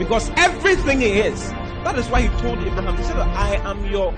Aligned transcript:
Because 0.00 0.30
everything 0.36 1.02
He 1.02 1.20
is, 1.20 1.50
that 1.84 1.98
is 1.98 2.08
why 2.08 2.22
He 2.22 2.28
told 2.40 2.58
Abraham, 2.60 2.96
He 2.96 3.02
said, 3.02 3.18
I 3.18 3.56
am 3.68 3.84
your 3.84 4.14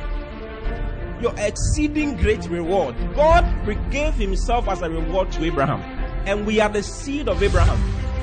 your 1.21 1.35
exceeding 1.39 2.17
great 2.17 2.49
reward. 2.49 2.95
God 3.17 3.45
gave 3.91 4.15
Himself 4.15 4.69
as 4.69 4.81
a 4.83 4.89
reward 4.89 5.33
to 5.33 5.45
Abraham. 5.45 5.81
And 6.25 6.47
we 6.47 6.61
are 6.61 6.69
the 6.69 6.85
seed 6.85 7.29
of 7.29 7.43
Abraham. 7.43 7.79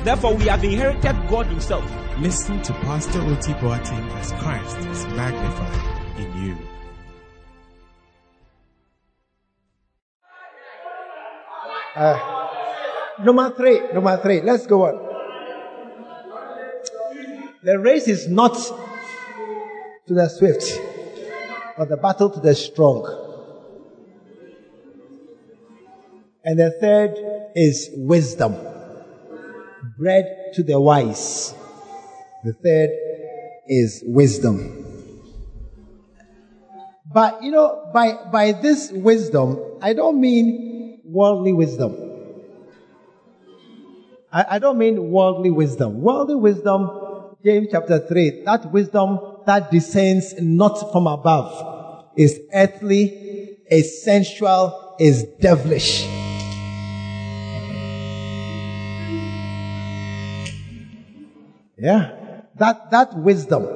Therefore, 0.05 0.35
we 0.35 0.45
have 0.45 0.63
inherited 0.63 1.15
God 1.29 1.47
Himself. 1.47 1.83
Listen 2.19 2.61
to 2.61 2.71
Pastor 2.75 3.21
Oti 3.23 3.51
Boateng 3.55 4.09
as 4.13 4.31
Christ 4.41 4.77
is 4.77 5.05
magnified 5.07 6.17
in 6.17 6.45
you. 6.45 6.57
Uh, 11.93 13.19
number 13.25 13.49
three, 13.51 13.81
number 13.93 14.17
three. 14.21 14.39
Let's 14.39 14.65
go 14.65 14.85
on. 14.85 15.08
The 17.61 17.77
race 17.77 18.07
is 18.07 18.27
not 18.27 18.55
to 20.07 20.13
the 20.13 20.29
swift, 20.29 20.79
but 21.77 21.89
the 21.89 21.97
battle 21.97 22.29
to 22.29 22.39
the 22.39 22.55
strong. 22.55 23.03
And 26.45 26.57
the 26.57 26.71
third 26.79 27.15
is 27.55 27.89
wisdom. 27.93 28.55
Bread 29.97 30.53
to 30.53 30.63
the 30.63 30.79
wise. 30.79 31.53
The 32.45 32.53
third 32.53 32.89
is 33.67 34.03
wisdom. 34.05 34.85
But 37.11 37.43
you 37.43 37.51
know, 37.51 37.89
by, 37.93 38.13
by 38.31 38.53
this 38.53 38.89
wisdom, 38.91 39.59
I 39.81 39.93
don't 39.93 40.21
mean 40.21 41.01
worldly 41.03 41.51
wisdom. 41.51 41.97
I, 44.31 44.45
I 44.51 44.59
don't 44.59 44.77
mean 44.77 45.11
worldly 45.11 45.51
wisdom. 45.51 46.01
Worldly 46.01 46.35
wisdom, 46.35 47.08
James 47.41 47.69
chapter 47.71 47.99
3, 47.99 48.43
that 48.43 48.69
wisdom 48.69 49.17
that 49.45 49.71
descends 49.71 50.33
not 50.41 50.91
from 50.91 51.07
above 51.07 52.03
is 52.17 52.37
earthly, 52.53 53.57
is 53.71 54.03
sensual, 54.03 54.95
is 54.99 55.23
devilish. 55.39 56.03
Yeah. 61.77 62.41
That, 62.55 62.91
that 62.91 63.15
wisdom, 63.15 63.69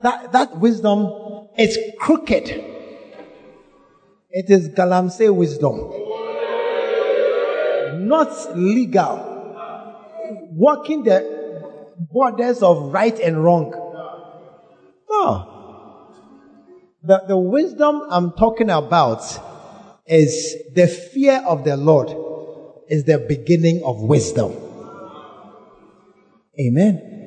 that, 0.00 0.30
that 0.30 0.58
wisdom 0.58 1.48
is 1.58 1.76
crooked. 1.98 2.50
It 4.30 4.48
is 4.48 4.68
galamsey 4.68 5.34
wisdom. 5.34 5.76
Not 8.06 8.56
legal. 8.56 9.34
Walking 10.52 11.02
the 11.02 11.37
borders 11.98 12.62
of 12.62 12.92
right 12.92 13.18
and 13.18 13.42
wrong. 13.42 13.70
No. 15.10 15.54
The, 17.02 17.24
the 17.28 17.38
wisdom 17.38 18.02
I'm 18.10 18.32
talking 18.32 18.70
about 18.70 19.22
is 20.06 20.56
the 20.74 20.86
fear 20.86 21.42
of 21.46 21.64
the 21.64 21.76
Lord 21.76 22.14
is 22.88 23.04
the 23.04 23.18
beginning 23.18 23.82
of 23.84 24.00
wisdom. 24.00 24.52
Amen. 26.60 27.18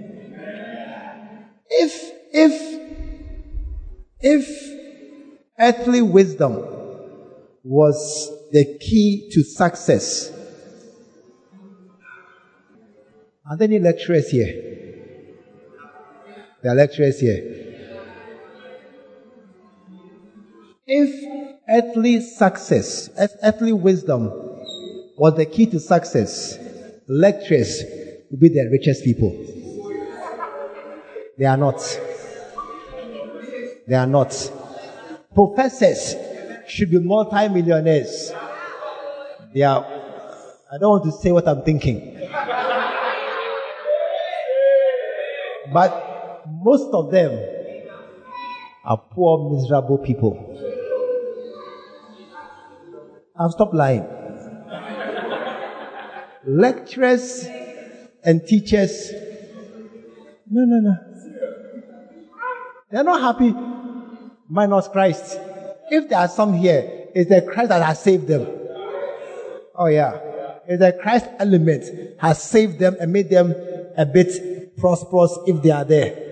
If, 1.70 2.12
if, 2.34 2.82
if 4.20 4.78
earthly 5.58 6.02
wisdom 6.02 6.66
was 7.64 8.30
the 8.52 8.78
key 8.80 9.30
to 9.32 9.44
success, 9.44 10.32
are 13.52 13.58
there 13.58 13.68
any 13.68 13.80
lecturers 13.80 14.30
here? 14.30 14.48
There 16.64 16.72
are 16.72 16.76
lecturers 16.76 17.20
here. 17.20 17.44
If 20.88 21.60
earthly 21.68 22.22
success, 22.22 23.10
if 23.18 23.32
earthly 23.44 23.74
wisdom 23.74 24.32
was 25.18 25.36
the 25.36 25.46
key 25.46 25.66
to 25.66 25.82
success, 25.82 26.58
lecturers 27.10 27.84
would 28.30 28.40
be 28.40 28.48
the 28.48 28.70
richest 28.72 29.04
people. 29.04 29.32
They 31.38 31.44
are 31.44 31.58
not. 31.58 31.82
They 33.86 33.96
are 33.96 34.08
not. 34.08 34.32
Professors 35.36 36.16
should 36.70 36.90
be 36.90 37.00
multi-millionaires. 37.00 38.32
They 39.54 39.64
are. 39.64 39.84
I 40.72 40.78
don't 40.78 41.02
want 41.02 41.04
to 41.04 41.12
say 41.12 41.34
what 41.34 41.46
I'm 41.50 41.64
thinking. 41.64 42.11
But 45.74 46.44
most 46.48 46.94
of 46.94 47.12
them 47.12 47.32
are 48.84 48.98
poor, 48.98 49.52
miserable 49.52 49.98
people. 50.00 50.48
I'll 53.38 53.52
stop 53.52 53.74
lying. 53.74 54.06
Lecturers 56.46 57.46
and 58.24 58.46
teachers, 58.46 59.12
no, 60.50 60.66
no, 60.66 60.80
no. 60.80 60.96
They're 62.90 63.04
not 63.04 63.22
happy 63.22 63.56
minus 64.50 64.88
Christ. 64.90 65.40
If 65.90 66.10
there 66.10 66.20
are 66.20 66.28
some 66.28 66.54
here, 66.54 67.08
it's 67.16 67.30
the 67.30 67.42
Christ 67.42 67.70
that 67.70 67.82
has 67.84 68.02
saved 68.02 68.28
them. 68.28 68.48
Oh 69.76 69.86
yeah. 69.86 70.20
It's 70.68 70.80
the 70.80 70.98
Christ 71.02 71.28
element 71.40 72.20
has 72.20 72.42
saved 72.44 72.80
them 72.80 72.98
and 73.00 73.14
made 73.14 73.30
them 73.30 73.56
a 73.98 74.06
bit 74.06 74.51
prosperous 74.78 75.38
if 75.46 75.62
they 75.62 75.72
are 75.72 75.86
there. 75.86 76.32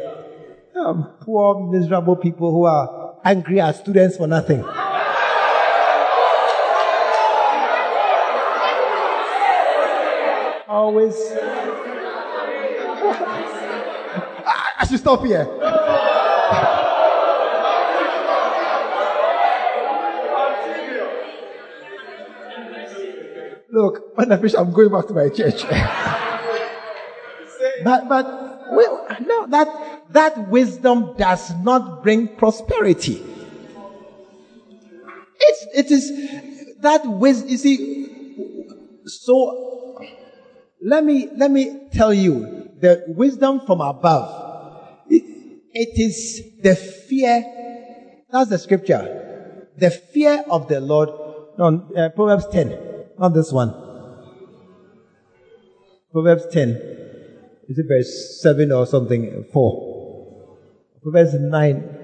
Um, 0.75 1.11
poor, 1.21 1.71
miserable 1.71 2.15
people 2.15 2.51
who 2.51 2.65
are 2.65 3.15
angry 3.23 3.59
at 3.59 3.75
students 3.75 4.17
for 4.17 4.27
nothing. 4.27 4.63
Always. 10.67 11.15
I 14.79 14.85
should 14.87 14.99
stop 14.99 15.25
here. 15.25 15.45
Look, 23.71 24.17
when 24.17 24.31
I 24.31 24.37
finish, 24.37 24.55
I'm 24.55 24.71
going 24.71 24.89
back 24.89 25.07
to 25.07 25.13
my 25.13 25.29
church. 25.29 25.63
but, 27.89 28.07
but, 28.07 28.25
well, 28.71 29.07
no, 29.21 29.47
that, 29.47 30.03
that 30.11 30.49
wisdom 30.49 31.15
does 31.17 31.51
not 31.63 32.03
bring 32.03 32.27
prosperity. 32.27 33.23
It's, 35.39 35.65
it 35.73 35.91
is, 35.91 36.77
that 36.81 37.01
wisdom, 37.05 37.49
you 37.49 37.57
see, 37.57 38.45
so, 39.05 39.97
let 40.83 41.03
me, 41.03 41.29
let 41.35 41.49
me 41.49 41.87
tell 41.91 42.13
you, 42.13 42.69
the 42.79 43.05
wisdom 43.07 43.61
from 43.65 43.81
above, 43.81 45.07
it, 45.09 45.23
it 45.73 45.99
is 45.99 46.61
the 46.61 46.75
fear, 46.75 47.43
that's 48.31 48.51
the 48.51 48.59
scripture, 48.59 49.67
the 49.77 49.89
fear 49.89 50.43
of 50.49 50.67
the 50.67 50.79
Lord, 50.79 51.09
no, 51.57 51.89
uh, 51.97 52.09
Proverbs 52.09 52.45
10, 52.51 52.77
not 53.17 53.33
this 53.33 53.51
one. 53.51 53.73
Proverbs 56.11 56.45
10. 56.51 56.98
Is 57.69 57.77
it 57.77 57.85
verse 57.87 58.41
7 58.41 58.71
or 58.71 58.87
something? 58.87 59.45
4. 59.53 60.57
Proverbs 61.03 61.35
9. 61.35 61.97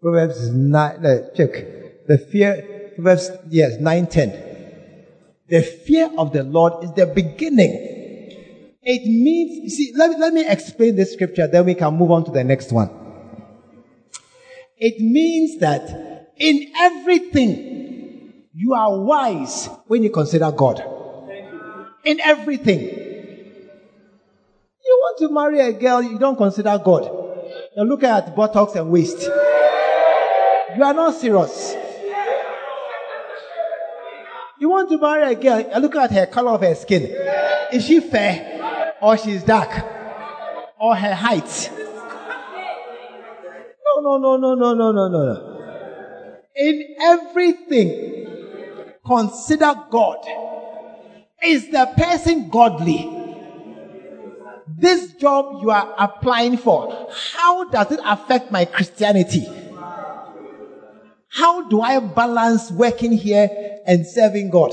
Proverbs 0.00 0.50
9. 0.50 1.02
No, 1.02 1.30
check. 1.34 2.06
The 2.06 2.18
fear, 2.18 2.92
Proverbs, 2.94 3.32
yes, 3.48 3.80
9 3.80 4.06
10. 4.06 4.30
The 5.48 5.62
fear 5.62 6.10
of 6.16 6.32
the 6.32 6.44
Lord 6.44 6.84
is 6.84 6.92
the 6.92 7.06
beginning. 7.06 7.88
It 8.82 9.04
means, 9.04 9.74
see, 9.74 9.92
let, 9.96 10.16
let 10.20 10.32
me 10.32 10.46
explain 10.46 10.94
this 10.94 11.12
scripture, 11.12 11.48
then 11.48 11.66
we 11.66 11.74
can 11.74 11.94
move 11.94 12.12
on 12.12 12.24
to 12.26 12.30
the 12.30 12.44
next 12.44 12.70
one. 12.70 12.90
It 14.76 15.00
means 15.00 15.58
that 15.58 16.30
in 16.36 16.72
everything, 16.76 18.44
you 18.54 18.74
are 18.74 19.00
wise 19.00 19.68
when 19.88 20.04
you 20.04 20.10
consider 20.10 20.52
God. 20.52 21.01
In 22.04 22.20
everything. 22.20 22.80
You're 24.84 24.98
want 24.98 25.18
to 25.18 25.28
marry 25.30 25.60
a 25.60 25.72
girl, 25.72 26.02
you 26.02 26.18
don't 26.18 26.36
consider 26.36 26.80
God. 26.84 27.04
You're 27.76 27.86
looking 27.86 28.08
at 28.08 28.34
buttocks 28.34 28.74
and 28.74 28.90
waist. 28.90 29.22
You 29.22 30.82
are 30.82 30.94
not 30.94 31.14
serious. 31.14 31.76
You 34.58 34.68
want 34.70 34.90
to 34.90 34.98
marry 34.98 35.32
a 35.32 35.34
girl, 35.34 35.60
you 35.60 35.80
look 35.80 35.96
at 35.96 36.10
her 36.12 36.26
color 36.26 36.52
of 36.52 36.60
her 36.60 36.74
skin. 36.74 37.14
Is 37.72 37.86
she 37.86 38.00
fair 38.00 38.94
or 39.00 39.16
she's 39.16 39.42
dark? 39.42 39.70
Or 40.80 40.96
her 40.96 41.14
height? 41.14 41.70
No, 43.84 44.00
no, 44.00 44.18
no, 44.18 44.36
no, 44.36 44.54
no, 44.54 44.74
no, 44.74 44.92
no, 44.92 45.08
no. 45.08 46.38
In 46.56 46.96
everything, 47.00 48.26
consider 49.06 49.74
God. 49.90 50.51
Is 51.44 51.70
the 51.70 51.86
person 51.96 52.48
godly? 52.48 53.18
This 54.68 55.12
job 55.14 55.62
you 55.62 55.70
are 55.70 55.94
applying 55.98 56.56
for, 56.56 57.08
how 57.32 57.64
does 57.70 57.92
it 57.92 58.00
affect 58.04 58.50
my 58.50 58.64
Christianity? 58.64 59.46
How 61.28 61.68
do 61.68 61.80
I 61.80 61.98
balance 61.98 62.70
working 62.70 63.12
here 63.12 63.80
and 63.86 64.06
serving 64.06 64.50
God? 64.50 64.70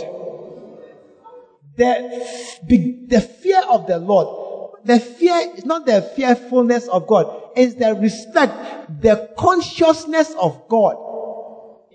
The, 1.75 2.65
the 3.07 3.21
fear 3.21 3.61
of 3.69 3.87
the 3.87 3.97
Lord, 3.97 4.75
the 4.83 4.99
fear 4.99 5.53
is 5.55 5.65
not 5.65 5.85
the 5.85 6.01
fearfulness 6.01 6.87
of 6.87 7.07
God, 7.07 7.51
it's 7.55 7.75
the 7.75 7.95
respect, 7.95 9.01
the 9.01 9.33
consciousness 9.37 10.33
of 10.39 10.67
God 10.67 10.97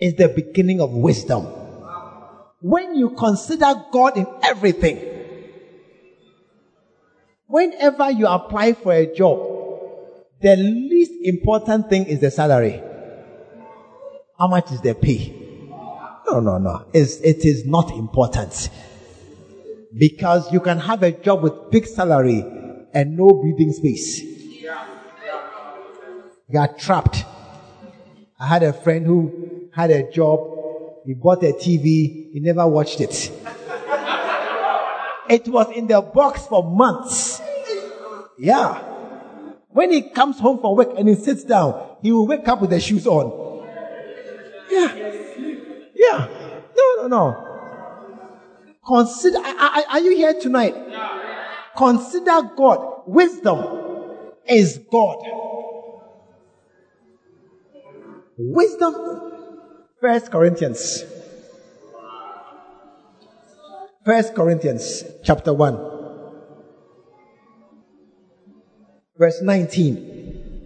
is 0.00 0.14
the 0.14 0.28
beginning 0.28 0.80
of 0.80 0.90
wisdom. 0.92 1.63
When 2.64 2.94
you 2.94 3.10
consider 3.10 3.74
God 3.92 4.16
in 4.16 4.26
everything, 4.42 4.98
whenever 7.46 8.10
you 8.10 8.26
apply 8.26 8.72
for 8.72 8.94
a 8.94 9.14
job, 9.14 9.38
the 10.40 10.56
least 10.56 11.12
important 11.24 11.90
thing 11.90 12.06
is 12.06 12.20
the 12.20 12.30
salary. 12.30 12.82
How 14.38 14.46
much 14.48 14.72
is 14.72 14.80
the 14.80 14.94
pay? 14.94 15.68
No, 16.26 16.40
no, 16.40 16.56
no. 16.56 16.86
It's, 16.94 17.20
it 17.20 17.44
is 17.44 17.66
not 17.66 17.90
important. 17.90 18.70
Because 19.94 20.50
you 20.50 20.60
can 20.60 20.78
have 20.78 21.02
a 21.02 21.12
job 21.12 21.42
with 21.42 21.70
big 21.70 21.84
salary 21.86 22.46
and 22.94 23.14
no 23.14 23.28
breathing 23.42 23.74
space. 23.74 24.22
You 26.48 26.58
are 26.58 26.74
trapped. 26.78 27.26
I 28.40 28.46
had 28.46 28.62
a 28.62 28.72
friend 28.72 29.04
who 29.04 29.68
had 29.74 29.90
a 29.90 30.10
job. 30.10 30.53
He 31.04 31.14
bought 31.14 31.42
a 31.42 31.52
TV. 31.52 32.32
He 32.32 32.40
never 32.40 32.66
watched 32.66 33.00
it. 33.00 33.10
it 35.28 35.48
was 35.48 35.70
in 35.76 35.86
the 35.86 36.00
box 36.00 36.46
for 36.46 36.62
months. 36.62 37.42
Yeah. 38.38 38.78
When 39.68 39.90
he 39.90 40.02
comes 40.10 40.38
home 40.38 40.60
from 40.60 40.76
work 40.76 40.90
and 40.96 41.08
he 41.08 41.14
sits 41.14 41.44
down, 41.44 41.96
he 42.00 42.12
will 42.12 42.26
wake 42.26 42.46
up 42.48 42.60
with 42.60 42.70
the 42.70 42.80
shoes 42.80 43.06
on. 43.06 43.66
Yeah. 44.70 44.94
Yeah. 45.94 46.28
No, 46.76 47.02
no, 47.02 47.06
no. 47.08 47.50
Consider, 48.86 49.38
are, 49.38 49.82
are 49.88 50.00
you 50.00 50.16
here 50.16 50.38
tonight? 50.40 50.74
Consider 51.76 52.50
God. 52.56 53.02
Wisdom 53.06 54.10
is 54.46 54.78
God. 54.90 55.16
Wisdom. 58.36 59.23
First 60.04 60.30
Corinthians. 60.30 61.02
First 64.04 64.34
Corinthians 64.34 65.02
chapter 65.24 65.54
1. 65.54 65.78
Verse 69.16 69.40
19. 69.40 70.60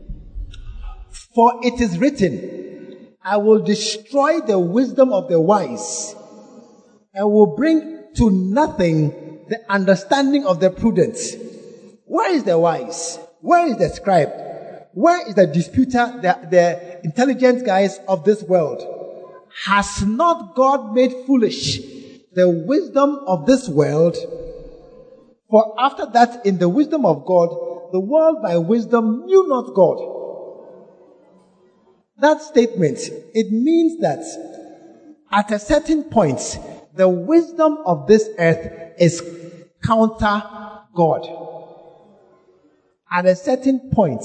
For 1.37 1.61
it 1.63 1.81
is 1.81 1.99
written, 1.99 3.15
I 3.23 3.37
will 3.37 3.61
destroy 3.61 4.41
the 4.41 4.59
wisdom 4.59 5.13
of 5.13 5.29
the 5.29 5.41
wise 5.41 6.17
and 7.15 7.31
will 7.31 7.55
bring 7.55 8.07
to 8.17 8.31
nothing 8.33 9.47
the 9.49 9.61
understanding 9.71 10.47
of 10.47 10.59
the 10.59 10.71
prudent. 10.71 11.17
Where 12.07 12.35
is 12.35 12.43
the 12.43 12.59
wise? 12.59 13.21
Where 13.41 13.69
is 13.69 13.77
the 13.77 13.89
scribe? 13.91 14.33
Where 14.95 15.29
is 15.29 15.37
the 15.37 15.47
disputer, 15.47 16.19
the, 16.21 16.49
the 16.51 17.01
intelligent 17.05 17.65
guys 17.65 18.01
of 18.09 18.25
this 18.25 18.43
world? 18.43 18.98
Has 19.65 20.05
not 20.05 20.55
God 20.55 20.95
made 20.95 21.13
foolish 21.27 21.79
the 22.33 22.49
wisdom 22.49 23.21
of 23.27 23.47
this 23.47 23.69
world? 23.69 24.17
For 25.51 25.75
after 25.79 26.07
that, 26.13 26.47
in 26.47 26.59
the 26.59 26.69
wisdom 26.69 27.05
of 27.05 27.25
God, 27.25 27.49
the 27.93 28.01
world 28.01 28.43
by 28.43 28.59
wisdom 28.59 29.25
knew 29.25 29.49
not 29.49 29.75
God. 29.75 29.99
That 32.19 32.43
statement, 32.43 32.99
it 33.35 33.51
means 33.51 34.01
that 34.01 34.25
at 35.31 35.51
a 35.51 35.59
certain 35.59 36.05
point, 36.05 36.59
the 36.95 37.09
wisdom 37.09 37.79
of 37.87 38.07
this 38.07 38.29
earth 38.39 38.95
is 38.99 39.23
counter 39.83 40.43
God. 40.95 41.27
At 43.11 43.27
a 43.27 43.37
certain 43.37 43.91
point, 43.91 44.23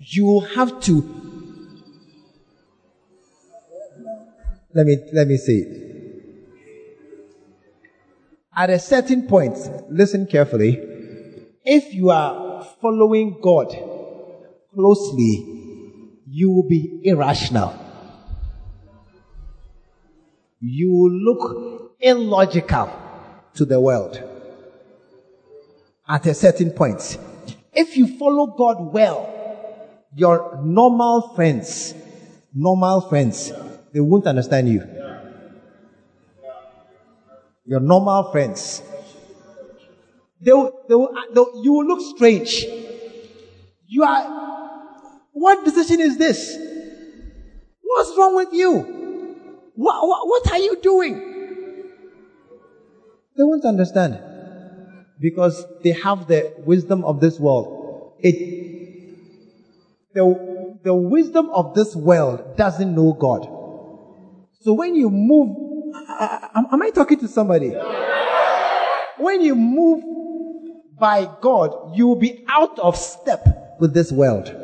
you 0.00 0.40
have 0.54 0.80
to 0.82 1.21
let 4.74 4.86
me 4.86 4.96
let 5.12 5.26
me 5.26 5.34
it. 5.34 5.92
At 8.54 8.70
a 8.70 8.78
certain 8.78 9.26
point, 9.26 9.56
listen 9.90 10.26
carefully. 10.26 10.78
If 11.64 11.94
you 11.94 12.10
are 12.10 12.64
following 12.80 13.38
God 13.42 13.68
closely, 14.74 16.22
you 16.28 16.50
will 16.50 16.68
be 16.68 17.00
irrational. 17.04 17.78
You 20.60 20.92
will 20.92 21.10
look 21.10 21.94
illogical 22.00 22.90
to 23.54 23.64
the 23.64 23.80
world 23.80 24.20
at 26.08 26.26
a 26.26 26.34
certain 26.34 26.70
point. 26.70 27.18
If 27.72 27.96
you 27.96 28.18
follow 28.18 28.46
God 28.48 28.92
well, 28.92 29.28
your 30.14 30.60
normal 30.62 31.34
friends, 31.34 31.94
normal 32.54 33.00
friends, 33.08 33.52
they 33.92 34.00
won't 34.00 34.26
understand 34.26 34.68
you. 34.68 34.82
Your 37.64 37.80
normal 37.80 38.32
friends, 38.32 38.82
they 40.40 40.52
will, 40.52 40.84
they 40.88 40.94
will, 40.94 41.14
they 41.32 41.40
will, 41.40 41.64
you 41.64 41.72
will 41.72 41.86
look 41.86 42.00
strange. 42.16 42.64
You 43.86 44.02
are 44.02 44.42
what 45.32 45.64
decision 45.64 46.00
is 46.00 46.18
this? 46.18 46.56
What's 47.82 48.16
wrong 48.16 48.36
with 48.36 48.52
you? 48.52 48.78
What, 49.74 50.06
what, 50.06 50.28
what 50.28 50.52
are 50.52 50.58
you 50.58 50.80
doing? 50.82 51.14
They 53.36 53.42
won't 53.42 53.64
understand 53.64 54.20
because 55.18 55.64
they 55.82 55.92
have 55.92 56.26
the 56.26 56.52
wisdom 56.58 57.04
of 57.04 57.20
this 57.20 57.38
world. 57.38 58.14
It, 58.20 58.62
the, 60.14 60.78
the 60.82 60.94
wisdom 60.94 61.48
of 61.50 61.74
this 61.74 61.96
world 61.96 62.56
doesn't 62.56 62.94
know 62.94 63.12
God. 63.12 63.61
So 64.62 64.72
when 64.72 64.94
you 64.94 65.10
move, 65.10 65.56
am 66.54 66.82
I 66.82 66.90
talking 66.94 67.18
to 67.20 67.28
somebody? 67.28 67.70
When 69.18 69.42
you 69.42 69.54
move 69.54 70.02
by 70.98 71.28
God, 71.40 71.96
you 71.96 72.06
will 72.06 72.16
be 72.16 72.44
out 72.48 72.78
of 72.78 72.96
step 72.96 73.76
with 73.80 73.92
this 73.92 74.10
world 74.12 74.62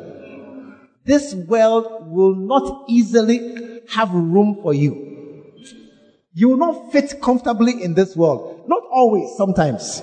this 1.09 1.35
world 1.35 2.07
will 2.11 2.35
not 2.35 2.85
easily 2.87 3.81
have 3.89 4.13
room 4.13 4.59
for 4.63 4.75
you. 4.75 5.55
You 6.35 6.51
will 6.51 6.59
not 6.59 6.93
fit 6.93 7.21
comfortably 7.23 7.83
in 7.83 7.95
this 7.95 8.15
world. 8.15 8.65
Not 8.69 8.83
always, 8.93 9.35
sometimes. 9.37 10.03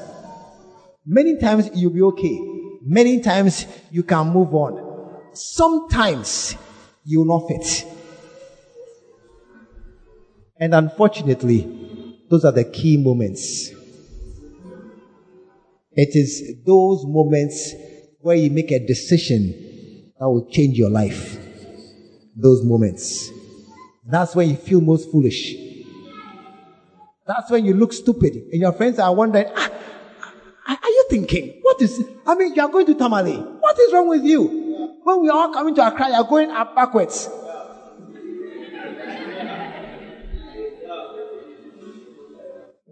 Many 1.05 1.37
times 1.37 1.69
you'll 1.75 1.93
be 1.93 2.01
okay. 2.01 2.39
Many 2.81 3.21
times 3.21 3.67
you 3.91 4.01
can 4.01 4.29
move 4.29 4.55
on. 4.55 5.29
Sometimes 5.33 6.57
you 7.03 7.19
will 7.19 7.39
not 7.39 7.47
fit. 7.47 7.85
And 10.57 10.73
unfortunately, 10.73 12.21
those 12.29 12.45
are 12.45 12.51
the 12.51 12.63
key 12.63 12.97
moments. 12.97 13.71
It 15.91 16.09
is 16.13 16.63
those 16.65 17.05
moments 17.05 17.73
where 18.19 18.35
you 18.35 18.49
make 18.49 18.71
a 18.71 18.85
decision 18.85 20.13
that 20.19 20.27
will 20.27 20.47
change 20.49 20.77
your 20.77 20.89
life. 20.89 21.37
Those 22.35 22.63
moments. 22.63 23.31
That's 24.05 24.35
when 24.35 24.49
you 24.49 24.55
feel 24.55 24.81
most 24.81 25.11
foolish. 25.11 25.55
That's 27.25 27.49
when 27.49 27.65
you 27.65 27.73
look 27.73 27.91
stupid 27.91 28.35
and 28.51 28.61
your 28.61 28.73
friends 28.73 28.99
are 28.99 29.13
wondering, 29.13 29.47
ah, 29.55 29.71
are 30.67 30.89
you 30.89 31.05
thinking? 31.09 31.59
What 31.61 31.81
is, 31.81 32.03
I 32.25 32.35
mean, 32.35 32.53
you 32.53 32.61
are 32.61 32.69
going 32.69 32.85
to 32.87 32.93
Tamale. 32.93 33.35
What 33.35 33.79
is 33.79 33.93
wrong 33.93 34.09
with 34.09 34.23
you? 34.23 34.99
When 35.03 35.21
we 35.21 35.29
are 35.29 35.37
all 35.37 35.53
coming 35.53 35.75
to 35.75 35.87
Accra, 35.87 36.09
you 36.09 36.13
are 36.13 36.23
going 36.23 36.51
up 36.51 36.75
backwards. 36.75 37.29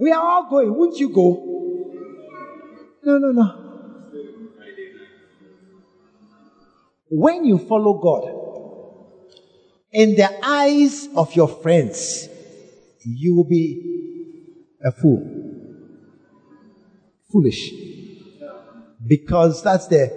We 0.04 0.12
are 0.12 0.22
all 0.22 0.50
going. 0.50 0.76
Won't 0.76 1.00
you 1.00 1.08
go? 1.08 1.30
No, 3.06 3.18
no, 3.18 3.32
no. 3.32 3.60
when 7.10 7.46
you 7.46 7.58
follow 7.58 7.94
God, 7.94 8.24
in 9.94 10.16
the 10.16 10.30
eyes 10.46 11.08
of 11.16 11.34
your 11.36 11.48
friends, 11.48 12.28
you 13.06 13.34
will 13.34 13.46
be 13.46 14.74
a 14.84 14.92
fool. 14.92 15.22
Foolish. 17.32 17.72
Because 19.08 19.64
that's 19.64 19.88
the 19.88 20.12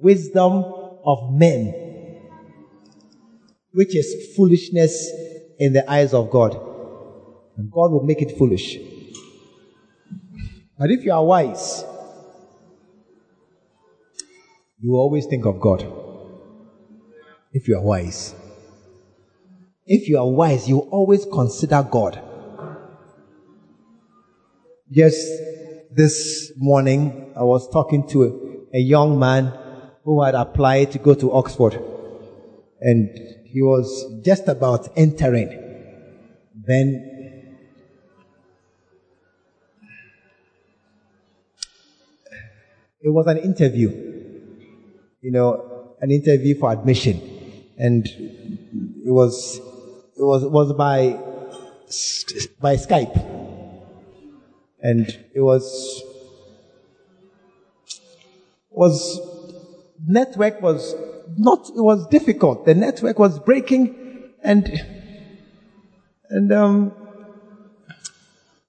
wisdom 0.00 0.64
of 1.04 1.34
men, 1.34 1.74
which 3.74 3.94
is 3.94 4.34
foolishness 4.34 5.10
in 5.58 5.74
the 5.74 5.84
eyes 5.90 6.14
of 6.14 6.30
God. 6.30 6.54
And 7.58 7.70
God 7.70 7.90
will 7.90 8.04
make 8.04 8.22
it 8.22 8.38
foolish. 8.38 8.78
But 10.80 10.90
if 10.90 11.04
you 11.04 11.12
are 11.12 11.22
wise, 11.22 11.84
you 14.80 14.94
always 14.94 15.26
think 15.26 15.44
of 15.44 15.60
God. 15.60 15.86
If 17.52 17.68
you 17.68 17.76
are 17.76 17.82
wise. 17.82 18.34
If 19.86 20.08
you 20.08 20.16
are 20.16 20.26
wise, 20.26 20.70
you 20.70 20.78
always 20.78 21.26
consider 21.26 21.82
God. 21.82 22.18
Just 24.90 25.20
this 25.94 26.50
morning, 26.56 27.34
I 27.36 27.42
was 27.42 27.70
talking 27.70 28.08
to 28.08 28.22
a, 28.72 28.78
a 28.78 28.80
young 28.80 29.18
man 29.18 29.52
who 30.04 30.22
had 30.22 30.34
applied 30.34 30.92
to 30.92 30.98
go 30.98 31.12
to 31.12 31.30
Oxford. 31.30 31.74
And 32.80 33.10
he 33.44 33.60
was 33.60 34.22
just 34.24 34.48
about 34.48 34.88
entering. 34.96 35.50
Then 36.54 37.09
it 43.02 43.08
was 43.08 43.26
an 43.26 43.38
interview, 43.38 43.88
you 45.22 45.30
know, 45.30 45.94
an 46.00 46.10
interview 46.10 46.58
for 46.58 46.70
admission. 46.72 47.20
And 47.78 48.06
it 48.06 49.10
was, 49.10 49.56
it 49.56 50.22
was, 50.22 50.42
it 50.42 50.50
was 50.50 50.72
by, 50.74 51.18
by 52.60 52.76
Skype. 52.76 53.16
And 54.82 55.06
it 55.34 55.40
was, 55.40 56.02
was, 58.70 59.20
network 60.06 60.60
was 60.60 60.94
not, 61.36 61.68
it 61.70 61.82
was 61.82 62.06
difficult. 62.08 62.66
The 62.66 62.74
network 62.74 63.18
was 63.18 63.38
breaking 63.38 64.34
and, 64.42 64.68
and, 66.28 66.52
um, 66.52 66.92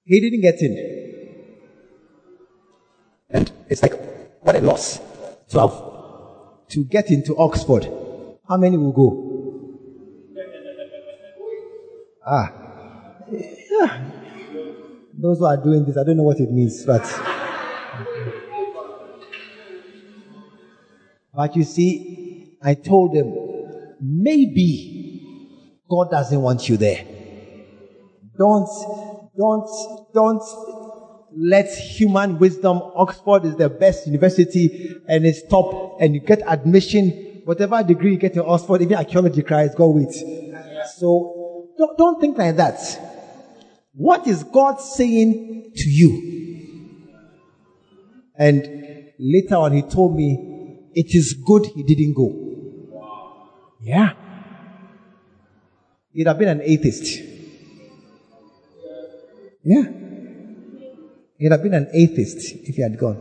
he 0.04 0.20
didn't 0.20 0.40
get 0.40 0.60
in. 0.60 1.11
What 4.42 4.56
a 4.56 4.60
loss 4.60 5.00
to 5.48 5.58
have, 5.60 6.68
to 6.68 6.84
get 6.84 7.10
into 7.10 7.36
Oxford. 7.36 7.88
How 8.48 8.56
many 8.56 8.76
will 8.76 8.92
go? 8.92 9.28
Ah, 12.26 12.52
yeah. 13.30 14.10
Those 15.14 15.38
who 15.38 15.44
are 15.44 15.56
doing 15.56 15.84
this, 15.84 15.96
I 15.96 16.04
don't 16.04 16.16
know 16.16 16.24
what 16.24 16.40
it 16.40 16.50
means, 16.50 16.84
but. 16.84 17.02
But 21.34 21.56
you 21.56 21.64
see, 21.64 22.58
I 22.62 22.74
told 22.74 23.14
them, 23.14 23.34
maybe 24.00 25.80
God 25.88 26.10
doesn't 26.10 26.40
want 26.40 26.68
you 26.68 26.76
there. 26.76 27.04
Don't, 28.36 28.68
don't, 29.36 29.68
don't 30.12 30.42
let 31.36 31.68
human 31.74 32.38
wisdom, 32.38 32.78
Oxford 32.94 33.44
is 33.44 33.56
the 33.56 33.68
best 33.68 34.06
university 34.06 34.94
and 35.08 35.24
it's 35.24 35.46
top 35.48 35.98
and 36.00 36.14
you 36.14 36.20
get 36.20 36.42
admission, 36.46 37.42
whatever 37.44 37.82
degree 37.82 38.12
you 38.12 38.18
get 38.18 38.34
in 38.34 38.40
Oxford, 38.40 38.82
even 38.82 38.96
archaeology 38.96 39.42
cries, 39.42 39.74
go 39.74 39.90
with. 39.90 40.14
So 40.96 41.68
don't, 41.78 41.98
don't 41.98 42.20
think 42.20 42.38
like 42.38 42.56
that. 42.56 42.78
What 43.94 44.26
is 44.26 44.42
God 44.44 44.80
saying 44.80 45.72
to 45.74 45.88
you? 45.88 46.28
And 48.36 49.12
later 49.18 49.56
on, 49.56 49.72
he 49.72 49.82
told 49.82 50.16
me, 50.16 50.88
it 50.94 51.14
is 51.14 51.34
good 51.46 51.66
he 51.66 51.82
didn't 51.82 52.14
go. 52.14 52.42
Yeah. 53.80 54.12
He'd 56.12 56.26
have 56.26 56.38
been 56.38 56.48
an 56.48 56.62
atheist. 56.62 57.22
Yeah. 59.64 60.01
He'd 61.42 61.50
have 61.50 61.64
been 61.64 61.74
an 61.74 61.90
atheist 61.92 62.54
if 62.68 62.76
he 62.76 62.82
had 62.82 62.96
gone. 62.96 63.20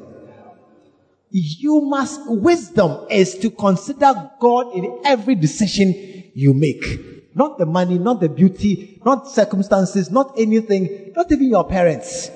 You 1.31 1.81
must, 1.81 2.21
wisdom 2.27 3.07
is 3.09 3.35
to 3.39 3.49
consider 3.49 4.29
God 4.39 4.75
in 4.75 5.01
every 5.03 5.33
decision 5.33 6.29
you 6.35 6.53
make. 6.53 7.33
Not 7.33 7.57
the 7.57 7.65
money, 7.65 7.97
not 7.97 8.19
the 8.19 8.29
beauty, 8.29 9.01
not 9.03 9.27
circumstances, 9.27 10.11
not 10.11 10.35
anything, 10.37 11.13
not 11.15 11.31
even 11.31 11.49
your 11.49 11.67
parents. 11.67 12.29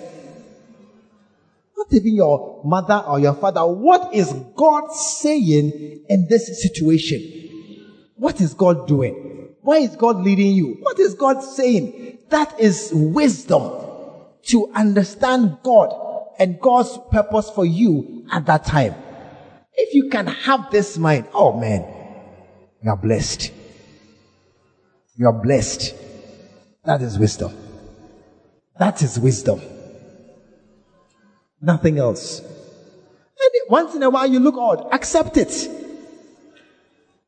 Not 1.78 1.94
even 1.94 2.16
your 2.16 2.62
mother 2.66 3.04
or 3.08 3.20
your 3.20 3.36
father. 3.36 3.64
What 3.68 4.12
is 4.12 4.34
God 4.56 4.92
saying 4.92 6.04
in 6.10 6.28
this 6.28 6.64
situation? 6.64 8.10
What 8.16 8.42
is 8.42 8.56
God 8.56 8.88
doing? 8.88 9.54
Why 9.62 9.78
is 9.78 9.96
God 9.96 10.18
leading 10.24 10.54
you? 10.54 10.78
What 10.80 10.98
is 10.98 11.14
God 11.14 11.42
saying? 11.44 12.18
That 12.30 12.60
is 12.60 12.90
wisdom 12.92 13.85
to 14.48 14.72
understand 14.74 15.58
God 15.64 15.94
and 16.40 16.60
God's 16.60 16.98
purpose 17.12 17.50
for 17.50 17.66
you 17.66 18.26
at 18.32 18.46
that 18.46 18.66
time. 18.66 18.96
If 19.74 19.94
you 19.94 20.10
can 20.10 20.28
have 20.28 20.72
this 20.72 20.98
mind, 20.98 21.28
oh 21.34 21.58
man, 21.60 21.86
you 22.82 22.90
are 22.90 22.98
blessed. 22.98 23.52
You 25.18 25.28
are 25.28 25.34
blessed. 25.34 25.96
That 26.84 27.02
is 27.02 27.18
wisdom. 27.18 27.54
That 28.78 29.02
is 29.02 29.20
wisdom. 29.20 29.62
Nothing 31.62 31.98
else. 31.98 32.40
And 32.42 33.52
once 33.70 33.96
in 33.96 34.04
a 34.04 34.10
while 34.10 34.28
you 34.28 34.40
look 34.40 34.56
odd. 34.56 34.94
Accept 34.94 35.38
it. 35.38 35.70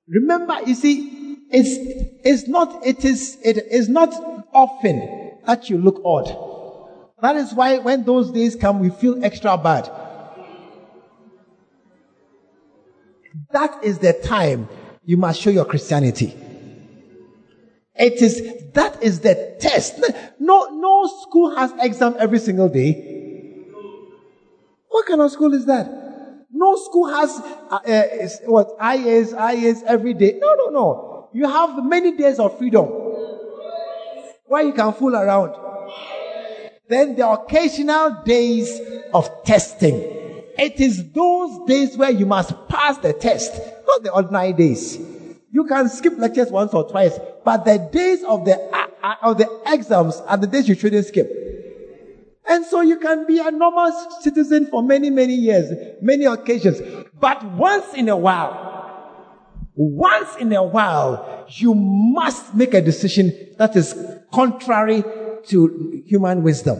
Remember, 0.08 0.60
you 0.66 0.76
see, 0.76 1.38
it's, 1.50 1.76
it's 2.24 2.48
not, 2.48 2.86
it 2.86 3.04
is, 3.04 3.38
it 3.44 3.58
is 3.58 3.90
not 3.90 4.14
often 4.54 5.36
that 5.46 5.70
you 5.70 5.78
look 5.78 6.02
odd. 6.06 6.57
That 7.22 7.36
is 7.36 7.54
why 7.54 7.80
when 7.80 8.04
those 8.04 8.32
days 8.32 8.56
come, 8.56 8.80
we 8.80 8.90
feel 8.90 9.24
extra 9.24 9.58
bad. 9.58 9.90
That 13.52 13.84
is 13.84 14.00
the 14.00 14.14
time 14.14 14.68
you 15.04 15.18
must 15.18 15.42
show 15.42 15.50
your 15.50 15.66
Christianity. 15.66 16.36
It 17.96 18.22
is, 18.22 18.72
that 18.74 19.02
is 19.02 19.22
the 19.22 19.58
test. 19.60 20.00
No, 20.40 20.68
no 20.72 21.08
school 21.22 21.56
has 21.56 21.74
exam 21.80 22.16
every 22.20 22.38
single 22.38 22.70
day. 22.70 23.64
What 24.90 25.08
kind 25.08 25.22
of 25.22 25.32
school 25.32 25.54
is 25.54 25.66
that? 25.66 25.88
No 26.52 26.76
school 26.76 27.08
has 27.08 27.40
uh, 27.70 27.76
uh, 27.76 28.30
what 28.46 28.78
IAs, 28.80 29.34
IAs 29.34 29.84
every 29.84 30.14
day. 30.14 30.38
No, 30.40 30.54
no, 30.54 30.70
no. 30.70 31.30
You 31.34 31.48
have 31.48 31.84
many 31.84 32.16
days 32.16 32.40
of 32.40 32.58
freedom 32.58 32.86
where 34.46 34.64
you 34.64 34.74
can 34.74 34.94
fool 34.94 35.16
around. 35.16 35.67
Then 36.90 37.16
the 37.16 37.30
occasional 37.30 38.22
days 38.24 38.80
of 39.14 39.30
testing. 39.44 39.96
It 40.58 40.80
is 40.80 41.12
those 41.12 41.68
days 41.68 41.98
where 41.98 42.10
you 42.10 42.26
must 42.26 42.54
pass 42.70 42.98
the 42.98 43.14
test, 43.14 43.54
not 43.86 44.04
the 44.04 44.12
ordinary 44.12 44.54
days. 44.54 44.98
You 45.52 45.66
can 45.66 45.90
skip 45.90 46.18
lectures 46.18 46.50
once 46.50 46.74
or 46.74 46.90
twice, 46.90 47.20
but 47.44 47.66
the 47.66 47.78
days 47.92 48.24
of 48.24 48.46
the 48.46 48.56
uh, 48.56 48.88
uh 49.04 49.16
of 49.24 49.38
the 49.38 49.62
exams 49.68 50.16
are 50.28 50.38
the 50.38 50.48
days 50.48 50.68
you 50.68 50.76
shouldn't 50.76 51.06
skip. 51.06 51.30
And 52.50 52.66
so 52.66 52.82
you 52.82 52.98
can 52.98 53.28
be 53.28 53.40
a 53.40 53.52
normal 53.52 53.92
citizen 54.22 54.68
for 54.68 54.82
many, 54.82 55.10
many 55.10 55.36
years, 55.36 55.72
many 56.02 56.26
occasions. 56.26 56.82
But 57.20 57.44
once 57.54 57.94
in 57.94 58.08
a 58.08 58.16
while, 58.16 58.68
once 59.76 60.38
in 60.38 60.54
a 60.54 60.64
while, 60.64 61.46
you 61.50 61.76
must 61.76 62.56
make 62.56 62.74
a 62.74 62.82
decision 62.82 63.34
that 63.58 63.76
is 63.76 63.94
contrary 64.32 65.04
to 65.48 66.04
human 66.06 66.44
wisdom. 66.44 66.80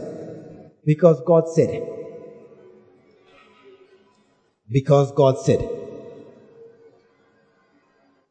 Because 0.84 1.20
God 1.26 1.44
said 1.48 1.70
it. 1.70 1.82
Because 4.70 5.12
God 5.12 5.38
said 5.38 5.60
it. 5.60 5.72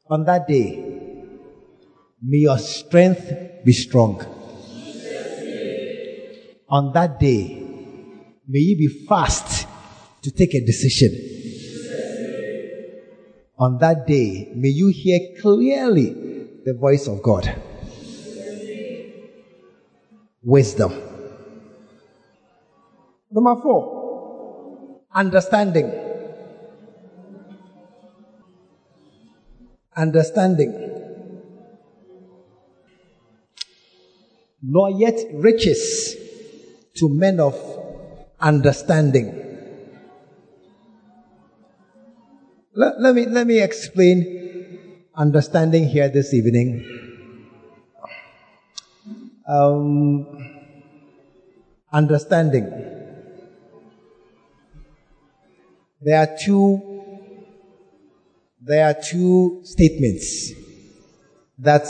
On 0.09 0.23
that 0.25 0.47
day, 0.47 0.83
may 2.21 2.37
your 2.37 2.57
strength 2.57 3.31
be 3.65 3.73
strong 3.73 4.25
on 6.69 6.91
that 6.93 7.19
day, 7.19 7.63
may 8.47 8.59
you 8.59 8.77
be 8.77 9.05
fast 9.07 9.67
to 10.21 10.31
take 10.31 10.53
a 10.53 10.65
decision. 10.65 11.15
On 13.57 13.77
that 13.79 14.05
day, 14.05 14.51
may 14.53 14.67
you 14.67 14.87
hear 14.89 15.19
clearly 15.41 16.09
the 16.65 16.73
voice 16.73 17.07
of 17.07 17.23
God. 17.23 17.55
Wisdom. 20.43 20.93
Number 23.31 23.61
four, 23.61 25.01
understanding. 25.13 26.07
understanding. 29.97 30.71
Nor 34.61 34.91
yet 34.91 35.19
riches 35.33 36.15
to 36.95 37.09
men 37.09 37.39
of 37.39 37.55
understanding. 38.39 39.43
Let, 42.73 43.01
let, 43.01 43.15
me, 43.15 43.25
let 43.25 43.47
me 43.47 43.61
explain 43.61 45.05
understanding 45.15 45.87
here 45.87 46.09
this 46.09 46.33
evening. 46.33 47.06
Um, 49.47 50.27
understanding. 51.93 52.65
There 56.01 56.19
are 56.19 56.37
two, 56.37 57.01
there 58.61 58.87
are 58.87 58.95
two 59.01 59.61
statements 59.63 60.51
that 61.59 61.85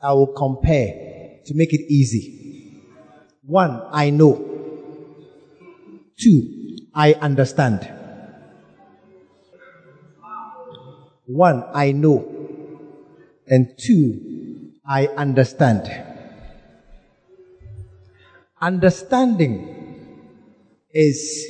I 0.00 0.12
will 0.12 0.28
compare 0.28 1.40
to 1.46 1.54
make 1.54 1.72
it 1.72 1.92
easy. 1.92 2.82
One, 3.42 3.82
I 3.90 4.10
know. 4.10 4.36
Two, 6.16 6.78
I 6.94 7.14
understand. 7.14 7.92
One, 11.26 11.64
I 11.74 11.90
know. 11.90 12.24
And 13.48 13.74
two, 13.76 14.72
I 14.86 15.08
understand. 15.08 16.05
Understanding 18.60 20.08
is 20.90 21.46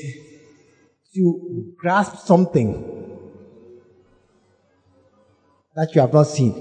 to 1.15 1.73
grasp 1.79 2.27
something 2.27 2.83
that 5.77 5.95
you 5.95 6.01
have 6.01 6.13
not 6.13 6.25
seen 6.25 6.53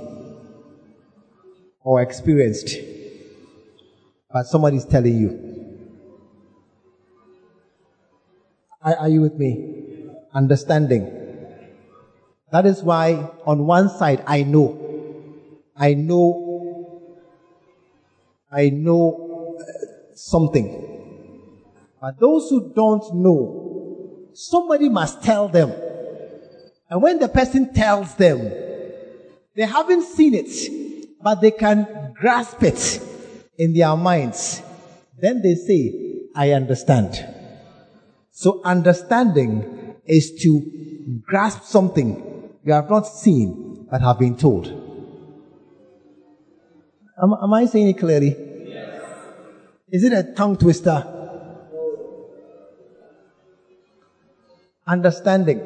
or 1.84 2.00
experienced, 2.02 2.78
but 4.32 4.46
somebody 4.46 4.78
is 4.78 4.86
telling 4.86 5.18
you. 5.18 5.56
Are, 8.84 8.96
are 8.98 9.10
you 9.10 9.22
with 9.22 9.40
me? 9.40 10.12
Understanding. 10.32 11.12
That 12.52 12.68
is 12.68 12.84
why 12.84 13.32
on 13.48 13.66
one 13.66 13.90
side 13.90 14.24
I 14.28 14.44
know, 14.44 14.78
I 15.76 15.96
know, 15.96 17.02
I 18.52 18.70
know 18.70 19.25
something. 20.16 20.82
But 22.02 22.20
those 22.20 22.50
who 22.50 22.74
don't 22.76 23.04
know, 23.16 24.30
somebody 24.34 24.90
must 24.90 25.24
tell 25.24 25.48
them. 25.48 25.72
And 26.90 27.02
when 27.02 27.20
the 27.20 27.28
person 27.28 27.74
tells 27.74 28.16
them, 28.16 28.40
they 29.56 29.64
haven't 29.64 30.04
seen 30.04 30.34
it, 30.36 31.16
but 31.22 31.42
they 31.42 31.52
can 31.52 32.14
grasp 32.14 32.62
it 32.62 33.02
in 33.58 33.74
their 33.74 33.96
minds. 33.96 34.62
Then 35.20 35.42
they 35.42 35.56
say, 35.56 36.28
I 36.36 36.52
understand. 36.52 37.26
So 38.32 38.62
understanding 38.64 39.96
is 40.06 40.34
to 40.44 41.22
grasp 41.26 41.64
something 41.64 42.52
you 42.66 42.74
have 42.74 42.90
not 42.90 43.08
seen, 43.08 43.88
but 43.90 44.02
have 44.02 44.20
been 44.20 44.36
told. 44.36 44.68
Am, 47.22 47.34
am 47.42 47.54
I 47.54 47.66
saying 47.66 47.90
it 47.90 47.98
clearly? 48.00 48.55
Is 49.90 50.04
it 50.04 50.14
a 50.14 50.24
tongue 50.34 50.58
twister? 50.58 51.06
Understanding. 54.88 55.62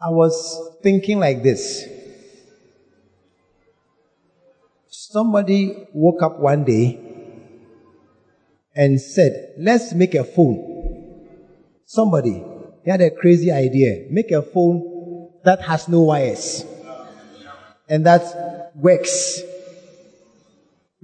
I 0.00 0.10
was 0.10 0.70
thinking 0.82 1.18
like 1.18 1.42
this. 1.42 1.86
Somebody 4.88 5.88
woke 5.92 6.22
up 6.22 6.38
one 6.38 6.64
day 6.64 7.00
and 8.74 9.00
said, 9.00 9.54
let's 9.58 9.94
make 9.94 10.14
a 10.14 10.24
phone. 10.24 10.74
Somebody 11.86 12.44
he 12.84 12.90
had 12.90 13.00
a 13.00 13.10
crazy 13.10 13.50
idea. 13.50 14.06
Make 14.10 14.30
a 14.30 14.42
phone 14.42 15.30
that 15.44 15.60
has 15.62 15.88
no 15.88 16.02
wires 16.02 16.64
and 17.88 18.06
that 18.06 18.72
works, 18.74 19.40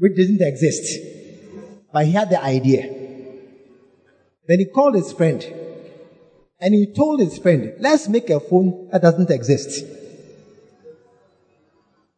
which 0.02 0.16
doesn't 0.16 0.42
exist. 0.42 0.98
But 1.92 2.06
he 2.06 2.10
had 2.10 2.28
the 2.28 2.42
idea. 2.42 2.92
Then 4.48 4.58
he 4.58 4.64
called 4.64 4.96
his 4.96 5.12
friend 5.12 5.40
and 6.60 6.74
he 6.74 6.92
told 6.92 7.20
his 7.20 7.38
friend, 7.38 7.74
let's 7.78 8.08
make 8.08 8.28
a 8.28 8.40
phone 8.40 8.88
that 8.90 9.00
doesn't 9.00 9.30
exist. 9.30 9.84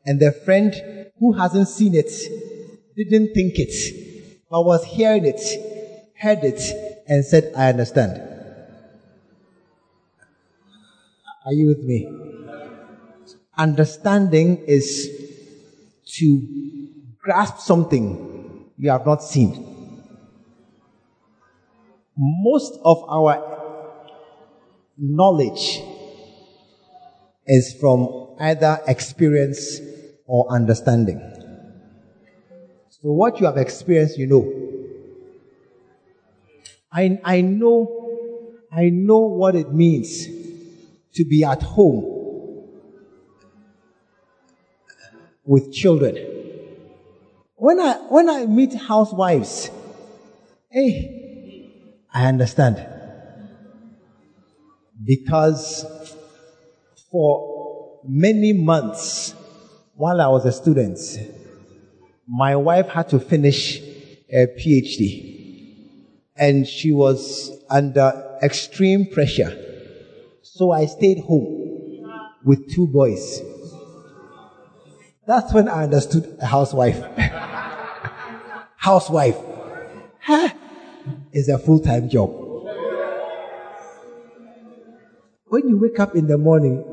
And 0.07 0.19
the 0.19 0.33
friend 0.33 0.75
who 1.19 1.35
hasn't 1.35 1.69
seen 1.69 1.95
it 1.95 2.11
didn't 2.97 3.35
think 3.35 3.59
it, 3.59 4.41
but 4.49 4.65
was 4.65 4.83
hearing 4.85 5.27
it, 5.27 5.43
heard 6.19 6.43
it, 6.43 6.63
and 7.07 7.23
said, 7.23 7.53
I 7.55 7.69
understand. 7.69 8.17
Are 11.45 11.53
you 11.53 11.67
with 11.67 11.85
me? 11.85 12.09
Understanding 13.59 14.65
is 14.67 15.11
to 16.17 16.74
grasp 17.25 17.59
something 17.59 18.69
you 18.77 18.91
have 18.91 19.07
not 19.07 19.23
seen. 19.23 19.51
Most 22.17 22.79
of 22.85 23.03
our 23.09 23.35
knowledge 24.99 25.81
is 27.47 27.75
from 27.81 28.29
either 28.39 28.79
experience 28.87 29.81
or 30.27 30.47
understanding. 30.51 31.19
So 32.91 33.11
what 33.13 33.41
you 33.41 33.47
have 33.47 33.57
experienced, 33.57 34.19
you 34.19 34.27
know. 34.27 34.45
I, 36.93 37.19
I 37.25 37.41
know, 37.41 38.53
I 38.71 38.91
know 38.91 39.21
what 39.21 39.57
it 39.57 39.73
means 39.73 40.27
to 41.15 41.25
be 41.25 41.43
at 41.43 41.63
home 41.63 42.05
with 45.45 45.73
children. 45.73 46.34
When 47.65 47.81
I, 47.81 47.95
when 48.11 48.29
I 48.29 48.45
meet 48.45 48.75
housewives, 48.75 49.71
hey, 50.69 51.71
I 52.13 52.27
understand. 52.27 52.87
Because 55.03 55.87
for 57.11 58.03
many 58.07 58.53
months 58.53 59.35
while 59.95 60.21
I 60.21 60.27
was 60.27 60.45
a 60.45 60.53
student, 60.53 60.99
my 62.29 62.55
wife 62.55 62.89
had 62.89 63.09
to 63.09 63.19
finish 63.19 63.81
a 64.31 64.47
PhD 64.61 65.89
and 66.37 66.69
she 66.69 66.93
was 66.93 67.51
under 67.71 68.37
extreme 68.43 69.07
pressure 69.07 69.57
so 70.43 70.71
I 70.71 70.85
stayed 70.85 71.21
home 71.21 72.29
with 72.45 72.71
two 72.75 72.89
boys. 72.89 73.41
That's 75.27 75.55
when 75.55 75.71
I 75.71 75.85
understood 75.85 76.37
a 76.43 76.45
housewife. 76.45 77.03
housewife 78.85 79.39
huh, 80.21 80.51
is 81.33 81.49
a 81.49 81.57
full 81.57 81.81
time 81.81 82.07
job. 82.07 82.29
When 85.47 85.69
you 85.71 85.79
wake 85.79 85.99
up 85.99 86.15
in 86.15 86.27
the 86.27 86.37
morning, 86.37 86.85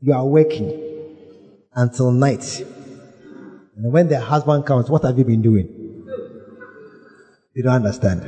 you 0.00 0.12
are 0.12 0.26
working 0.26 0.72
until 1.74 2.10
night. 2.10 2.64
And 3.76 3.92
when 3.92 4.08
the 4.08 4.20
husband 4.20 4.66
comes, 4.66 4.90
what 4.90 5.04
have 5.04 5.16
you 5.16 5.24
been 5.24 5.42
doing? 5.42 5.68
They 7.54 7.62
don't 7.62 7.74
understand. 7.74 8.22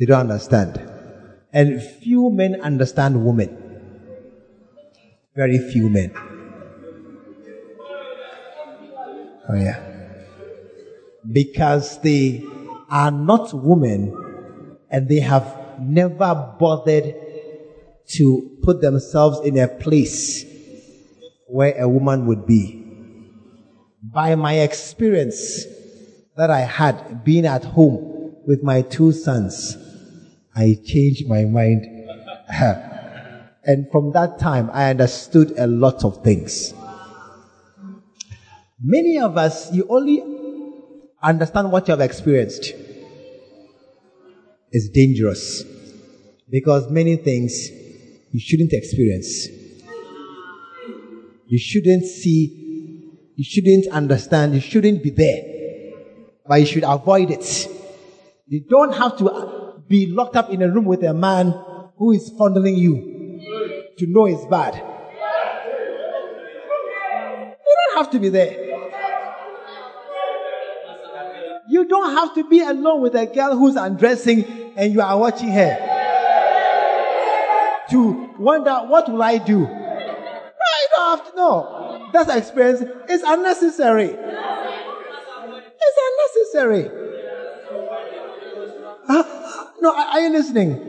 They 0.00 0.06
don't 0.06 0.28
understand. 0.28 0.82
And 1.52 1.80
few 2.02 2.30
men 2.30 2.60
understand 2.62 3.24
women. 3.24 3.56
Very 5.36 5.58
few 5.70 5.88
men. 5.88 6.12
Oh, 9.48 9.54
yeah. 9.54 9.91
Because 11.30 12.00
they 12.00 12.44
are 12.90 13.10
not 13.10 13.52
women 13.54 14.16
and 14.90 15.08
they 15.08 15.20
have 15.20 15.78
never 15.80 16.54
bothered 16.58 17.14
to 18.06 18.58
put 18.62 18.80
themselves 18.80 19.40
in 19.40 19.58
a 19.58 19.68
place 19.68 20.44
where 21.46 21.74
a 21.78 21.88
woman 21.88 22.26
would 22.26 22.46
be. 22.46 22.78
By 24.02 24.34
my 24.34 24.60
experience 24.60 25.64
that 26.36 26.50
I 26.50 26.60
had 26.60 27.24
being 27.24 27.46
at 27.46 27.64
home 27.64 28.36
with 28.46 28.62
my 28.62 28.82
two 28.82 29.12
sons, 29.12 29.76
I 30.54 30.78
changed 30.84 31.28
my 31.28 31.44
mind. 31.44 31.86
and 33.64 33.90
from 33.90 34.12
that 34.12 34.38
time, 34.38 34.70
I 34.72 34.90
understood 34.90 35.54
a 35.56 35.66
lot 35.66 36.04
of 36.04 36.22
things. 36.22 36.74
Many 38.82 39.18
of 39.18 39.36
us, 39.36 39.72
you 39.72 39.86
only 39.88 40.41
understand 41.22 41.70
what 41.72 41.88
you 41.88 41.92
have 41.92 42.00
experienced. 42.00 42.72
is 44.72 44.88
dangerous 44.88 45.62
because 46.50 46.90
many 46.90 47.16
things 47.16 47.68
you 48.32 48.40
shouldn't 48.40 48.72
experience. 48.72 49.48
You 51.46 51.58
shouldn't 51.58 52.04
see, 52.04 53.12
you 53.36 53.44
shouldn't 53.44 53.88
understand, 53.88 54.54
you 54.54 54.60
shouldn't 54.60 55.02
be 55.02 55.10
there. 55.10 55.42
But 56.46 56.60
you 56.60 56.66
should 56.66 56.84
avoid 56.84 57.30
it. 57.30 57.68
You 58.46 58.64
don't 58.68 58.94
have 58.94 59.18
to 59.18 59.28
uh, 59.28 59.72
be 59.86 60.06
locked 60.06 60.36
up 60.36 60.50
in 60.50 60.62
a 60.62 60.68
room 60.68 60.86
with 60.86 61.02
a 61.04 61.12
man 61.12 61.54
who 61.96 62.12
is 62.12 62.32
fondling 62.38 62.76
you 62.76 63.90
to 63.98 64.06
know 64.06 64.26
it's 64.26 64.46
bad. 64.46 64.74
You 67.64 67.76
don't 67.94 68.04
have 68.04 68.10
to 68.12 68.18
be 68.18 68.30
there. 68.30 68.61
You 71.72 71.86
don't 71.86 72.10
have 72.14 72.34
to 72.34 72.44
be 72.44 72.60
alone 72.60 73.00
with 73.00 73.14
a 73.14 73.24
girl 73.24 73.56
who's 73.56 73.76
undressing 73.76 74.44
and 74.76 74.92
you 74.92 75.00
are 75.00 75.18
watching 75.18 75.50
her 75.52 75.74
to 77.88 78.28
wonder, 78.38 78.74
what 78.88 79.10
will 79.10 79.22
I 79.22 79.38
do? 79.38 79.60
No, 79.60 79.68
you 79.70 80.88
don't 80.94 81.18
have 81.18 81.30
to 81.30 81.36
know. 81.36 82.10
That 82.12 82.28
experience 82.36 82.82
is 83.08 83.22
unnecessary. 83.22 84.10
It's 85.80 85.98
unnecessary. 86.10 86.90
Huh? 89.06 89.24
No, 89.80 89.94
are 89.96 90.20
you 90.20 90.28
listening? 90.28 90.88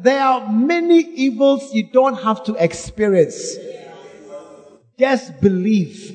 There 0.00 0.22
are 0.22 0.48
many 0.48 1.00
evils 1.00 1.74
you 1.74 1.90
don't 1.90 2.22
have 2.22 2.44
to 2.44 2.54
experience. 2.54 3.56
Just 4.96 5.40
believe. 5.40 6.14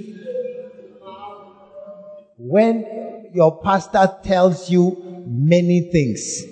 When 2.38 3.04
your 3.34 3.62
pastor 3.62 4.20
tells 4.24 4.70
you 4.70 5.24
many 5.28 5.90
things, 5.92 6.44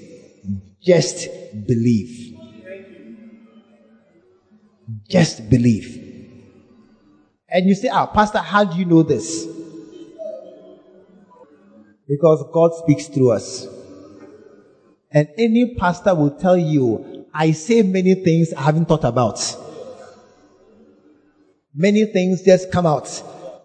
just 0.82 1.28
believe. 1.68 2.38
Just 5.08 5.50
believe. 5.50 5.98
And 7.48 7.68
you 7.68 7.76
say, 7.76 7.90
ah, 7.90 8.08
Pastor, 8.08 8.40
how 8.40 8.64
do 8.64 8.78
you 8.78 8.86
know 8.86 9.04
this? 9.04 9.46
Because 12.08 12.44
God 12.52 12.74
speaks 12.74 13.08
through 13.08 13.32
us. 13.32 13.68
And 15.12 15.28
any 15.38 15.76
pastor 15.76 16.16
will 16.16 16.32
tell 16.32 16.58
you, 16.58 17.26
I 17.34 17.52
say 17.52 17.82
many 17.84 18.16
things 18.16 18.54
I 18.54 18.62
haven't 18.62 18.88
thought 18.88 19.04
about. 19.04 19.40
Many 21.74 22.06
things 22.06 22.44
just 22.44 22.72
come 22.72 22.86
out. 22.86 23.08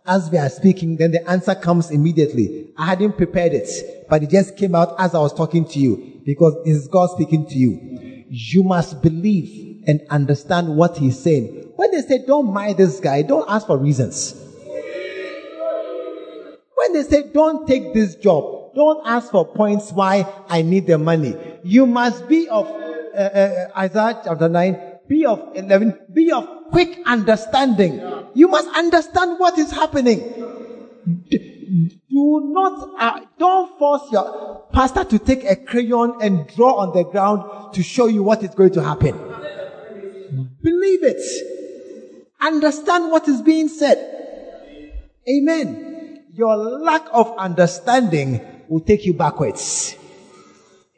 As 0.08 0.30
we 0.30 0.38
are 0.38 0.48
speaking, 0.48 0.96
then 0.96 1.10
the 1.10 1.28
answer 1.28 1.54
comes 1.54 1.90
immediately. 1.90 2.68
I 2.76 2.86
hadn't 2.86 3.16
prepared 3.16 3.52
it, 3.52 4.06
but 4.08 4.22
it 4.22 4.30
just 4.30 4.56
came 4.56 4.76
out 4.76 4.94
as 5.00 5.16
I 5.16 5.18
was 5.18 5.34
talking 5.34 5.64
to 5.64 5.80
you 5.80 6.20
because 6.24 6.54
it 6.64 6.70
is 6.70 6.86
God 6.86 7.10
speaking 7.10 7.44
to 7.46 7.54
you. 7.54 8.24
You 8.28 8.62
must 8.62 9.02
believe 9.02 9.82
and 9.88 10.00
understand 10.08 10.76
what 10.76 10.96
he's 10.96 11.18
saying. 11.18 11.72
When 11.74 11.90
they 11.90 12.02
say, 12.02 12.24
don't 12.24 12.52
mind 12.52 12.76
this 12.76 13.00
guy, 13.00 13.22
don't 13.22 13.50
ask 13.50 13.66
for 13.66 13.78
reasons. 13.78 14.34
When 16.74 16.92
they 16.92 17.02
say, 17.02 17.24
don't 17.32 17.66
take 17.66 17.92
this 17.92 18.14
job, 18.14 18.74
don't 18.76 19.04
ask 19.04 19.32
for 19.32 19.44
points 19.44 19.90
why 19.90 20.24
I 20.48 20.62
need 20.62 20.86
the 20.86 20.98
money. 20.98 21.36
You 21.64 21.84
must 21.84 22.28
be 22.28 22.48
of, 22.48 22.66
uh, 22.66 23.18
uh, 23.18 23.68
Isaiah 23.76 24.20
chapter 24.24 24.48
9, 24.48 24.95
be 25.08 25.24
of 25.24 25.52
11, 25.54 25.98
be 26.12 26.32
of 26.32 26.48
quick 26.70 26.98
understanding. 27.06 28.00
You 28.34 28.48
must 28.48 28.68
understand 28.76 29.38
what 29.38 29.58
is 29.58 29.70
happening. 29.70 30.20
Do 32.08 32.40
not, 32.52 32.90
uh, 32.98 33.20
don't 33.38 33.78
force 33.78 34.10
your 34.10 34.66
pastor 34.72 35.04
to 35.04 35.18
take 35.18 35.44
a 35.44 35.56
crayon 35.56 36.22
and 36.22 36.46
draw 36.48 36.76
on 36.76 36.96
the 36.96 37.04
ground 37.04 37.74
to 37.74 37.82
show 37.82 38.06
you 38.06 38.22
what 38.22 38.42
is 38.42 38.54
going 38.54 38.72
to 38.72 38.82
happen. 38.82 39.14
Believe 40.62 41.02
it. 41.02 41.20
Understand 42.40 43.10
what 43.10 43.28
is 43.28 43.42
being 43.42 43.68
said. 43.68 44.12
Amen. 45.28 46.24
Your 46.32 46.56
lack 46.56 47.06
of 47.12 47.36
understanding 47.38 48.40
will 48.68 48.80
take 48.80 49.04
you 49.04 49.14
backwards. 49.14 49.96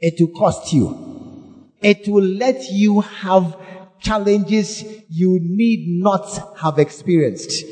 It 0.00 0.14
will 0.20 0.38
cost 0.38 0.72
you. 0.72 1.70
It 1.80 2.08
will 2.08 2.24
let 2.24 2.70
you 2.70 3.00
have 3.00 3.56
challenges 4.00 4.84
you 5.08 5.38
need 5.40 6.02
not 6.02 6.58
have 6.58 6.78
experienced. 6.78 7.64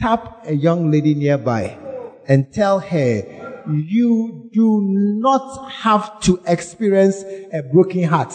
Tap 0.00 0.46
a 0.46 0.54
young 0.54 0.90
lady 0.90 1.14
nearby 1.14 1.78
and 2.26 2.52
tell 2.52 2.80
her 2.80 3.22
you 3.68 4.50
do 4.52 4.80
not 4.82 5.70
have 5.70 6.20
to 6.20 6.40
experience 6.46 7.22
a 7.52 7.62
broken 7.62 8.02
heart. 8.04 8.34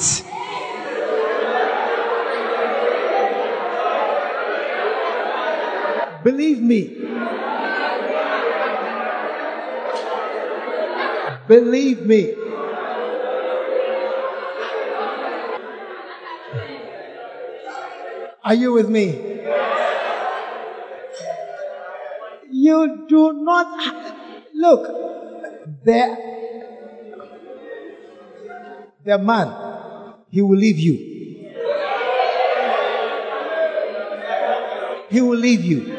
Believe 6.24 6.62
me. 6.62 6.98
Believe 11.48 12.06
me. 12.06 12.37
Are 18.48 18.56
you 18.56 18.72
with 18.72 18.88
me? 18.88 19.08
You 22.50 23.06
do 23.10 23.34
not 23.44 23.68
look 24.54 24.88
the, 25.84 26.18
the 29.04 29.18
man, 29.18 30.14
he 30.30 30.42
will 30.42 30.56
leave 30.56 30.80
you. 30.80 30.94
He 35.10 35.20
will 35.20 35.36
leave 35.36 35.66
you. 35.66 35.94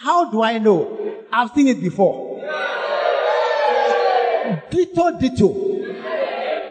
How 0.00 0.32
do 0.32 0.42
I 0.42 0.58
know? 0.58 1.14
I've 1.32 1.52
seen 1.52 1.68
it 1.68 1.80
before. 1.80 2.42
Ditto, 4.68 5.16
ditto. 5.20 5.76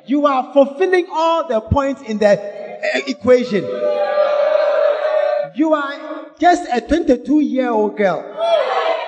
You 0.06 0.26
are 0.26 0.52
fulfilling 0.52 1.08
all 1.10 1.48
the 1.48 1.62
points 1.62 2.02
in 2.02 2.18
the 2.18 2.55
equation. 3.08 3.64
You 5.56 5.74
are 5.74 6.32
just 6.40 6.68
a 6.72 6.82
22 6.82 7.40
year 7.40 7.70
old 7.70 7.98
girl 7.98 8.36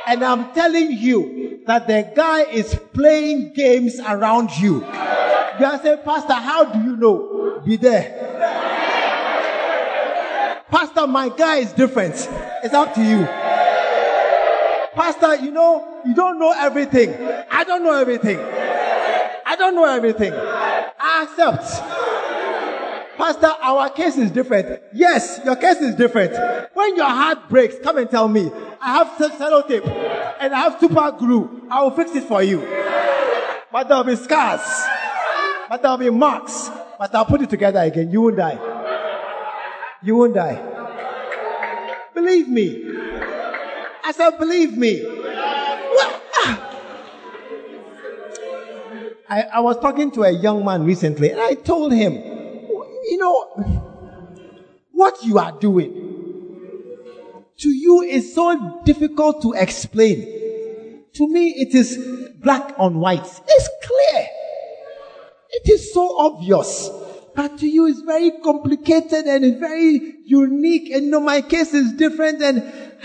and 0.07 0.23
I'm 0.23 0.53
telling 0.53 0.93
you 0.93 1.59
that 1.67 1.85
the 1.85 2.09
guy 2.15 2.43
is 2.43 2.79
playing 2.93 3.53
games 3.53 3.99
around 3.99 4.51
you. 4.57 4.75
You 4.79 5.65
are 5.65 5.79
saying, 5.83 5.99
Pastor, 6.05 6.33
how 6.33 6.63
do 6.63 6.79
you 6.79 6.95
know? 6.95 7.61
Be 7.65 7.75
there. 7.75 8.23
Pastor, 10.69 11.07
my 11.07 11.29
guy 11.29 11.57
is 11.57 11.73
different. 11.73 12.13
It's 12.63 12.73
up 12.73 12.93
to 12.93 13.01
you. 13.03 13.25
Pastor, 14.95 15.43
you 15.43 15.51
know, 15.51 16.01
you 16.05 16.15
don't 16.15 16.39
know 16.39 16.53
everything. 16.57 17.13
I 17.51 17.65
don't 17.65 17.83
know 17.83 17.93
everything. 17.93 18.39
I 18.39 19.55
don't 19.57 19.75
know 19.75 19.85
everything. 19.85 20.33
I 20.33 21.23
accept. 21.23 21.63
Pastor, 23.17 23.51
our 23.61 23.89
case 23.89 24.15
is 24.17 24.29
different. 24.29 24.79
Yes, 24.93 25.41
your 25.43 25.55
case 25.55 25.77
is 25.77 25.95
different. 25.95 26.33
When 26.73 26.95
your 26.95 27.09
heart 27.09 27.49
breaks, 27.49 27.75
come 27.81 27.97
and 27.97 28.09
tell 28.09 28.27
me. 28.27 28.51
I 28.79 28.97
have 28.97 29.07
sellotape 29.17 29.87
and 30.39 30.53
I 30.53 30.59
have 30.59 30.79
super 30.79 31.11
glue. 31.17 31.67
I 31.69 31.81
will 31.81 31.91
fix 31.91 32.15
it 32.15 32.25
for 32.25 32.43
you. 32.43 32.59
But 33.71 33.89
there'll 33.89 34.03
be 34.03 34.15
scars. 34.15 34.61
But 35.67 35.81
there'll 35.81 35.97
be 35.97 36.11
marks. 36.11 36.69
But 36.99 37.13
I'll 37.15 37.25
put 37.25 37.41
it 37.41 37.49
together 37.49 37.79
again. 37.79 38.11
You 38.11 38.21
won't 38.21 38.37
die. 38.37 38.59
You 40.03 40.15
won't 40.15 40.35
die. 40.35 40.61
Believe 42.13 42.47
me. 42.47 42.83
I 44.03 44.11
said, 44.11 44.37
believe 44.37 44.77
me. 44.77 45.03
Ah. 46.39 46.69
I, 49.27 49.41
I 49.41 49.59
was 49.59 49.79
talking 49.79 50.11
to 50.11 50.23
a 50.23 50.31
young 50.31 50.63
man 50.63 50.85
recently 50.85 51.31
and 51.31 51.41
I 51.41 51.55
told 51.55 51.91
him, 51.91 52.36
you 53.07 53.17
know, 53.17 53.43
what 54.91 55.23
you 55.23 55.37
are 55.39 55.57
doing 55.59 56.07
to 57.57 57.69
you 57.69 58.01
is 58.01 58.33
so 58.35 58.81
difficult 58.83 59.41
to 59.41 59.53
explain. 59.53 61.03
To 61.13 61.27
me, 61.27 61.49
it 61.49 61.73
is 61.73 61.97
black 62.39 62.75
on 62.77 62.99
white. 62.99 63.25
It's 63.47 63.69
clear. 63.83 64.27
It 65.49 65.69
is 65.69 65.93
so 65.93 66.19
obvious. 66.19 66.89
But 67.35 67.57
to 67.59 67.67
you, 67.67 67.87
it's 67.87 68.01
very 68.01 68.31
complicated 68.43 69.25
and 69.25 69.45
it's 69.45 69.59
very 69.59 70.15
unique. 70.25 70.91
And 70.91 71.05
you 71.05 71.11
know, 71.11 71.19
my 71.19 71.41
case 71.41 71.73
is 71.73 71.93
different 71.93 72.41
and, 72.41 72.63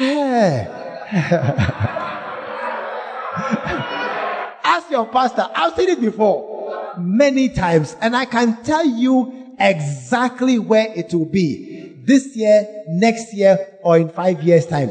Ask 4.65 4.91
your 4.91 5.07
pastor. 5.07 5.49
I've 5.55 5.75
seen 5.75 5.91
it 5.91 6.01
before 6.01 6.95
many 6.99 7.49
times. 7.49 7.97
And 8.01 8.17
I 8.17 8.25
can 8.25 8.63
tell 8.63 8.85
you 8.87 9.42
exactly 9.63 10.59
where 10.59 10.93
it 10.95 11.15
will 11.15 11.31
be 11.31 11.95
this 12.05 12.37
year, 12.37 12.67
next 12.89 13.33
year, 13.33 13.79
or 13.83 13.97
in 13.97 14.09
five 14.09 14.43
years' 14.43 14.67
time. 14.67 14.91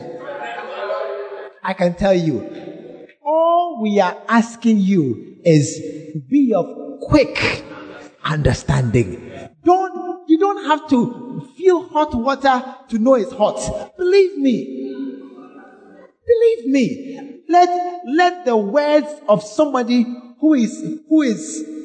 I 1.62 1.74
can 1.74 1.94
tell 1.94 2.14
you. 2.14 3.08
All 3.24 3.82
we 3.82 4.00
are 4.00 4.18
asking 4.28 4.78
you 4.80 5.38
is 5.44 5.80
be 6.28 6.54
of 6.54 7.00
quick 7.02 7.64
understanding. 8.24 9.50
Don't, 9.64 10.28
you 10.28 10.40
don't 10.40 10.66
have 10.66 10.90
to 10.90 11.48
feel 11.58 11.88
hot 11.90 12.16
water 12.16 12.64
to 12.90 12.98
know 12.98 13.16
it's 13.16 13.32
hot. 13.32 13.96
Believe 13.98 14.38
me. 14.38 14.96
Believe 16.26 16.66
me. 16.68 17.42
Let, 17.50 18.02
let 18.08 18.46
the 18.46 18.58
words 18.58 19.08
of 19.28 19.44
somebody 19.44 20.06
who 20.40 20.54
is, 20.54 21.00
who 21.10 21.22
is 21.22 21.81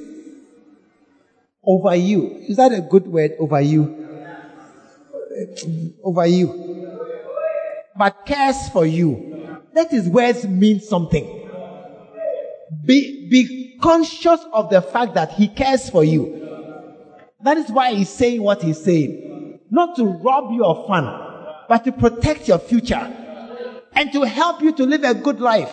over 1.67 1.95
you. 1.95 2.45
Is 2.49 2.57
that 2.57 2.73
a 2.73 2.81
good 2.81 3.07
word? 3.07 3.33
Over 3.39 3.61
you? 3.61 4.05
Over 6.03 6.27
you. 6.27 6.99
But 7.99 8.25
cares 8.27 8.69
for 8.69 8.87
you. 8.87 9.61
Let 9.75 9.91
his 9.91 10.09
words 10.09 10.47
mean 10.47 10.81
something. 10.81 11.51
Be, 12.85 13.29
be 13.29 13.79
conscious 13.81 14.41
of 14.53 14.71
the 14.71 14.81
fact 14.81 15.15
that 15.15 15.33
he 15.33 15.49
cares 15.49 15.91
for 15.91 16.05
you. 16.05 16.43
That 17.43 17.59
is 17.59 17.71
why 17.71 17.95
he's 17.95 18.09
saying 18.09 18.43
what 18.43 18.63
he's 18.63 18.83
saying. 18.83 19.61
Not 19.71 19.97
to 19.97 20.05
rob 20.05 20.53
you 20.53 20.65
of 20.65 20.87
fun, 20.87 21.05
but 21.69 21.85
to 21.85 21.93
protect 21.93 22.49
your 22.49 22.59
future 22.59 23.13
and 23.93 24.13
to 24.13 24.23
help 24.23 24.63
you 24.63 24.73
to 24.73 24.85
live 24.85 25.05
a 25.05 25.15
good 25.15 25.41
life. 25.41 25.73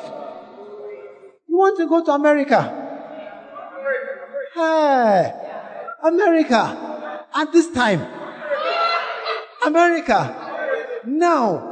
You 1.47 1.57
want 1.57 1.77
to 1.77 1.87
go 1.87 2.03
to 2.03 2.11
America? 2.13 2.79
Hey, 4.55 5.52
America. 6.03 7.25
At 7.33 7.51
this 7.51 7.71
time. 7.71 8.05
America. 9.65 11.01
Now. 11.05 11.71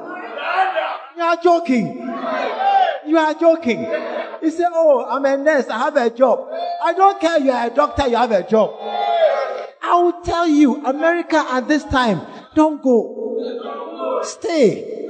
You 1.15 1.23
are 1.23 1.37
joking. 1.37 1.97
You 3.05 3.17
are 3.17 3.33
joking. 3.35 3.81
You 4.41 4.49
say, 4.49 4.63
Oh, 4.67 5.05
I'm 5.07 5.25
a 5.25 5.37
nurse. 5.37 5.67
I 5.67 5.77
have 5.79 5.95
a 5.97 6.09
job. 6.09 6.47
I 6.83 6.93
don't 6.93 7.19
care. 7.19 7.39
You 7.39 7.51
are 7.51 7.67
a 7.67 7.69
doctor. 7.69 8.07
You 8.07 8.17
have 8.17 8.31
a 8.31 8.47
job. 8.47 8.75
I 9.83 9.95
will 10.01 10.21
tell 10.21 10.47
you, 10.47 10.83
America 10.85 11.45
at 11.49 11.67
this 11.67 11.83
time, 11.83 12.21
don't 12.55 12.81
go. 12.81 14.21
Stay. 14.23 15.09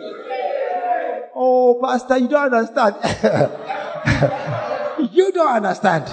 Oh, 1.35 1.79
Pastor, 1.81 2.17
you 2.17 2.27
don't 2.27 2.53
understand. 2.53 2.95
you 5.11 5.31
don't 5.31 5.55
understand. 5.55 6.07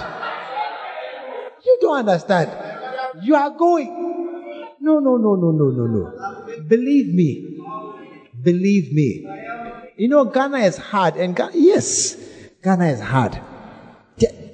You 1.65 1.77
don't 1.81 1.99
understand. 1.99 2.78
You 3.21 3.35
are 3.35 3.51
going. 3.51 4.75
No, 4.81 4.99
no, 4.99 5.17
no, 5.17 5.35
no, 5.35 5.51
no, 5.51 5.69
no, 5.69 5.85
no. 5.87 6.63
Believe 6.67 7.13
me. 7.13 7.59
Believe 8.41 8.93
me. 8.93 9.27
You 9.97 10.07
know, 10.07 10.25
Ghana 10.25 10.59
is 10.59 10.77
hard. 10.77 11.15
And 11.17 11.35
Ga- 11.35 11.51
yes, 11.53 12.15
Ghana 12.63 12.87
is 12.87 13.01
hard. 13.01 13.39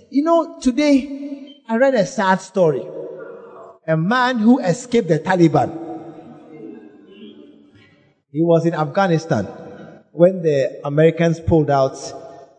You 0.10 0.24
know, 0.24 0.60
today 0.60 1.62
I 1.68 1.78
read 1.78 1.96
a 1.96 2.06
sad 2.06 2.42
story. 2.42 2.86
A 3.88 3.96
man 3.98 4.40
who 4.40 4.60
escaped 4.60 5.08
the 5.08 5.20
Taliban. 5.20 5.84
He 8.32 8.42
was 8.42 8.66
in 8.66 8.74
Afghanistan 8.74 9.46
when 10.12 10.42
the 10.42 10.82
Americans 10.84 11.40
pulled 11.40 11.70
out 11.70 11.98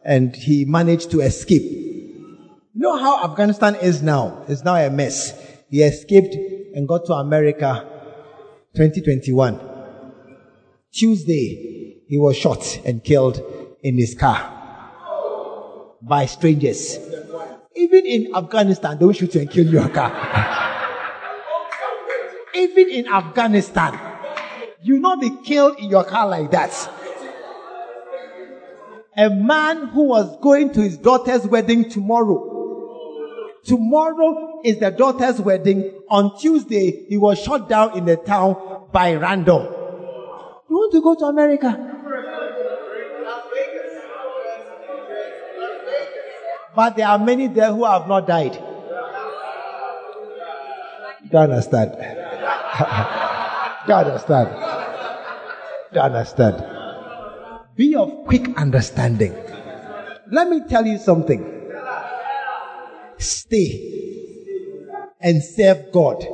and 0.05 0.35
he 0.35 0.65
managed 0.65 1.11
to 1.11 1.21
escape. 1.21 1.63
You 1.63 2.83
know 2.83 2.97
how 2.97 3.25
Afghanistan 3.25 3.75
is 3.77 4.03
now? 4.03 4.45
It's 4.49 4.63
now 4.63 4.77
a 4.77 4.91
mess. 4.91 5.33
He 5.69 5.83
escaped 5.83 6.35
and 6.75 6.87
got 6.87 7.07
to 7.07 7.15
America 7.15 7.85
2021. 8.75 9.61
Tuesday, 10.93 12.03
he 12.07 12.19
was 12.19 12.37
shot 12.37 12.81
and 12.85 13.03
killed 13.03 13.43
in 13.83 13.99
his 13.99 14.15
car 14.15 14.53
by 16.01 16.27
strangers. 16.27 16.99
Even 17.75 18.07
in 18.07 18.35
Afghanistan, 18.35 18.97
they 18.99 19.05
will 19.05 19.13
shoot 19.13 19.35
you 19.35 19.41
and 19.41 19.51
kill 19.51 19.67
your 19.67 19.89
car. 19.89 20.13
Even 22.55 22.89
in 22.89 23.09
Afghanistan, 23.09 23.99
you 24.83 24.99
not 25.01 25.21
be 25.21 25.31
killed 25.45 25.79
in 25.79 25.91
your 25.91 26.05
car 26.05 26.29
like 26.29 26.51
that. 26.53 26.93
A 29.17 29.31
man 29.31 29.89
who 29.89 30.05
was 30.05 30.39
going 30.41 30.73
to 30.75 30.83
his 30.83 30.97
daughter's 30.97 31.47
wedding 31.47 31.91
tomorrow. 31.91 32.53
Tomorrow 33.65 34.46
is 34.64 34.79
the 34.79 34.90
daughter's 34.90 35.40
wedding. 35.40 35.92
On 36.09 36.37
Tuesday, 36.38 37.05
he 37.09 37.16
was 37.16 37.42
shot 37.42 37.69
down 37.69 37.97
in 37.97 38.05
the 38.05 38.16
town 38.16 38.57
by 38.92 39.14
random. 39.14 39.62
You 40.69 40.77
want 40.77 40.92
to 40.92 41.03
go 41.03 41.14
to 41.14 41.25
America? 41.27 41.92
But 46.75 46.97
there 46.97 47.09
are 47.09 47.19
many 47.19 47.49
there 47.49 47.73
who 47.73 47.85
have 47.85 48.07
not 48.07 48.27
died. 48.27 48.53
Do 48.53 48.59
you 51.33 51.38
understand? 51.38 51.92
Do 51.92 51.99
you 53.88 53.95
understand? 53.95 54.49
Do 55.92 55.95
you 55.95 56.01
understand? 56.01 56.64
Be 57.77 57.97
of 57.97 58.25
quick 58.27 58.57
understanding. 58.59 59.35
Let 60.31 60.49
me 60.49 60.61
tell 60.69 60.87
you 60.87 60.99
something. 60.99 61.53
Stay 63.19 63.96
and 65.27 65.43
serve 65.43 65.91
God 65.91 66.25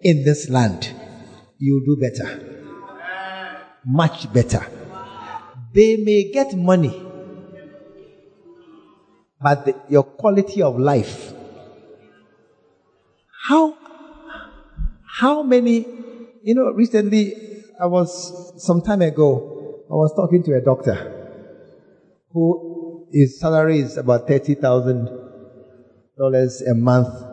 in 0.00 0.24
this 0.24 0.48
land. 0.48 0.90
You'll 1.58 1.84
do 1.84 1.98
better. 2.00 2.40
Much 3.84 4.32
better. 4.32 4.64
They 5.74 5.98
may 5.98 6.32
get 6.32 6.56
money 6.56 7.08
but 9.38 9.66
the, 9.66 9.74
your 9.90 10.04
quality 10.04 10.62
of 10.62 10.78
life. 10.78 11.34
How, 13.48 13.76
how 15.04 15.42
many, 15.42 15.84
you 16.42 16.54
know, 16.54 16.70
recently 16.70 17.34
I 17.78 17.84
was, 17.86 18.54
some 18.64 18.80
time 18.80 19.02
ago, 19.02 19.84
I 19.90 19.94
was 19.94 20.14
talking 20.16 20.42
to 20.44 20.54
a 20.54 20.62
doctor 20.62 20.96
who 22.32 23.06
his 23.12 23.38
salary 23.38 23.80
is 23.80 23.98
about 23.98 24.26
$30,000 24.26 26.70
a 26.70 26.74
month 26.74 27.31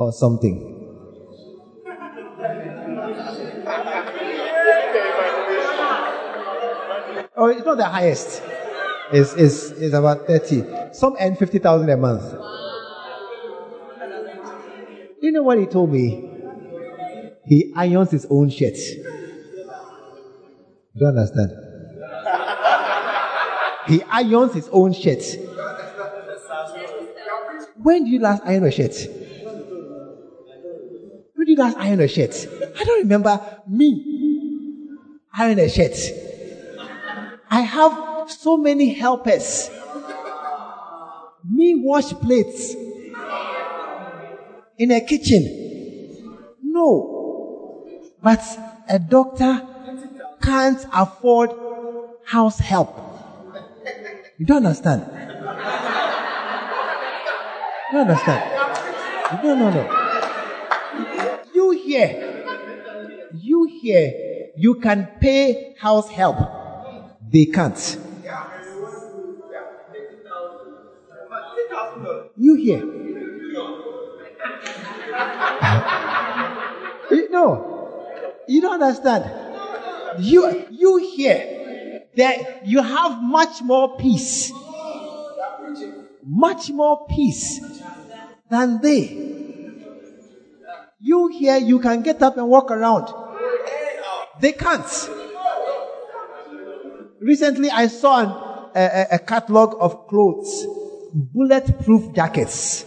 or 0.00 0.12
something. 0.12 0.76
Oh, 7.36 7.46
it's 7.46 7.64
not 7.64 7.76
the 7.76 7.84
highest. 7.84 8.42
It's, 9.12 9.34
it's, 9.34 9.70
it's 9.70 9.94
about 9.94 10.26
30. 10.26 10.92
Some 10.92 11.16
earn 11.18 11.36
50,000 11.36 11.88
a 11.88 11.96
month. 11.96 12.34
You 15.20 15.32
know 15.32 15.42
what 15.42 15.58
he 15.58 15.66
told 15.66 15.92
me? 15.92 16.30
He 17.46 17.72
irons 17.74 18.10
his 18.10 18.26
own 18.30 18.50
shirts. 18.50 18.90
You 18.90 19.04
don't 20.98 21.16
understand? 21.16 21.52
He 23.86 24.02
irons 24.02 24.54
his 24.54 24.68
own 24.68 24.92
shirts. 24.92 25.36
When 27.82 28.04
did 28.04 28.10
you 28.10 28.20
last 28.20 28.42
iron 28.44 28.64
a 28.64 28.70
shirt? 28.70 29.19
You 31.50 31.56
last 31.56 31.76
iron 31.78 31.98
a 32.00 32.06
shirt? 32.06 32.46
I 32.78 32.84
don't 32.84 33.00
remember 33.00 33.40
me 33.66 34.86
iron 35.34 35.58
a 35.58 35.68
shirt. 35.68 35.96
I 37.50 37.62
have 37.62 38.30
so 38.30 38.56
many 38.56 38.94
helpers. 38.94 39.68
Me 41.44 41.74
wash 41.74 42.10
plates 42.10 42.76
in 44.78 44.92
a 44.92 45.00
kitchen. 45.00 46.54
No. 46.62 47.84
But 48.22 48.44
a 48.88 49.00
doctor 49.00 49.66
can't 50.40 50.86
afford 50.92 51.50
house 52.26 52.60
help. 52.60 52.96
You 54.38 54.46
don't 54.46 54.64
understand? 54.64 55.02
You 57.90 57.98
don't 57.98 58.08
understand? 58.08 59.42
No, 59.42 59.54
no, 59.56 59.70
no. 59.72 59.99
You 61.90 61.96
here, 61.96 62.44
you 63.34 63.64
here, 63.64 64.50
you 64.56 64.74
can 64.76 65.08
pay 65.20 65.74
house 65.76 66.08
help. 66.08 66.36
They 67.28 67.46
can't. 67.46 67.98
You 72.36 72.54
here. 72.54 72.84
No, 77.32 78.04
you 78.48 78.60
don't 78.60 78.82
understand. 78.82 79.24
You 80.18 80.66
you 80.70 80.96
here 81.16 82.02
that 82.16 82.66
you 82.66 82.82
have 82.82 83.22
much 83.22 83.62
more 83.62 83.96
peace, 83.96 84.52
much 86.24 86.70
more 86.70 87.06
peace 87.08 87.60
than 88.48 88.80
they. 88.80 89.39
You 91.02 91.28
here 91.28 91.56
you 91.56 91.78
can 91.80 92.02
get 92.02 92.22
up 92.22 92.36
and 92.36 92.46
walk 92.48 92.70
around. 92.70 93.08
They 94.38 94.52
can't. 94.52 94.84
Recently, 97.20 97.70
I 97.70 97.86
saw 97.86 98.20
an, 98.20 98.28
a, 98.74 99.06
a- 99.12 99.18
catalog 99.18 99.76
of 99.78 100.06
clothes, 100.08 100.66
bulletproof 101.14 102.14
jackets. 102.14 102.84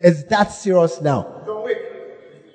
Is 0.00 0.24
that 0.26 0.52
serious 0.52 1.00
now? 1.00 1.42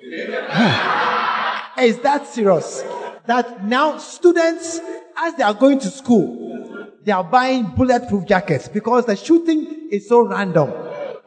Is 1.78 1.98
that 2.00 2.26
serious? 2.26 2.82
That 3.26 3.64
now 3.64 3.98
students, 3.98 4.80
as 5.16 5.34
they 5.34 5.42
are 5.42 5.54
going 5.54 5.78
to 5.80 5.88
school, 5.88 6.88
they 7.04 7.12
are 7.12 7.24
buying 7.24 7.74
bulletproof 7.74 8.26
jackets 8.26 8.68
because 8.68 9.06
the 9.06 9.16
shooting 9.16 9.88
is 9.90 10.08
so 10.08 10.26
random. 10.26 10.72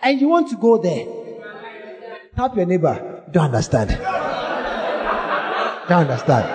And 0.01 0.21
you 0.21 0.27
want 0.29 0.49
to 0.49 0.55
go 0.57 0.77
there. 0.77 1.05
Tap 2.35 2.55
your 2.55 2.65
neighbor. 2.65 3.14
Don't 3.35 3.47
understand. 3.47 3.89
Don't 5.89 6.07
understand. 6.07 6.45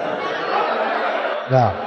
No. 1.50 1.86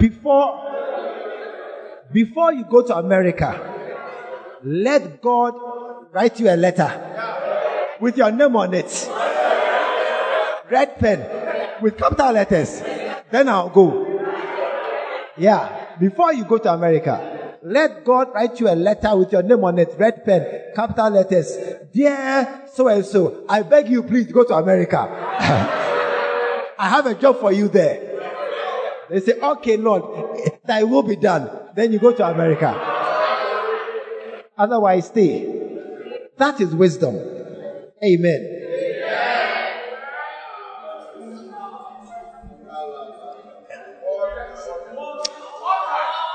before 0.00 0.64
before 2.10 2.52
you 2.54 2.64
go 2.64 2.82
to 2.82 2.96
America, 2.96 3.54
let 4.64 5.22
God 5.22 5.54
write 6.10 6.40
you 6.40 6.48
a 6.48 6.56
letter 6.56 6.90
with 8.00 8.16
your 8.16 8.32
name 8.32 8.56
on 8.56 8.74
it. 8.74 9.08
Red 10.68 10.98
pen 10.98 11.80
with 11.80 11.96
capital 11.96 12.32
letters. 12.32 12.82
Then 13.30 13.48
I'll 13.48 13.68
go. 13.68 14.07
Yeah. 15.38 15.96
Before 15.98 16.32
you 16.32 16.44
go 16.44 16.58
to 16.58 16.72
America, 16.72 17.56
let 17.62 18.04
God 18.04 18.28
write 18.34 18.58
you 18.60 18.68
a 18.68 18.74
letter 18.74 19.16
with 19.16 19.32
your 19.32 19.42
name 19.42 19.64
on 19.64 19.78
it, 19.78 19.94
red 19.98 20.24
pen, 20.24 20.72
capital 20.74 21.10
letters. 21.10 21.56
Dear 21.92 22.64
so 22.72 22.88
and 22.88 23.04
so, 23.04 23.44
I 23.48 23.62
beg 23.62 23.88
you 23.88 24.02
please 24.02 24.30
go 24.30 24.44
to 24.44 24.54
America. 24.54 24.98
I 26.80 26.88
have 26.88 27.06
a 27.06 27.14
job 27.14 27.40
for 27.40 27.52
you 27.52 27.68
there. 27.68 28.08
They 29.10 29.20
say, 29.20 29.32
okay, 29.40 29.76
Lord, 29.76 30.02
thy 30.64 30.84
will 30.84 31.02
be 31.02 31.16
done. 31.16 31.50
Then 31.74 31.92
you 31.92 31.98
go 31.98 32.12
to 32.12 32.28
America. 32.28 32.74
Otherwise, 34.56 35.06
stay. 35.06 35.46
That 36.36 36.60
is 36.60 36.74
wisdom. 36.74 37.16
Amen. 38.04 38.57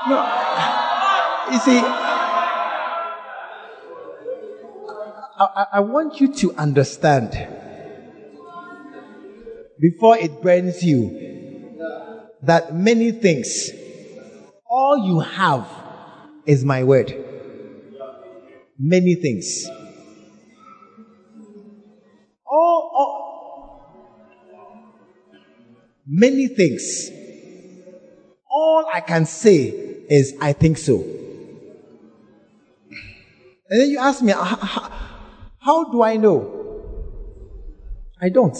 No, 0.06 0.16
you 1.50 1.58
see, 1.60 1.78
I, 5.38 5.66
I 5.72 5.80
want 5.80 6.20
you 6.20 6.32
to 6.34 6.52
understand 6.56 7.30
before 9.80 10.18
it 10.18 10.42
burns 10.42 10.82
you 10.82 11.78
that 12.42 12.74
many 12.74 13.12
things, 13.12 13.70
all 14.68 15.06
you 15.06 15.20
have 15.20 15.66
is 16.44 16.64
my 16.66 16.84
word. 16.84 17.14
Many 18.78 19.14
things. 19.14 19.66
All, 22.46 22.90
all, 22.94 23.84
many 26.06 26.48
things. 26.48 27.08
All 28.50 28.86
I 28.92 29.00
can 29.00 29.24
say 29.24 29.93
is, 30.08 30.34
I 30.40 30.52
think 30.52 30.78
so. 30.78 31.02
And 33.68 33.80
then 33.80 33.90
you 33.90 33.98
ask 33.98 34.22
me, 34.22 34.32
how, 34.32 35.84
do 35.90 36.02
I 36.02 36.16
know? 36.16 36.50
I 38.20 38.28
don't. 38.28 38.56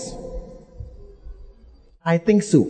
I 2.04 2.18
think 2.18 2.42
so. 2.42 2.68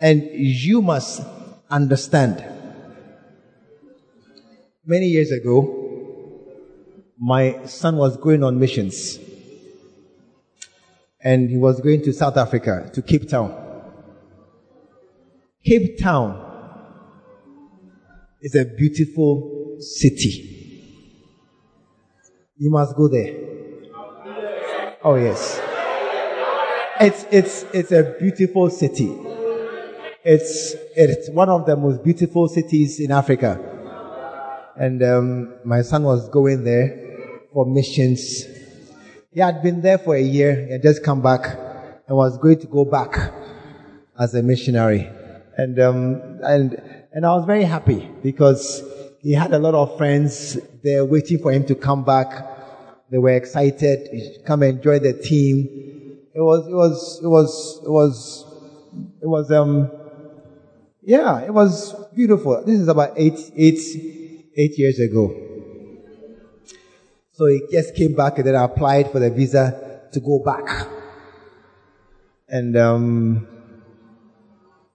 And 0.00 0.28
you 0.32 0.82
must 0.82 1.22
understand. 1.70 2.44
Many 4.84 5.06
years 5.06 5.30
ago, 5.30 5.78
my 7.18 7.64
son 7.66 7.96
was 7.96 8.16
going 8.16 8.42
on 8.42 8.58
missions. 8.58 9.18
And 11.24 11.48
he 11.50 11.56
was 11.56 11.80
going 11.80 12.02
to 12.02 12.12
South 12.12 12.36
Africa, 12.36 12.90
to 12.94 13.02
Cape 13.02 13.28
Town. 13.28 13.61
Cape 15.64 15.96
Town 16.00 16.38
is 18.40 18.56
a 18.56 18.64
beautiful 18.64 19.76
city. 19.78 20.48
You 22.56 22.70
must 22.70 22.96
go 22.96 23.06
there. 23.06 23.32
Oh 25.04 25.14
yes. 25.14 25.60
It's, 27.00 27.26
it's, 27.30 27.64
it's 27.72 27.92
a 27.92 28.16
beautiful 28.18 28.70
city. 28.70 29.16
It's, 30.24 30.74
it's 30.96 31.30
one 31.30 31.48
of 31.48 31.64
the 31.66 31.76
most 31.76 32.02
beautiful 32.02 32.48
cities 32.48 32.98
in 32.98 33.12
Africa. 33.12 33.60
And 34.76 35.00
um, 35.02 35.54
my 35.64 35.82
son 35.82 36.02
was 36.02 36.28
going 36.28 36.64
there 36.64 37.46
for 37.52 37.66
missions. 37.66 38.44
He 39.32 39.38
had 39.38 39.62
been 39.62 39.80
there 39.80 39.98
for 39.98 40.16
a 40.16 40.22
year. 40.22 40.66
He 40.66 40.72
had 40.72 40.82
just 40.82 41.04
come 41.04 41.22
back 41.22 41.56
and 42.08 42.16
was 42.16 42.36
going 42.38 42.58
to 42.60 42.66
go 42.66 42.84
back 42.84 43.32
as 44.18 44.34
a 44.34 44.42
missionary. 44.42 45.08
And, 45.56 45.78
um, 45.80 46.38
and, 46.42 46.82
and 47.12 47.26
I 47.26 47.34
was 47.34 47.44
very 47.44 47.64
happy 47.64 48.08
because 48.22 48.82
he 49.20 49.32
had 49.32 49.52
a 49.52 49.58
lot 49.58 49.74
of 49.74 49.96
friends 49.96 50.58
there 50.82 51.04
waiting 51.04 51.38
for 51.38 51.52
him 51.52 51.64
to 51.66 51.74
come 51.74 52.04
back. 52.04 52.48
They 53.10 53.18
were 53.18 53.30
excited. 53.30 54.10
To 54.10 54.42
come 54.44 54.62
and 54.62 54.78
enjoy 54.78 54.98
the 54.98 55.12
team. 55.12 55.68
It 56.34 56.40
was, 56.40 56.66
it 56.66 56.74
was, 56.74 57.20
it 57.22 57.28
was, 57.28 57.80
it 57.84 57.90
was, 57.90 58.44
it 59.20 59.26
was, 59.26 59.50
um, 59.52 59.90
yeah, 61.02 61.42
it 61.42 61.52
was 61.52 61.94
beautiful. 62.14 62.64
This 62.64 62.80
is 62.80 62.88
about 62.88 63.12
eight, 63.16 63.38
eight, 63.54 63.78
eight 64.56 64.78
years 64.78 64.98
ago. 64.98 65.36
So 67.32 67.46
he 67.46 67.62
just 67.70 67.94
came 67.94 68.14
back 68.14 68.38
and 68.38 68.46
then 68.46 68.56
I 68.56 68.64
applied 68.64 69.10
for 69.10 69.18
the 69.18 69.30
visa 69.30 70.08
to 70.12 70.20
go 70.20 70.38
back. 70.38 70.88
And 72.48 72.76
um, 72.76 73.48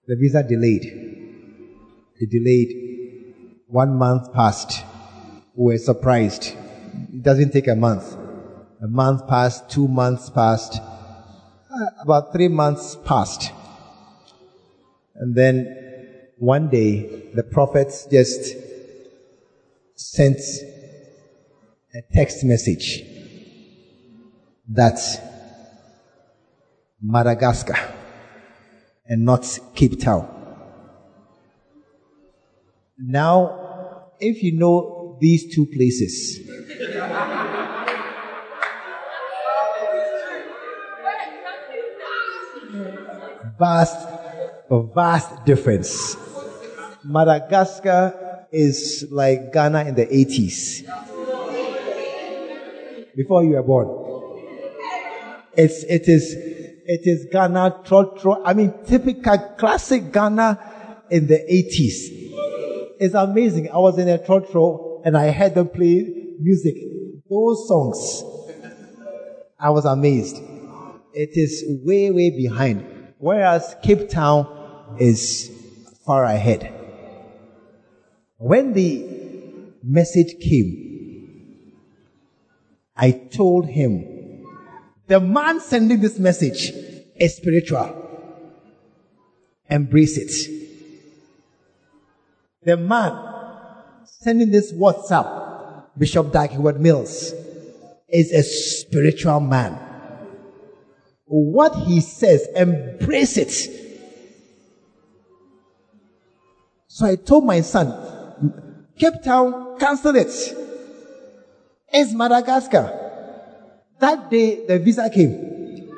the 0.07 0.15
visa 0.15 0.41
delayed. 0.41 0.85
It 2.19 2.29
delayed. 2.31 3.63
One 3.67 3.97
month 3.97 4.33
passed. 4.33 4.83
We 5.53 5.73
were 5.73 5.77
surprised. 5.77 6.55
It 7.13 7.21
doesn't 7.21 7.51
take 7.51 7.67
a 7.67 7.75
month. 7.75 8.15
A 8.81 8.87
month 8.87 9.27
passed, 9.27 9.69
two 9.69 9.87
months 9.87 10.29
passed, 10.29 10.79
uh, 10.79 11.85
about 12.01 12.31
three 12.31 12.47
months 12.47 12.95
passed. 13.03 13.51
And 15.15 15.35
then 15.35 16.33
one 16.37 16.69
day 16.69 17.31
the 17.33 17.43
prophets 17.43 18.05
just 18.05 18.55
sent 19.95 20.37
a 21.95 22.01
text 22.13 22.43
message 22.43 23.03
that 24.69 24.99
Madagascar 27.01 27.96
and 29.07 29.23
not 29.23 29.59
Cape 29.75 29.99
Town. 29.99 30.27
Now, 32.97 34.11
if 34.19 34.41
you 34.43 34.57
know 34.57 35.17
these 35.21 35.53
two 35.53 35.65
places, 35.65 36.39
vast, 43.57 44.07
vast 44.69 45.45
difference. 45.45 46.17
Madagascar 47.03 48.47
is 48.51 49.07
like 49.11 49.53
Ghana 49.53 49.85
in 49.85 49.95
the 49.95 50.05
80s. 50.05 50.85
Before 53.15 53.43
you 53.43 53.51
were 53.51 53.63
born. 53.63 54.05
It's, 55.55 55.83
it 55.83 56.07
is, 56.07 56.35
it 56.87 57.01
is 57.03 57.27
Ghana, 57.31 57.81
tro, 57.83 58.15
tro, 58.15 58.43
I 58.45 58.53
mean, 58.53 58.73
typical 58.85 59.37
classic 59.57 60.11
Ghana 60.11 61.03
in 61.11 61.27
the 61.27 61.35
80s. 61.35 62.95
It's 62.99 63.13
amazing. 63.13 63.69
I 63.69 63.77
was 63.77 63.97
in 63.99 64.07
a 64.07 64.17
trotro 64.17 65.01
and 65.03 65.17
I 65.17 65.31
heard 65.31 65.53
them 65.53 65.67
play 65.67 66.35
music. 66.39 66.75
Those 67.29 67.67
songs. 67.67 68.23
I 69.59 69.69
was 69.69 69.83
amazed. 69.83 70.37
It 71.13 71.31
is 71.33 71.65
way, 71.83 72.09
way 72.09 72.29
behind. 72.29 73.13
Whereas 73.17 73.75
Cape 73.83 74.09
Town 74.09 74.95
is 74.97 75.51
far 76.05 76.23
ahead. 76.23 76.73
When 78.37 78.71
the 78.71 79.73
message 79.83 80.39
came, 80.39 81.73
I 82.95 83.11
told 83.11 83.67
him, 83.67 84.06
the 85.07 85.19
man 85.19 85.59
sending 85.61 86.01
this 86.01 86.19
message 86.19 86.71
is 87.15 87.37
spiritual. 87.37 88.03
Embrace 89.69 90.17
it. 90.17 90.53
The 92.63 92.75
man 92.75 94.05
sending 94.05 94.51
this 94.51 94.73
WhatsApp, 94.73 95.83
Bishop 95.97 96.31
Dag 96.31 96.51
Heward 96.51 96.81
Mills, 96.81 97.33
is 98.09 98.31
a 98.31 98.43
spiritual 98.43 99.39
man. 99.39 99.83
what 101.25 101.75
he 101.75 101.99
says, 101.99 102.47
embrace 102.55 103.37
it. 103.37 103.51
So 106.87 107.05
I 107.05 107.15
told 107.15 107.45
my 107.45 107.61
son, 107.61 108.87
Cape 108.97 109.21
Town, 109.23 109.77
cancel 109.77 110.15
it. 110.15 110.31
It's 111.89 112.13
Madagascar. 112.13 112.96
That 113.99 114.29
day, 114.29 114.65
the 114.65 114.77
visa 114.79 115.09
came. 115.09 115.91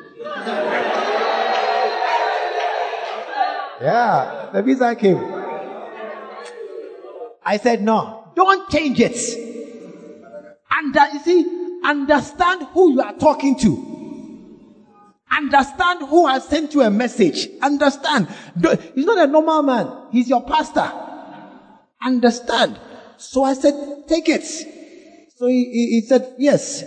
yeah, 3.81 4.49
the 4.53 4.63
visa 4.63 4.95
came. 4.95 5.17
I 7.43 7.57
said, 7.57 7.81
no, 7.81 8.31
don't 8.35 8.69
change 8.69 8.99
it. 8.99 9.17
And 10.71 10.95
uh, 10.95 11.07
you 11.13 11.19
see, 11.19 11.79
understand 11.83 12.67
who 12.73 12.93
you 12.93 13.01
are 13.01 13.13
talking 13.13 13.57
to. 13.59 13.89
Understand 15.31 16.07
who 16.07 16.27
has 16.27 16.45
sent 16.45 16.73
you 16.73 16.81
a 16.81 16.89
message. 16.89 17.49
Understand. 17.61 18.27
He's 18.95 19.05
not 19.05 19.17
a 19.17 19.27
normal 19.27 19.61
man. 19.61 20.07
He's 20.11 20.29
your 20.29 20.43
pastor. 20.43 20.91
Understand. 22.01 22.79
So 23.17 23.43
I 23.43 23.53
said, 23.53 24.07
take 24.07 24.29
it. 24.29 24.43
So 25.35 25.47
he, 25.47 25.65
he, 25.65 25.87
he 25.91 26.01
said, 26.01 26.35
yes, 26.37 26.83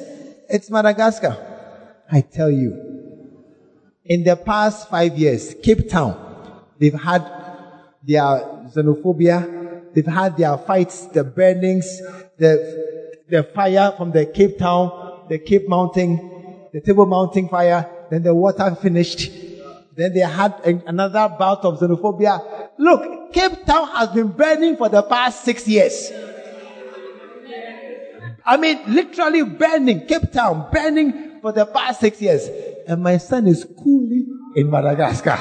it's 0.52 0.70
Madagascar. 0.70 1.34
I 2.10 2.20
tell 2.20 2.50
you, 2.50 2.70
in 4.04 4.22
the 4.22 4.36
past 4.36 4.90
five 4.90 5.16
years, 5.16 5.54
Cape 5.62 5.88
Town, 5.88 6.14
they've 6.78 6.92
had 6.92 7.22
their 8.06 8.68
xenophobia, 8.68 9.94
they've 9.94 10.06
had 10.06 10.36
their 10.36 10.58
fights, 10.58 11.06
the 11.06 11.24
burnings, 11.24 11.86
the, 12.36 13.22
the 13.30 13.42
fire 13.42 13.94
from 13.96 14.12
the 14.12 14.26
Cape 14.26 14.58
Town, 14.58 15.24
the 15.30 15.38
Cape 15.38 15.66
Mountain, 15.68 16.68
the 16.72 16.82
Table 16.82 17.06
Mountain 17.06 17.48
fire, 17.48 17.88
then 18.10 18.22
the 18.22 18.34
water 18.34 18.74
finished. 18.74 19.30
Then 19.96 20.12
they 20.12 20.20
had 20.20 20.54
another 20.86 21.34
bout 21.38 21.64
of 21.64 21.80
xenophobia. 21.80 22.70
Look, 22.78 23.32
Cape 23.32 23.64
Town 23.64 23.88
has 23.88 24.10
been 24.10 24.28
burning 24.28 24.76
for 24.76 24.90
the 24.90 25.02
past 25.02 25.44
six 25.44 25.66
years. 25.66 26.12
I 28.44 28.56
mean, 28.56 28.80
literally 28.86 29.42
burning, 29.44 30.06
Cape 30.06 30.32
Town, 30.32 30.68
burning 30.72 31.40
for 31.40 31.52
the 31.52 31.66
past 31.66 32.00
six 32.00 32.20
years. 32.20 32.48
And 32.86 33.02
my 33.02 33.18
son 33.18 33.46
is 33.46 33.64
coolly 33.82 34.26
in 34.56 34.70
Madagascar. 34.70 35.38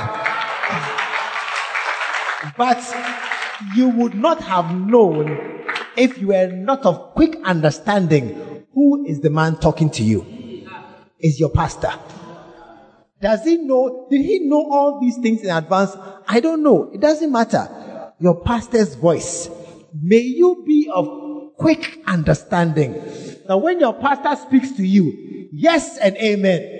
but 2.58 2.78
you 3.76 3.90
would 3.90 4.14
not 4.16 4.42
have 4.42 4.76
known 4.76 5.64
if 5.98 6.18
you 6.20 6.28
were 6.28 6.48
not 6.48 6.86
of 6.86 7.14
quick 7.14 7.36
understanding 7.44 8.66
who 8.74 9.06
is 9.06 9.20
the 9.22 9.30
man 9.30 9.58
talking 9.58 9.90
to 9.92 10.04
you. 10.04 10.26
Is 11.20 11.40
your 11.40 11.50
pastor. 11.50 11.92
Does 13.22 13.44
he 13.44 13.58
know? 13.58 14.08
Did 14.10 14.22
he 14.22 14.40
know 14.40 14.68
all 14.72 15.00
these 15.00 15.18
things 15.18 15.44
in 15.44 15.52
advance? 15.52 15.96
I 16.28 16.40
don't 16.40 16.64
know. 16.64 16.90
It 16.92 17.00
doesn't 17.00 17.32
matter. 17.32 18.14
Your 18.20 18.42
pastor's 18.42 18.96
voice. 18.96 19.50
May 19.94 20.22
you 20.22 20.64
be 20.66 20.90
of 20.92 21.21
quick 21.62 22.02
understanding. 22.08 23.02
Now, 23.48 23.58
when 23.58 23.80
your 23.80 23.94
pastor 23.94 24.36
speaks 24.36 24.72
to 24.74 24.84
you, 24.86 25.50
yes 25.54 25.98
and 25.98 26.18
amen. 26.18 26.80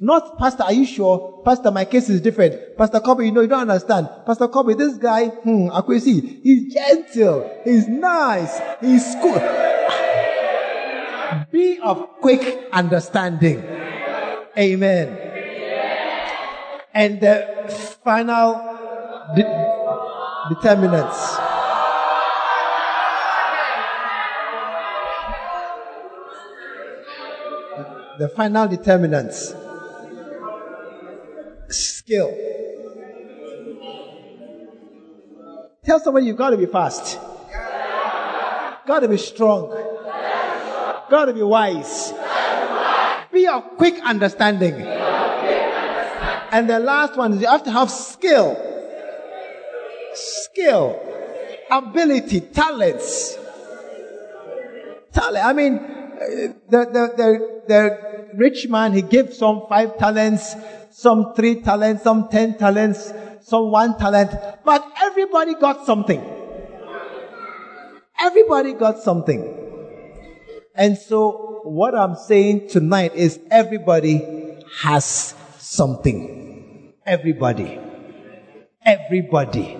Not, 0.00 0.38
Pastor, 0.38 0.64
are 0.64 0.72
you 0.72 0.84
sure? 0.84 1.42
Pastor, 1.44 1.70
my 1.70 1.84
case 1.84 2.10
is 2.10 2.20
different. 2.20 2.76
Pastor 2.76 3.00
Kobe, 3.00 3.24
you 3.24 3.32
know, 3.32 3.40
you 3.40 3.48
don't 3.48 3.70
understand. 3.70 4.08
Pastor 4.26 4.48
Kobe, 4.48 4.74
this 4.74 4.98
guy, 4.98 5.28
hmm, 5.28 5.68
Akwesi, 5.68 6.42
he's 6.42 6.74
gentle, 6.74 7.50
he's 7.64 7.88
nice, 7.88 8.60
he's 8.80 9.14
cool. 9.22 9.40
Be 11.50 11.78
of 11.80 12.20
quick 12.20 12.68
understanding. 12.72 13.64
Amen. 14.58 15.18
And 16.92 17.20
the 17.20 17.98
final 18.04 18.54
de- 19.34 20.54
determinants. 20.54 21.53
The 28.18 28.28
final 28.28 28.68
determinants. 28.68 29.54
Skill. 31.68 32.32
Tell 35.84 35.98
somebody 36.00 36.26
you've 36.26 36.36
got 36.36 36.50
to 36.50 36.56
be 36.56 36.66
fast. 36.66 37.18
Got 38.86 39.00
to 39.00 39.08
be 39.08 39.16
strong. 39.16 39.70
Got 41.10 41.24
to 41.26 41.32
be 41.32 41.42
wise. 41.42 42.12
Be 43.32 43.46
of 43.48 43.76
quick 43.76 44.00
understanding. 44.04 44.74
And 46.52 46.70
the 46.70 46.78
last 46.78 47.16
one 47.16 47.32
is 47.32 47.40
you 47.40 47.48
have 47.48 47.64
to 47.64 47.70
have 47.72 47.90
skill. 47.90 48.56
Skill. 50.14 51.00
Ability. 51.70 52.40
Talents. 52.42 53.36
Talent. 55.12 55.44
I 55.44 55.52
mean, 55.52 56.03
the, 56.18 56.54
the, 56.70 57.12
the, 57.16 57.62
the 57.66 58.28
rich 58.34 58.68
man, 58.68 58.92
he 58.92 59.02
gave 59.02 59.32
some 59.34 59.64
five 59.68 59.96
talents, 59.98 60.54
some 60.90 61.34
three 61.34 61.60
talents, 61.62 62.02
some 62.02 62.28
ten 62.28 62.56
talents, 62.56 63.12
some 63.42 63.70
one 63.70 63.96
talent. 63.98 64.30
But 64.64 64.86
everybody 65.00 65.54
got 65.54 65.86
something. 65.86 66.22
Everybody 68.18 68.74
got 68.74 68.98
something. 68.98 69.60
And 70.74 70.98
so 70.98 71.60
what 71.64 71.94
I'm 71.94 72.16
saying 72.16 72.68
tonight 72.68 73.14
is 73.14 73.38
everybody 73.50 74.56
has 74.80 75.34
something. 75.58 76.92
Everybody. 77.06 77.78
Everybody. 78.84 79.78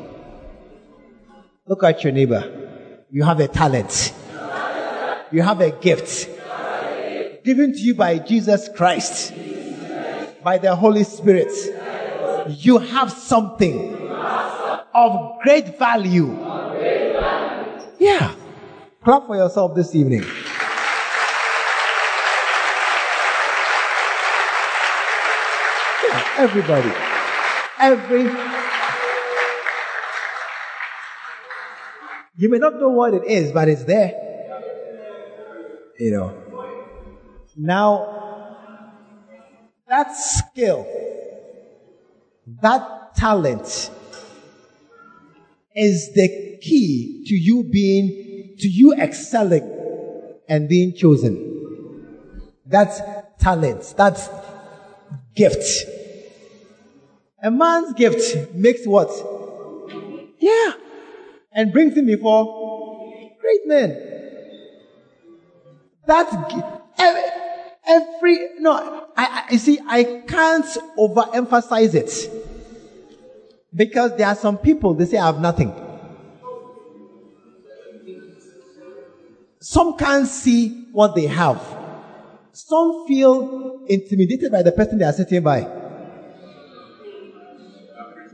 Look 1.67 1.83
at 1.83 2.05
your 2.05 2.13
neighbor. 2.13 3.07
You 3.11 3.25
have 3.25 3.41
a 3.41 3.49
talent. 3.49 4.14
You 5.35 5.43
have 5.43 5.61
a 5.61 5.73
gift 5.73 6.29
given 7.43 7.73
to 7.73 7.79
you 7.81 7.97
by 7.97 8.19
Jesus 8.19 8.69
Christ, 8.69 9.35
by 10.45 10.59
the 10.59 10.77
Holy 10.77 11.03
Spirit. 11.03 11.51
You 12.51 12.79
have 12.79 13.11
something 13.11 13.97
of 14.95 15.41
great 15.43 15.77
value. 15.77 16.39
Yeah. 17.99 18.33
Clap 19.03 19.27
for 19.27 19.35
yourself 19.35 19.75
this 19.75 19.93
evening. 19.97 20.23
everybody. 26.37 26.93
Every. 27.81 28.23
You 32.37 32.49
may 32.49 32.59
not 32.59 32.79
know 32.79 32.91
what 32.91 33.15
it 33.15 33.25
is, 33.25 33.51
but 33.51 33.69
it's 33.69 33.83
there. 33.83 34.34
You 35.99 36.11
know. 36.11 36.65
Now, 37.57 38.57
that 39.89 40.15
skill, 40.17 40.87
that 42.63 43.15
talent 43.17 43.91
is 45.75 46.13
the 46.15 46.59
key 46.63 47.25
to 47.27 47.35
you 47.35 47.65
being, 47.65 48.57
to 48.59 48.69
you 48.69 48.95
excelling 48.95 49.71
and 50.49 50.69
being 50.69 50.95
chosen. 50.95 51.51
That's 52.67 53.01
talent. 53.39 53.95
That's 53.97 54.29
gift. 55.35 55.65
A 57.43 57.51
man's 57.51 57.93
gift 57.95 58.55
makes 58.55 58.87
what? 58.87 59.11
Yeah. 60.39 60.73
And 61.53 61.73
brings 61.73 61.97
him 61.97 62.07
before 62.07 63.31
great 63.41 63.67
men. 63.67 64.14
That 66.07 66.29
every, 66.99 67.23
every 67.87 68.49
no, 68.59 69.07
I, 69.17 69.45
I 69.51 69.57
see. 69.57 69.79
I 69.87 70.23
can't 70.27 70.65
overemphasize 70.99 71.95
it 71.95 72.31
because 73.75 74.17
there 74.17 74.27
are 74.27 74.35
some 74.35 74.59
people 74.59 74.95
they 74.95 75.07
say 75.07 75.19
I 75.19 75.27
have 75.27 75.41
nothing. 75.41 75.73
Some 79.61 79.97
can't 79.97 80.27
see 80.27 80.89
what 80.93 81.15
they 81.15 81.27
have. 81.27 81.59
Some 82.53 83.07
feel 83.09 83.83
intimidated 83.89 84.53
by 84.53 84.63
the 84.63 84.73
person 84.73 84.99
they 84.99 85.07
are 85.07 85.13
sitting 85.13 85.43
by. 85.43 85.67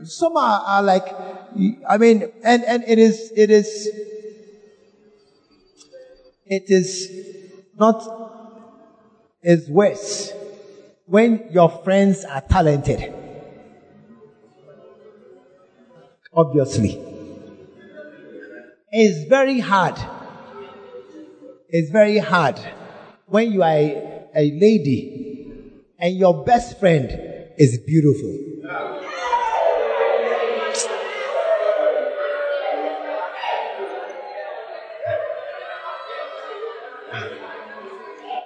Some 0.03 0.35
are, 0.35 0.61
are 0.65 0.83
like, 0.83 1.07
I 1.87 1.97
mean, 1.97 2.29
and, 2.43 2.63
and 2.65 2.83
it 2.85 2.99
is, 2.99 3.31
it 3.35 3.49
is, 3.49 3.87
it 6.45 6.63
is 6.67 7.40
not, 7.81 7.99
is 9.41 9.67
worse 9.67 10.31
when 11.07 11.47
your 11.51 11.69
friends 11.83 12.23
are 12.23 12.41
talented. 12.41 13.11
Obviously. 16.31 17.01
It's 18.91 19.27
very 19.27 19.59
hard. 19.59 19.97
It's 21.69 21.89
very 21.89 22.19
hard 22.19 22.59
when 23.25 23.51
you 23.51 23.63
are 23.63 23.73
a, 23.73 24.27
a 24.35 24.51
lady 24.51 25.81
and 25.97 26.15
your 26.15 26.43
best 26.43 26.79
friend 26.79 27.09
is 27.57 27.79
beautiful. 27.79 29.20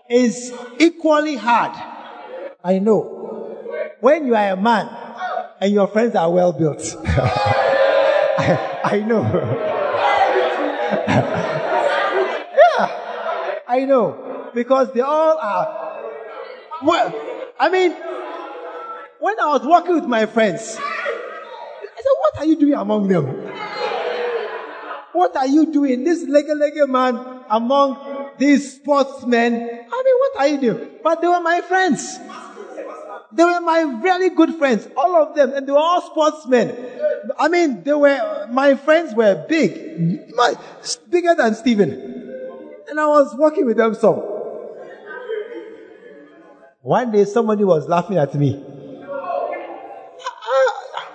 Is 0.08 0.54
equally 0.78 1.36
hard. 1.36 1.72
I 2.64 2.78
know. 2.80 3.02
When 4.00 4.28
you 4.28 4.36
are 4.36 4.52
a 4.52 4.56
man 4.56 4.88
and 5.60 5.74
your 5.74 5.88
friends 5.88 6.16
are 6.16 6.32
well 6.32 6.54
built. 6.54 6.96
I, 7.08 8.82
I 8.84 9.00
know. 9.00 9.24
yeah, 12.58 13.62
I 13.68 13.86
know. 13.86 14.52
Because 14.54 14.94
they 14.94 15.02
all 15.02 15.38
are. 15.40 16.04
Well, 16.84 17.14
I 17.60 17.70
mean, 17.70 17.92
when 19.20 19.40
I 19.40 19.48
was 19.48 19.66
walking 19.66 19.96
with 19.96 20.06
my 20.06 20.28
friends, 20.28 20.78
I 20.80 21.96
said, 21.96 22.16
What 22.20 22.38
are 22.38 22.46
you 22.46 22.58
doing 22.58 22.76
among 22.76 23.08
them? 23.08 23.26
What 25.14 25.36
are 25.36 25.48
you 25.48 25.72
doing? 25.72 26.04
This 26.04 26.24
leggy 26.28 26.54
leggy 26.54 26.86
man 26.86 27.35
among 27.50 28.32
these 28.38 28.76
sportsmen. 28.76 29.54
I 29.54 29.58
mean, 29.58 30.16
what 30.20 30.36
are 30.38 30.48
you 30.48 30.58
doing? 30.60 30.90
But 31.04 31.22
they 31.22 31.28
were 31.28 31.42
my 31.42 31.62
friends. 31.62 32.18
They 33.32 33.44
were 33.44 33.62
my 33.62 33.82
really 34.02 34.30
good 34.30 34.56
friends, 34.56 34.88
all 34.96 35.16
of 35.16 35.36
them, 35.36 35.54
and 35.54 35.68
they 35.68 35.72
were 35.72 35.78
all 35.78 36.02
sportsmen. 36.02 36.76
I 37.38 37.48
mean, 37.50 37.84
they 37.84 37.94
were, 37.94 38.48
my 38.52 38.76
friends 38.76 39.14
were 39.14 39.46
big, 39.50 40.34
my, 40.36 40.56
bigger 41.10 41.36
than 41.36 41.56
Stephen. 41.56 41.92
And 42.88 43.00
I 43.00 43.08
was 43.08 43.36
walking 43.38 43.66
with 43.66 43.78
them 43.78 43.96
some. 43.96 44.22
One 46.82 47.12
day 47.12 47.26
somebody 47.26 47.64
was 47.64 47.88
laughing 47.90 48.18
at 48.18 48.34
me. 48.36 48.64
Ah, 50.48 51.10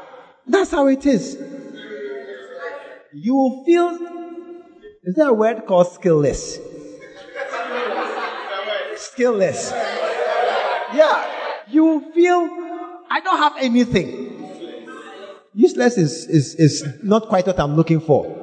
that's 0.46 0.72
how 0.72 0.88
it 0.88 1.06
is. 1.06 1.38
You 3.12 3.62
feel, 3.64 3.96
is 5.04 5.14
there 5.14 5.28
a 5.28 5.32
word 5.32 5.66
called 5.66 5.86
skillless? 5.86 6.58
skillless. 8.96 9.70
Yeah 10.94 11.30
you 11.72 12.12
feel, 12.14 12.48
I 13.08 13.20
don't 13.20 13.38
have 13.38 13.54
anything. 13.58 14.28
Useless 15.54 15.98
is, 15.98 16.26
is, 16.26 16.54
is 16.56 16.86
not 17.02 17.28
quite 17.28 17.46
what 17.46 17.58
I'm 17.58 17.76
looking 17.76 18.00
for. 18.00 18.36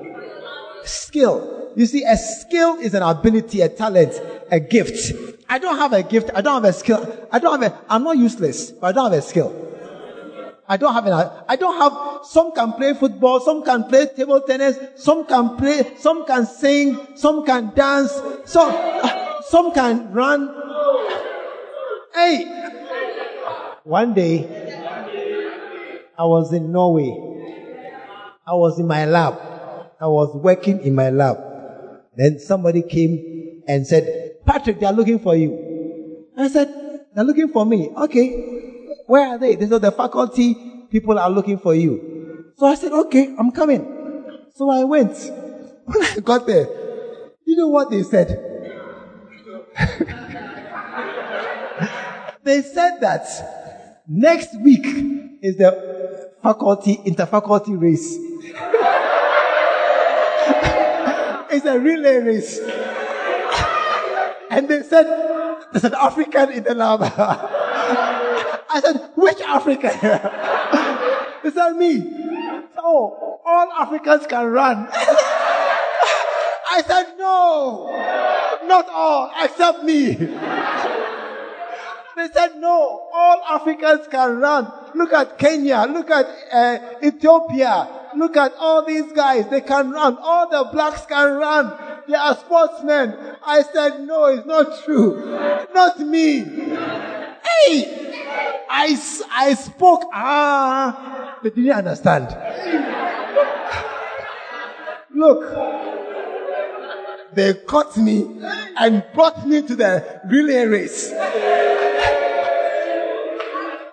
Skill. 0.84 1.72
You 1.76 1.86
see, 1.86 2.04
a 2.04 2.18
skill 2.18 2.78
is 2.78 2.94
an 2.94 3.04
ability, 3.04 3.62
a 3.62 3.70
talent, 3.70 4.20
a 4.52 4.60
gift. 4.60 5.14
I 5.48 5.60
don't 5.60 5.78
have 5.78 5.94
a 5.94 6.04
gift. 6.04 6.32
I 6.34 6.42
don't 6.42 6.64
have 6.64 6.66
a 6.66 6.74
skill. 6.74 7.28
I 7.32 7.40
don't 7.40 7.62
have 7.62 7.72
a, 7.72 7.80
I'm 7.90 8.04
not 8.04 8.18
useless, 8.18 8.72
but 8.72 8.88
I 8.88 8.92
don't 8.92 9.12
have 9.12 9.20
a 9.20 9.22
skill. 9.22 9.54
I 10.70 10.76
don't 10.76 10.94
have 10.94 11.06
an, 11.06 11.32
I 11.48 11.56
don't 11.56 11.78
have, 11.78 12.26
some 12.26 12.52
can 12.52 12.74
play 12.74 12.94
football, 12.94 13.40
some 13.40 13.64
can 13.64 13.86
play 13.86 14.08
table 14.08 14.42
tennis, 14.42 14.78
some 14.96 15.26
can 15.26 15.56
play, 15.56 15.96
some 15.98 16.26
can 16.26 16.46
sing, 16.46 17.16
some 17.16 17.46
can 17.46 17.74
dance, 17.74 18.12
some, 18.46 18.76
some 19.48 19.74
can 19.74 20.12
run. 20.12 20.54
Hey, 22.14 22.46
one 23.84 24.14
day, 24.14 24.44
I 26.18 26.26
was 26.26 26.52
in 26.52 26.72
Norway. 26.72 27.16
I 28.46 28.54
was 28.54 28.80
in 28.80 28.88
my 28.88 29.06
lab. 29.06 29.40
I 30.02 30.08
was 30.08 30.36
working 30.36 30.82
in 30.82 30.96
my 30.96 31.10
lab. 31.12 31.38
Then 32.16 32.40
somebody 32.40 32.82
came 32.82 33.64
and 33.68 33.88
said, 33.88 34.44
Patrick, 34.46 34.80
they 34.80 34.86
are 34.86 34.94
looking 34.94 35.20
for 35.20 35.36
you. 35.36 36.26
I 36.36 36.50
said, 36.50 37.06
they're 37.14 37.24
looking 37.24 37.50
for 37.50 37.66
me. 37.66 37.90
Okay. 37.96 38.77
Where 39.08 39.28
are 39.28 39.38
they? 39.38 39.56
They 39.56 39.68
said, 39.68 39.82
the 39.82 39.92
faculty 39.92 40.56
people 40.92 41.18
are 41.18 41.30
looking 41.30 41.58
for 41.58 41.74
you. 41.74 42.52
So 42.58 42.68
I 42.68 42.76
said, 42.76 42.92
okay, 42.92 43.34
I'm 43.38 43.52
coming. 43.52 43.86
So 44.56 44.70
I 44.70 44.84
went. 44.84 45.18
When 45.88 46.04
I 46.04 46.20
got 46.20 46.46
there, 46.46 46.68
you 47.46 47.56
know 47.56 47.70
what 47.70 47.90
they 47.90 48.04
said? 48.04 48.28
they 52.44 52.62
said 52.62 53.00
that 53.00 53.26
Next 54.10 54.58
week 54.62 54.86
is 55.42 55.58
the 55.58 56.32
faculty, 56.42 56.96
interfaculty 56.96 57.80
race. 57.80 58.16
it's 61.52 61.66
a 61.66 61.78
relay 61.78 62.18
race. 62.20 62.58
and 64.50 64.70
they 64.70 64.82
said, 64.84 65.08
there's 65.74 65.84
an 65.84 65.94
African 65.94 66.54
in 66.54 66.64
the 66.64 66.74
lab. 66.74 67.02
I 68.70 68.82
said, 68.82 69.12
which 69.16 69.42
African? 69.42 69.92
they 71.44 71.52
said, 71.52 71.74
me. 71.74 72.12
Oh, 72.78 73.40
all 73.46 73.72
Africans 73.72 74.28
can 74.28 74.46
run. 74.48 74.88
I 76.70 76.84
said, 76.86 77.18
no, 77.18 77.88
not 78.68 78.88
all, 78.90 79.32
except 79.42 79.84
me. 79.84 80.18
They 82.18 82.30
said, 82.30 82.56
no, 82.56 83.10
all 83.14 83.44
Africans 83.48 84.08
can 84.08 84.40
run. 84.40 84.72
Look 84.96 85.14
at 85.14 85.38
Kenya. 85.38 85.86
Look 85.88 86.10
at 86.10 86.26
uh, 86.52 86.80
Ethiopia. 87.04 87.88
Look 88.16 88.36
at 88.36 88.54
all 88.58 88.84
these 88.84 89.12
guys. 89.12 89.48
They 89.50 89.62
can 89.62 89.92
run. 89.92 90.18
All 90.20 90.50
the 90.50 90.68
blacks 90.72 91.06
can 91.06 91.38
run. 91.38 91.72
They 92.08 92.16
are 92.16 92.36
sportsmen. 92.36 93.16
I 93.46 93.62
said, 93.62 94.02
no, 94.02 94.26
it's 94.26 94.48
not 94.48 94.84
true. 94.84 95.68
Not 95.76 96.00
me. 96.00 96.42
Hey! 97.48 98.66
I, 98.70 99.00
I 99.32 99.54
spoke. 99.54 100.04
Ah, 100.14 101.40
they 101.44 101.50
didn't 101.50 101.72
understand. 101.72 102.28
Look, 105.14 105.42
they 107.34 107.54
caught 107.54 107.98
me 107.98 108.40
and 108.78 109.04
brought 109.14 109.48
me 109.48 109.62
to 109.62 109.76
the 109.76 110.22
relay 110.30 110.66
race. 110.66 111.12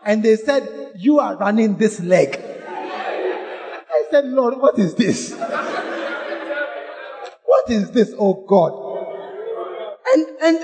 And 0.05 0.23
they 0.23 0.37
said, 0.37 0.93
You 0.97 1.19
are 1.21 1.37
running 1.37 1.77
this 1.77 2.01
leg. 2.01 2.41
I 2.41 4.05
said, 4.11 4.27
Lord, 4.27 4.59
what 4.59 4.79
is 4.79 4.95
this? 4.95 5.33
What 7.45 7.71
is 7.71 7.91
this, 7.93 8.13
oh 8.19 8.45
God? 8.47 8.73
And, 10.13 10.27
and 10.43 10.59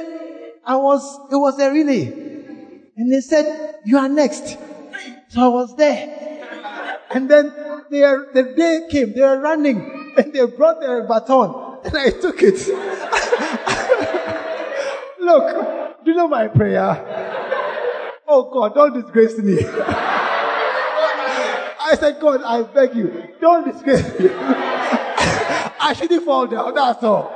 I 0.64 0.76
was, 0.76 1.03
it 1.32 1.36
was 1.36 1.59
a 1.59 1.70
relay. 1.70 2.30
And 3.01 3.11
they 3.11 3.22
said, 3.22 3.80
You 3.86 3.96
are 3.96 4.11
next. 4.11 4.59
So 5.28 5.40
I 5.40 5.48
was 5.48 5.74
there. 5.74 7.01
And 7.11 7.30
then 7.30 7.51
they 7.90 8.01
the 8.01 8.53
day 8.55 8.88
came, 8.90 9.14
they 9.14 9.22
were 9.22 9.40
running, 9.40 10.12
and 10.18 10.34
they 10.34 10.44
brought 10.44 10.82
their 10.82 11.09
baton, 11.09 11.78
and 11.82 11.96
I 11.96 12.11
took 12.11 12.42
it. 12.42 12.59
Look, 15.18 16.05
do 16.05 16.11
you 16.11 16.16
know 16.18 16.28
my 16.28 16.48
prayer? 16.48 18.22
Oh 18.28 18.51
God, 18.53 18.74
don't 18.74 18.92
disgrace 18.92 19.38
me. 19.38 19.61
I 21.80 21.96
said, 21.98 22.20
God, 22.20 22.42
I 22.44 22.64
beg 22.64 22.94
you, 22.94 23.28
don't 23.40 23.64
disgrace 23.72 24.20
me. 24.20 24.28
I 25.80 25.94
shouldn't 25.96 26.26
fall 26.26 26.46
down, 26.46 26.74
that's 26.74 27.03
all. 27.03 27.32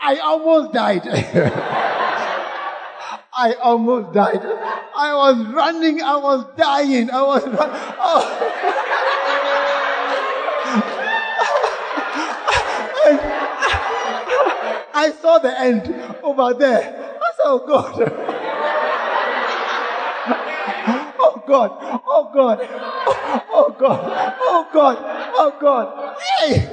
I 0.00 0.16
almost 0.24 0.72
died. 0.72 1.06
I 3.40 3.52
almost 3.62 4.12
died. 4.12 4.40
I 4.42 5.14
was 5.14 5.46
running, 5.54 6.02
I 6.02 6.16
was 6.16 6.44
dying, 6.56 7.08
I 7.08 7.22
was 7.22 7.44
running. 7.44 7.56
Oh. 8.00 8.54
I 14.92 15.12
saw 15.22 15.38
the 15.38 15.56
end 15.56 15.86
over 16.24 16.52
there. 16.54 16.80
I 17.22 17.30
said, 17.36 17.44
oh 17.44 17.62
God. 17.64 18.12
Oh, 21.20 21.42
God, 21.46 22.00
oh 22.06 22.30
God, 22.34 22.58
oh 22.60 23.76
God, 23.78 24.34
oh 24.40 24.68
God, 24.72 24.96
oh 25.36 25.56
God. 25.60 26.16
Hey! 26.40 26.68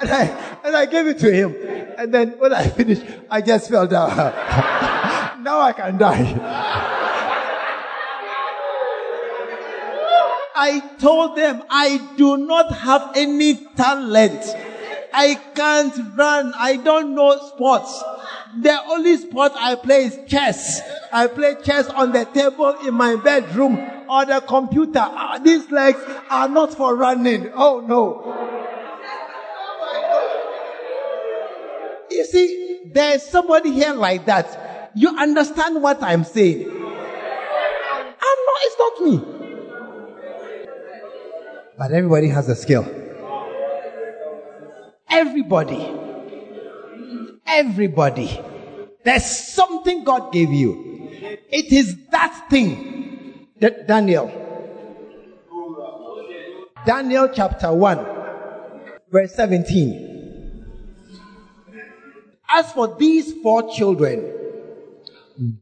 And 0.00 0.10
I, 0.10 0.58
and 0.64 0.76
I 0.76 0.86
gave 0.86 1.06
it 1.06 1.18
to 1.20 1.32
him. 1.32 1.54
And 1.96 2.12
then 2.12 2.30
when 2.38 2.52
I 2.52 2.66
finished, 2.66 3.04
I 3.30 3.40
just 3.40 3.70
fell 3.70 3.86
down. 3.86 4.10
now 5.42 5.60
I 5.60 5.72
can 5.72 5.98
die. 5.98 6.36
I 10.54 10.80
told 10.98 11.36
them 11.36 11.62
I 11.70 11.98
do 12.16 12.36
not 12.36 12.72
have 12.76 13.12
any 13.14 13.54
talent. 13.76 14.44
I 15.12 15.34
can't 15.54 16.16
run. 16.16 16.52
I 16.56 16.76
don't 16.76 17.14
know 17.14 17.36
sports. 17.48 18.02
The 18.60 18.78
only 18.84 19.16
sport 19.16 19.52
I 19.54 19.76
play 19.76 20.04
is 20.04 20.18
chess. 20.26 20.80
I 21.12 21.28
play 21.28 21.56
chess 21.62 21.88
on 21.88 22.12
the 22.12 22.24
table 22.26 22.76
in 22.86 22.94
my 22.94 23.16
bedroom 23.16 23.78
or 24.08 24.26
the 24.26 24.40
computer. 24.46 25.00
Uh, 25.00 25.38
these 25.38 25.70
legs 25.70 26.00
are 26.28 26.48
not 26.48 26.74
for 26.74 26.94
running. 26.94 27.50
Oh 27.54 27.80
no. 27.80 28.26
You 32.10 32.24
see, 32.24 32.80
there's 32.92 33.22
somebody 33.22 33.72
here 33.72 33.94
like 33.94 34.26
that. 34.26 34.69
You 34.94 35.16
understand 35.16 35.82
what 35.82 36.02
I'm 36.02 36.24
saying. 36.24 36.66
Ah, 36.68 38.14
I'm 38.20 38.38
not, 38.46 38.58
it's 38.62 38.78
not 38.78 39.00
me. 39.02 39.20
But 41.78 41.92
everybody 41.92 42.28
has 42.28 42.48
a 42.48 42.56
skill. 42.56 42.84
Everybody. 45.08 45.96
Everybody. 47.46 48.40
There's 49.04 49.24
something 49.24 50.04
God 50.04 50.32
gave 50.32 50.52
you. 50.52 51.08
It 51.50 51.72
is 51.72 51.96
that 52.08 52.46
thing 52.50 53.48
that 53.60 53.86
Daniel. 53.86 54.30
Daniel 56.86 57.28
chapter 57.32 57.72
1, 57.72 58.06
verse 59.10 59.34
17. 59.34 60.64
As 62.52 62.72
for 62.72 62.96
these 62.98 63.32
four 63.42 63.70
children, 63.70 64.39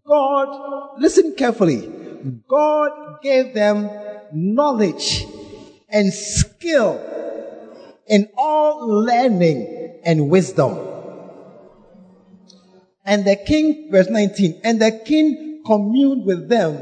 God, 0.04 0.98
listen 0.98 1.34
carefully, 1.36 1.88
God 2.48 3.22
gave 3.22 3.54
them 3.54 3.88
knowledge 4.32 5.24
and 5.88 6.12
skill 6.12 6.98
in 8.08 8.28
all 8.36 8.88
learning 8.88 10.00
and 10.04 10.28
wisdom. 10.28 10.78
And 13.04 13.24
the 13.24 13.36
king, 13.36 13.88
verse 13.90 14.08
19, 14.10 14.62
and 14.64 14.80
the 14.80 14.90
king 15.04 15.62
communed 15.64 16.24
with 16.26 16.48
them, 16.48 16.74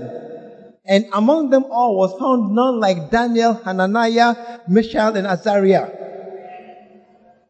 and 0.84 1.04
among 1.12 1.50
them 1.50 1.64
all 1.70 1.96
was 1.96 2.18
found 2.18 2.54
none 2.54 2.80
like 2.80 3.10
Daniel, 3.10 3.54
Hananiah, 3.54 4.60
Mishael, 4.68 5.16
and 5.16 5.26
Azariah. 5.26 5.90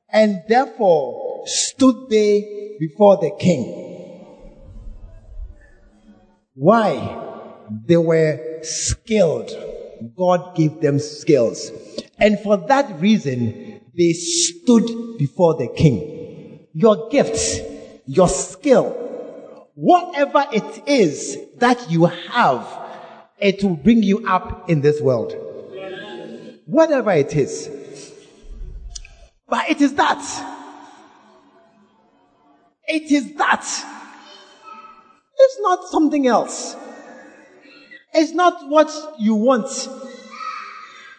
And 0.09 0.43
therefore 0.49 1.47
stood 1.47 2.09
they 2.11 2.77
before 2.81 3.17
the 3.19 3.31
king. 3.39 3.86
Why? 6.57 7.67
They 7.87 7.99
were 7.99 8.61
skilled. 8.63 9.51
God 10.17 10.57
gave 10.57 10.81
them 10.81 10.99
skills. 10.99 11.71
And 12.19 12.41
for 12.41 12.57
that 12.69 12.99
reason, 12.99 13.83
they 13.97 14.13
stood 14.15 15.19
before 15.19 15.57
the 15.57 15.69
king. 15.69 16.67
Your 16.73 17.11
gifts, 17.11 17.61
your 18.07 18.29
skill, 18.29 18.91
whatever 19.75 20.47
it 20.51 20.89
is 20.89 21.39
that 21.59 21.91
you 21.91 22.07
have, 22.07 22.67
it 23.39 23.63
will 23.63 23.77
bring 23.77 24.03
you 24.03 24.27
up 24.27 24.71
in 24.71 24.81
this 24.81 25.01
world. 25.01 25.35
Whatever 26.65 27.13
it 27.13 27.37
is. 27.37 27.71
But 29.47 29.69
it 29.69 29.83
is 29.83 29.95
that. 29.95 30.23
It 32.89 33.11
is 33.13 33.35
that. 33.35 33.96
It's 35.47 35.61
not 35.61 35.85
something 35.91 36.27
else. 36.27 36.75
It's 38.13 38.33
not 38.33 38.69
what 38.69 38.91
you 39.21 39.37
want, 39.37 39.69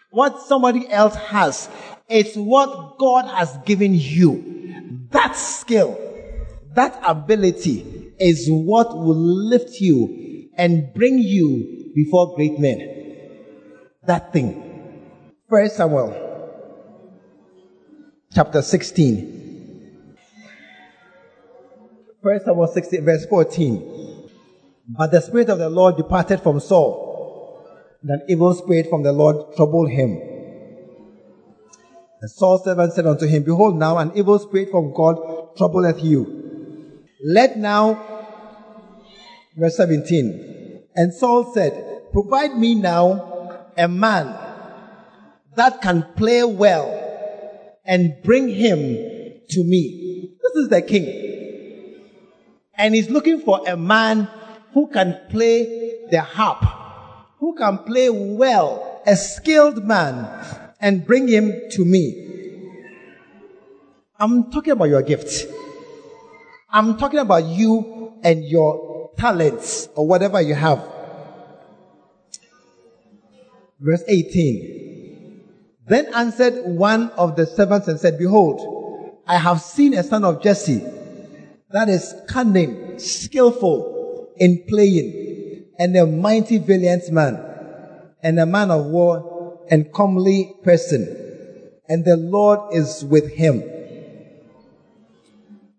what 0.10 0.42
somebody 0.42 0.90
else 0.92 1.16
has. 1.16 1.70
It's 2.10 2.36
what 2.36 2.98
God 2.98 3.26
has 3.26 3.58
given 3.66 3.94
you. 3.94 5.08
That 5.12 5.38
skill, 5.38 5.98
that 6.74 7.00
ability 7.08 8.12
is 8.20 8.50
what 8.50 8.90
will 8.98 9.16
lift 9.16 9.80
you 9.80 10.50
and 10.58 10.94
bring 10.94 11.20
you 11.20 11.94
before 11.96 12.36
great 12.36 12.60
men. 12.60 13.30
That 14.04 14.34
thing. 14.34 15.24
First 15.50 15.78
Samuel 15.78 16.12
chapter 18.36 18.62
16. 18.62 20.16
First 22.22 22.44
Samuel 22.44 22.68
16 22.68 23.06
verse 23.06 23.26
14. 23.28 24.17
But 24.88 25.12
the 25.12 25.22
Spirit 25.22 25.50
of 25.50 25.60
the 25.60 25.70
Lord 25.70 25.98
departed 25.98 26.42
from 26.42 26.60
Saul, 26.60 27.68
and 28.02 28.12
an 28.12 28.22
evil 28.30 28.54
spirit 28.54 28.90
from 28.90 29.04
the 29.04 29.12
Lord 29.12 29.56
troubled 29.56 29.90
him. 29.90 30.22
And 32.22 32.32
Saul's 32.32 32.64
servant 32.64 32.94
said 32.94 33.06
unto 33.06 33.28
him, 33.28 33.44
Behold, 33.44 33.78
now 33.78 33.98
an 33.98 34.12
evil 34.16 34.40
spirit 34.40 34.72
from 34.72 34.94
God 34.94 35.58
troubleth 35.58 36.04
you. 36.04 37.04
Let 37.24 37.58
now, 37.58 38.02
verse 39.58 39.76
17. 39.76 40.84
And 40.96 41.14
Saul 41.14 41.52
said, 41.54 42.12
Provide 42.12 42.58
me 42.58 42.76
now 42.76 43.66
a 43.78 43.88
man 43.88 44.36
that 45.56 45.82
can 45.82 46.04
play 46.16 46.44
well 46.44 47.04
and 47.86 48.14
bring 48.24 48.48
him 48.48 48.80
to 49.50 49.64
me. 49.64 50.32
This 50.42 50.64
is 50.64 50.70
the 50.70 50.82
king. 50.82 51.26
And 52.76 52.96
he's 52.96 53.10
looking 53.10 53.42
for 53.42 53.68
a 53.68 53.76
man 53.76 54.30
who 54.78 54.86
can 54.86 55.20
play 55.32 56.06
the 56.12 56.22
harp, 56.22 56.64
who 57.40 57.56
can 57.56 57.80
play 57.80 58.12
well, 58.12 59.02
a 59.08 59.16
skilled 59.16 59.84
man, 59.84 60.30
and 60.80 61.04
bring 61.04 61.28
him 61.28 61.52
to 61.72 61.84
me. 61.84 62.70
I'm 64.20 64.52
talking 64.52 64.74
about 64.74 64.90
your 64.90 65.02
gift. 65.02 65.48
I'm 66.70 66.96
talking 66.96 67.18
about 67.18 67.46
you 67.46 68.14
and 68.22 68.46
your 68.46 69.10
talents 69.18 69.90
or 69.96 70.06
whatever 70.06 70.40
you 70.42 70.54
have. 70.54 70.88
Verse 73.80 74.04
18. 74.08 75.42
Then 75.88 76.14
answered 76.14 76.54
one 76.68 77.10
of 77.18 77.36
the 77.36 77.48
servants 77.48 77.88
and 77.88 78.00
said, 78.00 78.20
Behold, 78.20 79.24
I 79.26 79.38
have 79.38 79.60
seen 79.60 79.96
a 79.96 80.04
son 80.04 80.24
of 80.24 80.44
Jesse 80.44 80.84
that 81.72 81.90
is 81.90 82.14
cunning, 82.28 83.00
skillful, 83.00 83.97
in 84.40 84.64
playing, 84.68 85.66
and 85.80 85.96
a 85.96 86.06
mighty 86.06 86.58
valiant 86.58 87.12
man, 87.12 87.40
and 88.24 88.40
a 88.40 88.46
man 88.46 88.72
of 88.72 88.86
war, 88.86 89.66
and 89.70 89.92
comely 89.94 90.54
person, 90.64 91.04
and 91.88 92.06
the 92.06 92.18
Lord 92.18 92.74
is 92.74 93.04
with 93.06 93.32
him. 93.32 93.64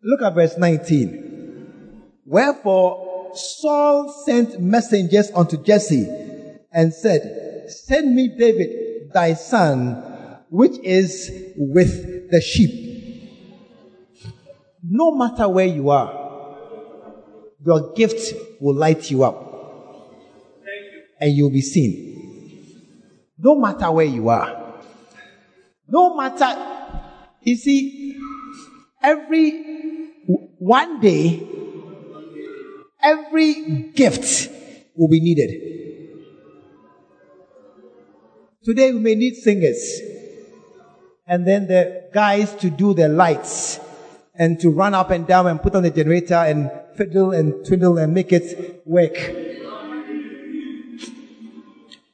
Look 0.02 0.22
at 0.22 0.34
verse 0.34 0.56
19. 0.56 2.02
Wherefore 2.24 3.30
Saul 3.34 4.08
sent 4.24 4.60
messengers 4.60 5.30
unto 5.34 5.62
Jesse 5.62 6.08
and 6.72 6.92
said, 6.92 7.66
Send 7.68 8.14
me 8.14 8.34
David, 8.38 9.12
thy 9.12 9.34
son, 9.34 9.94
which 10.50 10.78
is 10.82 11.30
with 11.56 12.30
the 12.30 12.40
sheep. 12.40 12.86
No 14.82 15.14
matter 15.14 15.48
where 15.48 15.66
you 15.66 15.90
are, 15.90 16.27
your 17.64 17.92
gift 17.94 18.34
will 18.60 18.74
light 18.74 19.10
you 19.10 19.24
up. 19.24 19.44
And 21.20 21.32
you'll 21.32 21.50
be 21.50 21.62
seen. 21.62 22.08
No 23.38 23.58
matter 23.58 23.90
where 23.90 24.06
you 24.06 24.28
are. 24.28 24.74
No 25.88 26.16
matter, 26.16 26.54
you 27.42 27.56
see, 27.56 28.16
every 29.02 30.12
one 30.58 31.00
day, 31.00 31.46
every 33.02 33.90
gift 33.94 34.50
will 34.94 35.08
be 35.08 35.20
needed. 35.20 35.68
Today 38.64 38.92
we 38.92 38.98
may 38.98 39.14
need 39.14 39.34
singers 39.36 40.00
and 41.26 41.46
then 41.46 41.66
the 41.66 42.10
guys 42.12 42.54
to 42.56 42.70
do 42.70 42.94
the 42.94 43.08
lights 43.08 43.80
and 44.34 44.58
to 44.60 44.70
run 44.70 44.94
up 44.94 45.10
and 45.10 45.26
down 45.26 45.46
and 45.46 45.62
put 45.62 45.74
on 45.74 45.82
the 45.82 45.90
generator 45.90 46.34
and 46.34 46.70
fiddle 46.98 47.30
and 47.30 47.64
twiddle 47.64 47.96
and 47.96 48.12
make 48.12 48.32
it 48.32 48.82
work. 48.84 49.14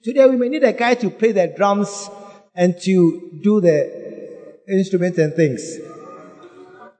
Today 0.02 0.26
we 0.26 0.36
may 0.36 0.50
need 0.50 0.62
a 0.62 0.74
guy 0.74 0.94
to 0.96 1.08
play 1.08 1.32
the 1.32 1.46
drums 1.56 2.10
and 2.54 2.78
to 2.82 3.40
do 3.42 3.62
the 3.62 4.62
instruments 4.68 5.18
and 5.18 5.34
things. 5.34 5.78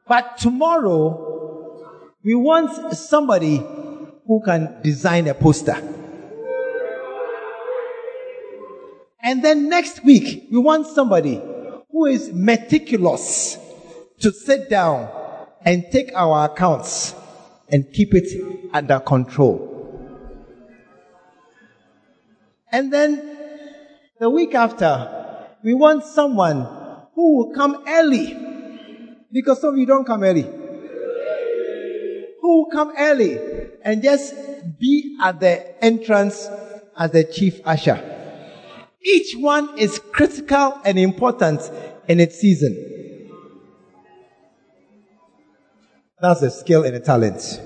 But 0.08 0.38
tomorrow 0.38 2.10
we 2.24 2.34
want 2.34 2.96
somebody 2.96 3.58
who 3.58 4.42
can 4.42 4.80
design 4.82 5.28
a 5.28 5.34
poster. 5.34 5.76
And 9.22 9.44
then 9.44 9.68
next 9.68 10.02
week 10.04 10.48
we 10.50 10.58
want 10.58 10.86
somebody 10.86 11.34
who 11.90 12.06
is 12.06 12.32
meticulous 12.32 13.58
to 14.20 14.32
sit 14.32 14.70
down 14.70 15.10
and 15.66 15.84
take 15.92 16.10
our 16.14 16.46
accounts 16.46 17.14
and 17.68 17.92
keep 17.92 18.14
it 18.14 18.70
under 18.72 19.00
control. 19.00 19.70
And 22.70 22.92
then 22.92 23.38
the 24.18 24.28
week 24.28 24.54
after, 24.54 25.46
we 25.62 25.74
want 25.74 26.04
someone 26.04 26.66
who 27.14 27.36
will 27.36 27.54
come 27.54 27.84
early. 27.86 28.36
Because 29.32 29.60
some 29.60 29.74
of 29.74 29.78
you 29.78 29.86
don't 29.86 30.04
come 30.04 30.22
early. 30.22 30.42
Who 32.40 32.58
will 32.58 32.70
come 32.70 32.92
early 32.98 33.38
and 33.82 34.02
just 34.02 34.34
be 34.78 35.16
at 35.22 35.40
the 35.40 35.84
entrance 35.84 36.48
as 36.98 37.10
the 37.10 37.24
chief 37.24 37.60
usher. 37.64 38.02
Each 39.02 39.34
one 39.36 39.78
is 39.78 39.98
critical 39.98 40.80
and 40.84 40.98
important 40.98 41.60
in 42.08 42.20
its 42.20 42.38
season. 42.38 43.03
That's 46.24 46.40
a 46.40 46.50
skill 46.50 46.84
and 46.84 46.96
a 46.96 47.00
talent. 47.00 47.60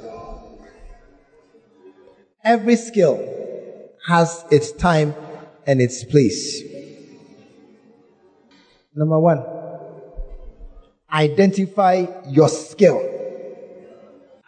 Every 2.42 2.74
skill 2.74 3.16
has 4.08 4.44
its 4.50 4.72
time 4.72 5.14
and 5.64 5.80
its 5.80 6.02
place. 6.02 6.64
Number 8.96 9.20
one, 9.20 9.44
identify 11.08 12.06
your 12.26 12.48
skill. 12.48 12.98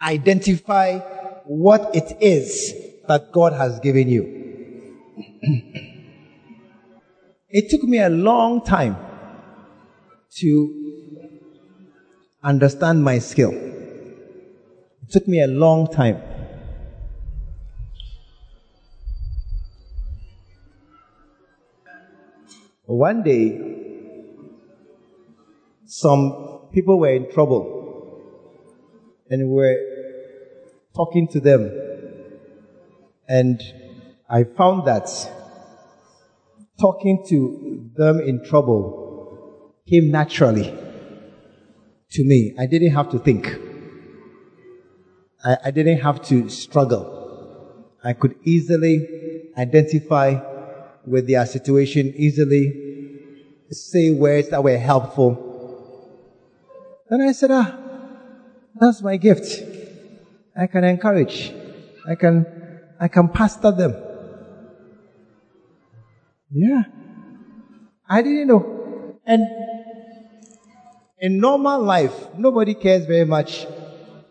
Identify 0.01 0.99
what 1.45 1.95
it 1.95 2.17
is 2.19 2.73
that 3.07 3.31
God 3.31 3.53
has 3.53 3.79
given 3.79 4.09
you. 4.09 4.23
it 7.49 7.69
took 7.69 7.83
me 7.83 7.99
a 7.99 8.09
long 8.09 8.61
time 8.65 8.97
to 10.31 11.39
understand 12.43 13.05
my 13.05 13.17
skill. 13.17 13.70
Took 15.11 15.27
me 15.27 15.41
a 15.41 15.47
long 15.47 15.91
time. 15.91 16.21
One 22.85 23.21
day, 23.21 23.59
some 25.85 26.69
people 26.71 26.97
were 26.97 27.13
in 27.13 27.29
trouble 27.29 28.23
and 29.29 29.49
we 29.49 29.53
were 29.53 29.77
talking 30.95 31.27
to 31.33 31.41
them. 31.41 31.69
And 33.27 33.61
I 34.29 34.45
found 34.45 34.87
that 34.87 35.09
talking 36.79 37.25
to 37.27 37.91
them 37.97 38.21
in 38.21 38.45
trouble 38.45 39.75
came 39.85 40.09
naturally 40.09 40.73
to 42.11 42.23
me. 42.23 42.55
I 42.57 42.65
didn't 42.65 42.91
have 42.91 43.11
to 43.11 43.19
think. 43.19 43.70
I, 45.43 45.57
I 45.65 45.71
didn't 45.71 45.99
have 45.99 46.21
to 46.23 46.49
struggle. 46.49 47.85
I 48.03 48.13
could 48.13 48.35
easily 48.43 49.51
identify 49.57 50.39
with 51.05 51.27
their 51.27 51.45
situation, 51.45 52.13
easily 52.15 52.89
say 53.71 54.11
words 54.11 54.49
that 54.49 54.63
were 54.63 54.77
helpful. 54.77 55.47
Then 57.09 57.21
I 57.21 57.31
said, 57.31 57.51
ah, 57.51 57.77
that's 58.79 59.01
my 59.01 59.17
gift. 59.17 59.63
I 60.57 60.67
can 60.67 60.83
encourage. 60.83 61.53
I 62.07 62.15
can, 62.15 62.45
I 62.99 63.07
can 63.07 63.29
pastor 63.29 63.71
them. 63.71 63.95
Yeah. 66.51 66.83
I 68.07 68.21
didn't 68.21 68.47
know. 68.47 69.17
And 69.25 69.47
in 71.19 71.39
normal 71.39 71.81
life, 71.81 72.33
nobody 72.35 72.73
cares 72.73 73.05
very 73.05 73.25
much 73.25 73.65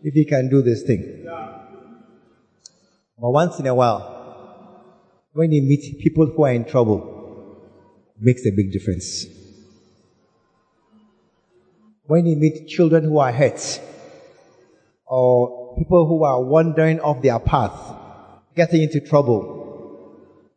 if 0.02 0.14
he 0.14 0.24
can 0.24 0.48
do 0.48 0.62
this 0.62 0.82
thing. 0.82 1.24
But 3.18 3.30
once 3.30 3.58
in 3.58 3.66
a 3.66 3.74
while, 3.74 4.18
when 5.32 5.52
you 5.52 5.62
meet 5.62 6.00
people 6.00 6.26
who 6.26 6.44
are 6.44 6.52
in 6.52 6.64
trouble, 6.64 7.16
makes 8.18 8.44
a 8.46 8.50
big 8.50 8.72
difference. 8.72 9.26
When 12.04 12.26
you 12.26 12.36
meet 12.36 12.66
children 12.66 13.04
who 13.04 13.18
are 13.18 13.32
hurt, 13.32 13.80
or 15.06 15.76
people 15.78 16.06
who 16.06 16.24
are 16.24 16.42
wandering 16.42 17.00
off 17.00 17.22
their 17.22 17.38
path, 17.38 17.78
getting 18.56 18.82
into 18.82 19.00
trouble, 19.00 20.16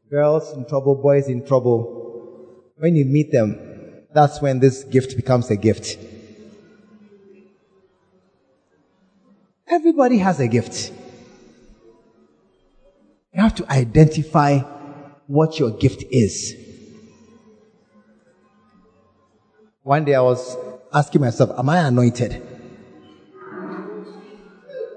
girls 0.09 0.51
in 0.53 0.65
trouble, 0.65 0.95
boys 0.95 1.27
in 1.27 1.45
trouble, 1.45 2.71
when 2.77 2.95
you 2.95 3.05
meet 3.05 3.31
them, 3.31 3.57
that's 4.13 4.41
when 4.41 4.59
this 4.59 4.83
gift 4.85 5.15
becomes 5.15 5.49
a 5.49 5.55
gift. 5.55 5.97
Everybody 9.67 10.17
has 10.17 10.39
a 10.39 10.47
gift. 10.47 10.91
You 13.33 13.41
have 13.41 13.55
to 13.55 13.71
identify 13.71 14.59
what 15.27 15.57
your 15.57 15.71
gift 15.71 16.03
is. 16.11 16.55
One 19.81 20.05
day 20.05 20.15
I 20.15 20.21
was 20.21 20.55
asking 20.93 21.21
myself, 21.21 21.57
Am 21.57 21.69
I 21.69 21.79
anointed? 21.79 22.41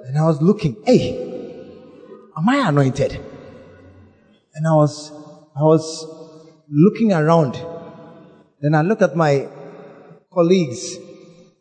And 0.07 0.19
I 0.19 0.25
was 0.25 0.43
looking, 0.43 0.77
Hey, 0.85 1.17
am 2.37 2.49
I 2.49 2.69
anointed? 2.69 3.21
And 4.55 4.67
I 4.67 4.75
was, 4.75 5.11
I 5.55 5.63
was 5.63 6.07
looking 6.69 7.13
around. 7.13 7.63
Then 8.61 8.75
I 8.75 8.83
looked 8.83 9.03
at 9.03 9.17
my 9.17 9.49
colleagues. 10.31 10.97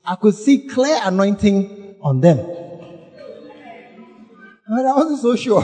I 0.05 0.15
could 0.15 0.35
see 0.35 0.67
clear 0.67 0.99
anointing 1.03 1.97
on 2.01 2.21
them. 2.21 2.64
But 4.67 4.85
I 4.85 4.95
wasn't 4.95 5.19
so 5.19 5.35
sure. 5.35 5.61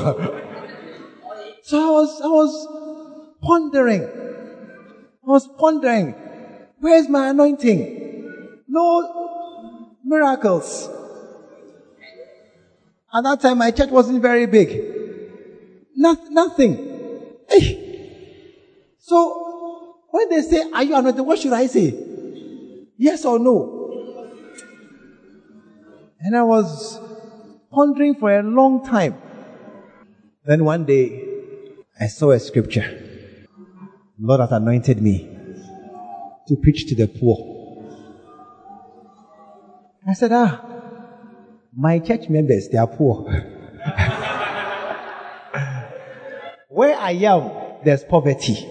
So 1.64 1.78
I 1.78 1.91
was, 1.91 2.22
I 2.22 2.28
was 2.28 3.36
pondering. 3.41 4.04
I 4.04 5.30
was 5.30 5.47
pondering, 5.47 6.14
where's 6.80 7.08
my 7.08 7.30
anointing? 7.30 8.62
No 8.68 9.91
miracles. 10.04 10.89
At 13.14 13.24
that 13.24 13.41
time, 13.41 13.58
my 13.58 13.72
church 13.72 13.89
wasn't 13.89 14.22
very 14.22 14.45
big. 14.45 14.70
No, 15.95 16.18
nothing. 16.30 17.38
Hey. 17.49 17.88
So, 18.99 19.97
when 20.10 20.30
they 20.30 20.41
say, 20.41 20.70
are 20.72 20.84
you 20.84 20.95
anointed? 20.95 21.26
What 21.26 21.39
should 21.39 21.54
I 21.54 21.68
say? 21.68 21.93
Yes 22.97 23.26
or 23.26 23.38
no? 23.39 23.78
And 26.20 26.36
I 26.36 26.43
was 26.43 26.99
pondering 27.72 28.16
for 28.16 28.38
a 28.38 28.44
long 28.44 28.86
time. 28.86 29.16
Then 30.46 30.66
one 30.66 30.86
day, 30.86 31.28
I 32.00 32.08
saw 32.08 32.32
a 32.32 32.40
scripture. 32.40 33.08
Lord 34.20 34.42
has 34.42 34.52
anointed 34.52 35.02
me 35.02 35.30
to 36.48 36.56
preach 36.58 36.88
to 36.88 36.96
the 36.96 37.08
poor. 37.08 37.48
I 40.08 40.14
said, 40.14 40.32
ah, 40.34 40.62
my 41.76 42.00
church 42.00 42.28
members, 42.30 42.68
they 42.70 42.78
are 42.78 42.88
poor. 42.88 43.24
Where 46.70 46.98
I 46.98 47.12
am, 47.12 47.52
there's 47.84 48.04
poverty. 48.04 48.68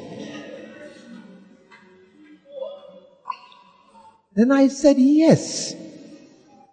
Then 4.34 4.52
I 4.52 4.68
said, 4.68 4.98
yes, 4.98 5.74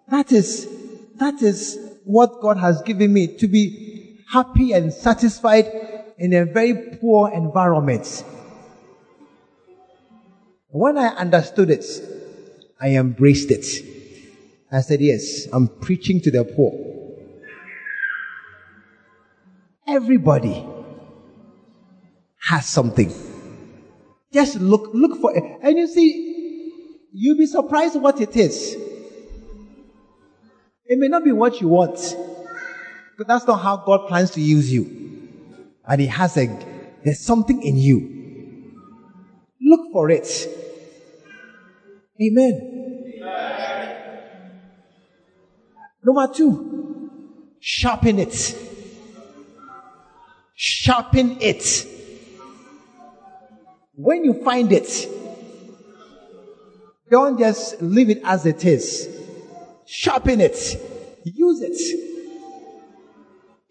that 0.10 0.32
is, 0.32 0.68
that 1.16 1.42
is 1.42 1.87
what 2.08 2.40
God 2.42 2.58
has 2.58 2.82
given 2.84 3.12
me 3.12 3.28
to 3.28 3.48
be 3.48 4.22
happy 4.32 4.72
and 4.72 4.94
satisfied 4.94 5.70
in 6.18 6.34
a 6.34 6.46
very 6.46 6.98
poor 6.98 7.30
environment. 7.30 8.24
When 10.70 10.98
I 10.98 11.08
understood 11.08 11.70
it, 11.70 11.86
I 12.80 12.96
embraced 12.96 13.52
it. 13.52 13.66
I 14.72 14.82
said, 14.82 15.02
yes, 15.02 15.48
I'm 15.52 15.68
preaching 15.68 16.22
to 16.22 16.32
the 16.32 16.46
poor. 16.46 16.74
Everybody 19.86 20.66
has 22.40 22.68
something. 22.68 23.12
Just 24.32 24.62
look, 24.62 24.92
look 24.94 25.20
for 25.20 25.36
it. 25.36 25.44
And 25.62 25.78
you 25.78 25.88
see, 25.88 27.04
you'll 27.12 27.38
be 27.38 27.48
surprised 27.48 28.00
what 28.00 28.22
it 28.22 28.36
is. 28.36 28.78
It 30.90 30.98
may 30.98 31.08
not 31.08 31.24
be 31.24 31.32
what 31.32 31.60
you 31.62 31.68
want, 31.68 32.16
but 33.18 33.28
that's 33.28 33.46
not 33.46 33.58
how 33.58 33.78
God 33.78 34.08
plans 34.08 34.32
to 34.32 34.42
use 34.42 34.72
you 34.72 34.98
and 35.88 36.02
he 36.02 36.08
has 36.08 36.38
a, 36.38 36.48
there's 37.04 37.22
something 37.22 37.62
in 37.64 37.78
you. 37.78 38.74
Look 39.62 39.92
for 39.92 40.12
it. 40.12 40.28
Amen. 42.22 43.04
Amen. 43.22 44.22
Number 46.04 46.28
two, 46.34 47.10
sharpen 47.60 48.20
it. 48.20 48.58
Sharpen 50.56 51.38
it. 51.40 51.88
When 53.96 54.26
you 54.26 54.44
find 54.44 54.72
it, 54.72 55.10
don't 57.10 57.40
just 57.40 57.82
leave 57.82 58.10
it 58.10 58.22
as 58.24 58.46
it 58.46 58.64
is. 58.66 59.27
Sharpen 59.88 60.42
it. 60.42 60.58
Use 61.24 61.62
it. 61.62 61.80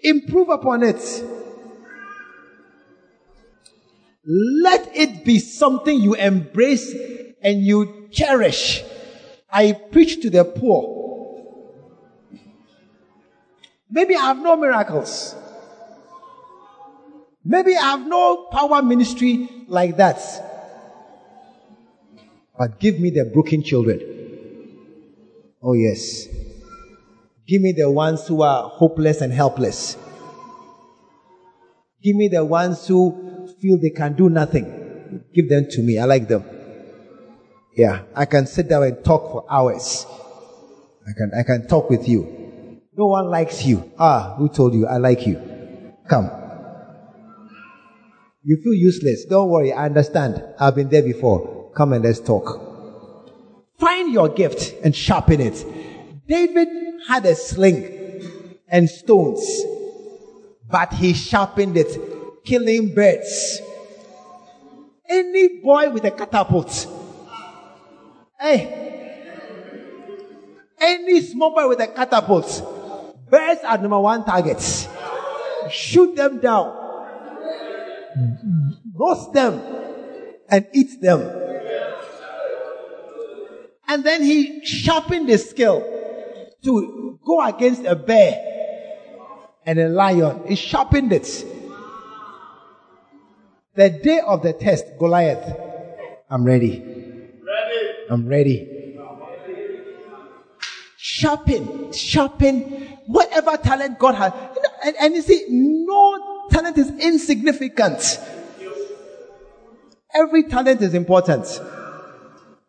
Improve 0.00 0.48
upon 0.48 0.82
it. 0.82 1.24
Let 4.24 4.96
it 4.96 5.24
be 5.24 5.38
something 5.38 6.00
you 6.00 6.14
embrace 6.14 6.92
and 7.42 7.62
you 7.62 8.08
cherish. 8.10 8.82
I 9.50 9.72
preach 9.72 10.22
to 10.22 10.30
the 10.30 10.44
poor. 10.44 10.96
Maybe 13.90 14.16
I 14.16 14.22
have 14.22 14.38
no 14.38 14.56
miracles. 14.56 15.36
Maybe 17.44 17.76
I 17.76 17.82
have 17.82 18.06
no 18.06 18.48
power 18.50 18.82
ministry 18.82 19.48
like 19.68 19.98
that. 19.98 20.18
But 22.58 22.80
give 22.80 22.98
me 22.98 23.10
the 23.10 23.26
broken 23.26 23.62
children. 23.62 24.15
Oh, 25.62 25.72
yes. 25.72 26.26
Give 27.46 27.62
me 27.62 27.72
the 27.72 27.90
ones 27.90 28.26
who 28.26 28.42
are 28.42 28.68
hopeless 28.68 29.20
and 29.20 29.32
helpless. 29.32 29.96
Give 32.02 32.16
me 32.16 32.28
the 32.28 32.44
ones 32.44 32.86
who 32.86 33.48
feel 33.60 33.78
they 33.80 33.90
can 33.90 34.14
do 34.14 34.28
nothing. 34.28 35.24
Give 35.32 35.48
them 35.48 35.66
to 35.70 35.82
me. 35.82 35.98
I 35.98 36.04
like 36.04 36.28
them. 36.28 36.44
Yeah, 37.76 38.02
I 38.14 38.24
can 38.24 38.46
sit 38.46 38.68
down 38.68 38.84
and 38.84 39.04
talk 39.04 39.30
for 39.30 39.44
hours. 39.50 40.06
I 41.06 41.12
can, 41.16 41.30
I 41.38 41.42
can 41.42 41.68
talk 41.68 41.90
with 41.90 42.08
you. 42.08 42.80
No 42.96 43.06
one 43.06 43.28
likes 43.28 43.64
you. 43.64 43.92
Ah, 43.98 44.34
who 44.38 44.48
told 44.48 44.74
you 44.74 44.86
I 44.86 44.96
like 44.96 45.26
you? 45.26 45.40
Come. 46.08 46.30
You 48.42 48.60
feel 48.62 48.74
useless. 48.74 49.24
Don't 49.26 49.50
worry. 49.50 49.72
I 49.72 49.86
understand. 49.86 50.42
I've 50.58 50.74
been 50.74 50.88
there 50.88 51.02
before. 51.02 51.70
Come 51.76 51.92
and 51.92 52.04
let's 52.04 52.20
talk. 52.20 52.65
Find 53.86 54.12
your 54.12 54.28
gift 54.30 54.74
and 54.82 54.96
sharpen 54.96 55.40
it. 55.40 55.64
David 56.26 56.66
had 57.06 57.24
a 57.24 57.36
sling 57.36 58.58
and 58.66 58.90
stones, 58.90 59.46
but 60.68 60.92
he 60.94 61.14
sharpened 61.14 61.76
it, 61.76 62.44
killing 62.44 62.92
birds. 62.96 63.60
Any 65.08 65.60
boy 65.60 65.90
with 65.90 66.02
a 66.02 66.10
catapult, 66.10 66.88
hey, 68.40 69.54
any 70.80 71.20
small 71.20 71.54
boy 71.54 71.68
with 71.68 71.78
a 71.78 71.86
catapult, 71.86 73.30
birds 73.30 73.60
are 73.62 73.78
number 73.78 74.00
one 74.00 74.24
targets. 74.24 74.88
Shoot 75.70 76.16
them 76.16 76.40
down, 76.40 76.74
roast 78.96 79.32
them, 79.32 79.62
and 80.48 80.66
eat 80.72 81.00
them. 81.00 81.45
And 83.88 84.04
then 84.04 84.22
he 84.22 84.64
sharpened 84.64 85.28
the 85.28 85.38
skill 85.38 85.80
to 86.64 87.18
go 87.24 87.44
against 87.44 87.84
a 87.84 87.94
bear 87.94 88.42
and 89.64 89.78
a 89.78 89.88
lion. 89.88 90.42
He 90.46 90.56
sharpened 90.56 91.12
it. 91.12 91.44
The 93.74 93.90
day 93.90 94.20
of 94.20 94.42
the 94.42 94.52
test, 94.52 94.84
Goliath, 94.98 95.44
I'm 96.30 96.44
ready. 96.44 96.80
Ready. 96.80 97.92
I'm 98.10 98.26
ready. 98.26 98.72
Sharpen, 100.96 101.92
sharpen 101.92 102.96
whatever 103.06 103.56
talent 103.56 103.98
God 103.98 104.14
has. 104.16 104.32
You 104.32 104.62
know, 104.62 104.68
and, 104.84 104.96
and 105.00 105.14
you 105.14 105.22
see, 105.22 105.44
no 105.48 106.48
talent 106.50 106.78
is 106.78 106.90
insignificant. 106.90 108.18
Every 110.14 110.44
talent 110.44 110.82
is 110.82 110.94
important. 110.94 111.44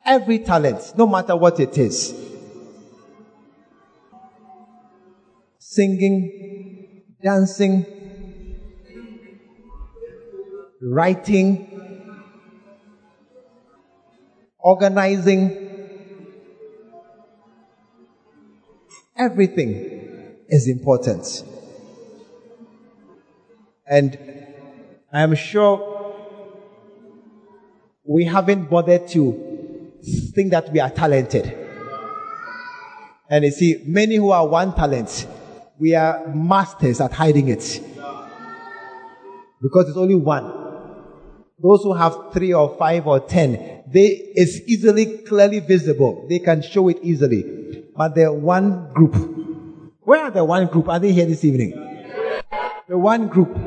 Every 0.07 0.39
talent, 0.39 0.93
no 0.97 1.05
matter 1.05 1.35
what 1.35 1.59
it 1.59 1.77
is. 1.77 2.15
Singing, 5.59 7.03
dancing, 7.21 7.85
writing, 10.81 12.07
organizing, 14.57 15.67
everything 19.17 20.37
is 20.47 20.69
important. 20.69 21.43
And 23.85 24.17
I 25.11 25.21
am 25.21 25.35
sure 25.35 26.15
we 28.05 28.23
haven't 28.23 28.69
bothered 28.69 29.05
to 29.09 29.46
think 30.03 30.51
that 30.51 30.71
we 30.71 30.79
are 30.79 30.89
talented. 30.89 31.65
And 33.29 33.43
you 33.43 33.51
see, 33.51 33.83
many 33.85 34.15
who 34.15 34.31
are 34.31 34.47
one 34.47 34.73
talent, 34.73 35.27
we 35.77 35.95
are 35.95 36.27
masters 36.33 37.01
at 37.01 37.11
hiding 37.11 37.49
it. 37.49 37.81
Because 39.61 39.89
it's 39.89 39.97
only 39.97 40.15
one. 40.15 40.45
Those 41.61 41.83
who 41.83 41.93
have 41.93 42.31
three 42.31 42.53
or 42.53 42.75
five 42.77 43.07
or 43.07 43.19
ten, 43.19 43.83
they, 43.87 44.31
it's 44.35 44.59
easily, 44.67 45.19
clearly 45.19 45.59
visible. 45.59 46.25
They 46.29 46.39
can 46.39 46.61
show 46.61 46.87
it 46.87 46.99
easily. 47.01 47.83
But 47.95 48.15
the 48.15 48.31
one 48.31 48.93
group, 48.93 49.15
where 50.01 50.23
are 50.25 50.31
the 50.31 50.45
one 50.45 50.67
group? 50.67 50.87
Are 50.87 50.99
they 50.99 51.11
here 51.11 51.25
this 51.25 51.43
evening? 51.43 51.71
The 52.87 52.97
one 52.97 53.27
group. 53.27 53.57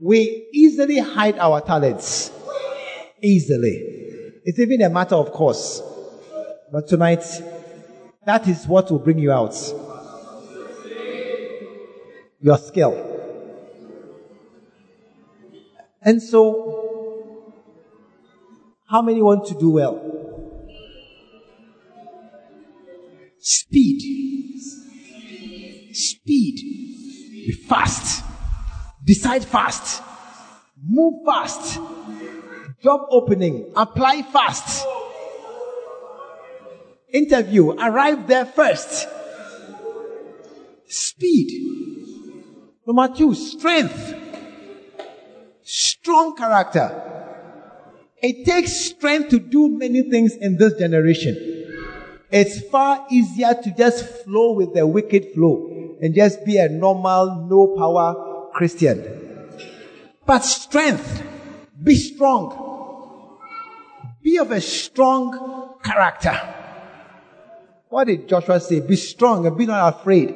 We 0.00 0.48
easily 0.52 0.98
hide 0.98 1.38
our 1.38 1.60
talents. 1.60 2.32
Easily. 3.22 3.95
It's 4.48 4.60
even 4.60 4.80
a 4.82 4.88
matter 4.88 5.16
of 5.16 5.32
course. 5.32 5.82
But 6.70 6.86
tonight, 6.86 7.24
that 8.24 8.46
is 8.46 8.64
what 8.68 8.88
will 8.92 9.00
bring 9.00 9.18
you 9.18 9.32
out. 9.32 9.56
Your 12.40 12.56
skill. 12.56 12.94
And 16.00 16.22
so, 16.22 17.52
how 18.88 19.02
many 19.02 19.20
want 19.20 19.46
to 19.46 19.54
do 19.54 19.70
well? 19.70 20.00
Speed. 23.40 24.00
Speed. 25.92 26.56
Be 26.60 27.52
fast. 27.68 28.24
Decide 29.02 29.44
fast. 29.44 30.04
Move 30.80 31.14
fast. 31.26 31.80
Job 32.86 33.00
opening. 33.10 33.72
Apply 33.74 34.22
fast. 34.22 34.86
Interview. 37.12 37.72
Arrive 37.72 38.28
there 38.28 38.46
first. 38.46 39.08
Speed. 40.86 41.50
Number 42.86 43.12
two, 43.12 43.34
strength. 43.34 44.14
Strong 45.64 46.36
character. 46.36 47.02
It 48.22 48.46
takes 48.46 48.76
strength 48.76 49.30
to 49.30 49.40
do 49.40 49.68
many 49.76 50.08
things 50.08 50.36
in 50.36 50.56
this 50.56 50.74
generation. 50.74 51.34
It's 52.30 52.68
far 52.70 53.04
easier 53.10 53.54
to 53.64 53.74
just 53.76 54.04
flow 54.22 54.52
with 54.52 54.74
the 54.74 54.86
wicked 54.86 55.32
flow 55.34 55.98
and 56.00 56.14
just 56.14 56.44
be 56.44 56.58
a 56.58 56.68
normal, 56.68 57.48
no 57.50 57.74
power 57.76 58.50
Christian. 58.54 59.02
But 60.24 60.44
strength, 60.44 61.24
be 61.82 61.96
strong. 61.96 62.65
Be 64.26 64.38
of 64.38 64.50
a 64.50 64.60
strong 64.60 65.78
character. 65.84 66.36
What 67.88 68.08
did 68.08 68.28
Joshua 68.28 68.58
say? 68.58 68.80
Be 68.80 68.96
strong 68.96 69.46
and 69.46 69.56
be 69.56 69.66
not 69.66 70.00
afraid. 70.00 70.34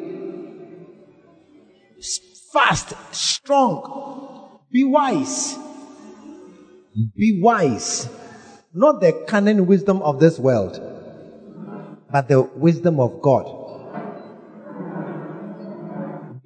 Fast, 2.53 2.95
strong, 3.12 4.61
be 4.70 4.84
wise. 4.84 5.59
Be 7.16 7.41
wise. 7.43 8.09
Not 8.72 9.01
the 9.01 9.24
cunning 9.26 9.66
wisdom 9.66 10.03
of 10.03 10.20
this 10.20 10.38
world, 10.38 10.78
but 12.12 12.28
the 12.28 12.43
wisdom 12.43 13.01
of 13.01 13.20
God. 13.20 13.45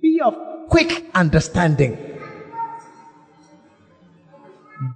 Be 0.00 0.18
of 0.24 0.34
quick 0.70 1.10
understanding. 1.14 2.13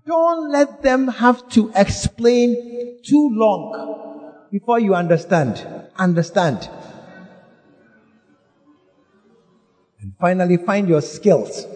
Don't 0.06 0.50
let 0.50 0.82
them 0.82 1.08
have 1.08 1.48
to 1.50 1.70
explain 1.74 3.00
too 3.04 3.30
long 3.32 4.34
before 4.50 4.80
you 4.80 4.94
understand. 4.94 5.64
Understand. 5.96 6.68
And 10.00 10.12
finally, 10.20 10.56
find 10.56 10.88
your 10.88 11.00
skills. 11.00 11.66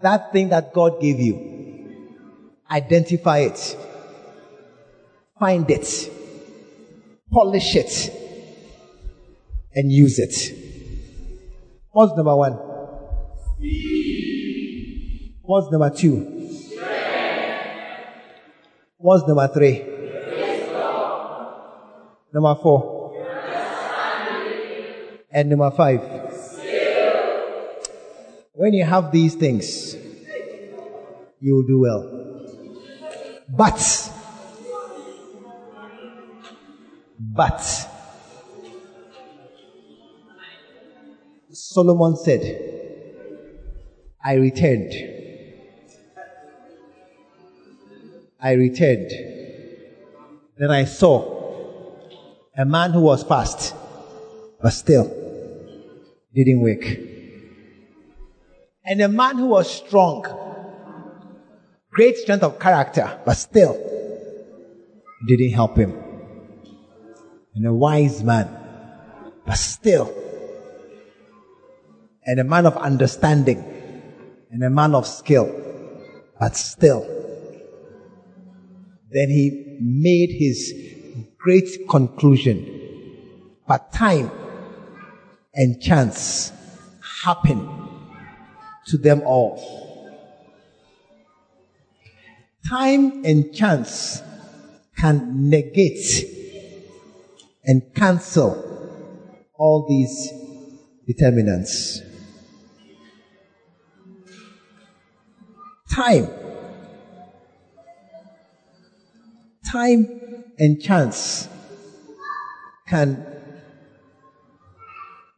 That 0.00 0.32
thing 0.32 0.50
that 0.50 0.72
God 0.72 1.00
gave 1.00 1.20
you. 1.20 2.16
Identify 2.70 3.38
it. 3.38 3.76
Find 5.38 5.70
it. 5.70 6.10
Polish 7.30 7.76
it. 7.76 8.12
And 9.74 9.90
use 9.92 10.18
it. 10.18 10.56
What's 11.92 12.16
number 12.16 12.36
one? 12.36 12.58
What's 15.46 15.70
number 15.70 15.90
two? 15.90 16.16
What's 18.96 19.28
number 19.28 19.46
three? 19.46 19.78
Number 22.34 22.54
four. 22.60 23.14
And 25.30 25.50
number 25.50 25.70
five. 25.70 26.00
When 28.54 28.72
you 28.72 28.84
have 28.84 29.12
these 29.12 29.36
things, 29.36 29.94
you 31.38 31.54
will 31.54 31.62
do 31.62 31.78
well. 31.78 32.12
But, 33.48 34.10
but, 37.20 37.60
Solomon 41.52 42.16
said, 42.16 42.42
I 44.24 44.34
returned 44.34 45.15
I 48.46 48.52
returned. 48.52 49.10
Then 50.56 50.70
I 50.70 50.84
saw 50.84 51.16
a 52.56 52.64
man 52.64 52.92
who 52.92 53.00
was 53.00 53.24
fast, 53.24 53.74
but 54.62 54.70
still 54.70 55.08
didn't 56.32 56.60
work. 56.60 56.84
And 58.84 59.00
a 59.00 59.08
man 59.08 59.38
who 59.38 59.46
was 59.46 59.68
strong, 59.68 60.24
great 61.90 62.18
strength 62.18 62.44
of 62.44 62.60
character, 62.60 63.18
but 63.26 63.34
still 63.34 63.74
didn't 65.26 65.50
help 65.50 65.76
him. 65.76 65.92
And 67.56 67.66
a 67.66 67.74
wise 67.74 68.22
man, 68.22 68.46
but 69.44 69.58
still, 69.58 70.06
and 72.24 72.38
a 72.38 72.44
man 72.44 72.66
of 72.66 72.76
understanding, 72.76 73.58
and 74.52 74.62
a 74.62 74.70
man 74.70 74.94
of 74.94 75.04
skill, 75.04 75.50
but 76.38 76.54
still. 76.54 77.25
Then 79.16 79.30
he 79.30 79.78
made 79.80 80.30
his 80.30 80.74
great 81.38 81.88
conclusion. 81.88 82.58
But 83.66 83.90
time 83.90 84.30
and 85.54 85.80
chance 85.80 86.52
happen 87.22 87.66
to 88.88 88.98
them 88.98 89.22
all. 89.24 90.12
Time 92.68 93.24
and 93.24 93.54
chance 93.54 94.20
can 94.98 95.48
negate 95.48 96.04
and 97.64 97.94
cancel 97.94 98.52
all 99.54 99.86
these 99.88 100.30
determinants. 101.06 102.02
Time. 105.90 106.45
Time 109.66 110.06
and 110.58 110.80
chance 110.80 111.48
can 112.86 113.26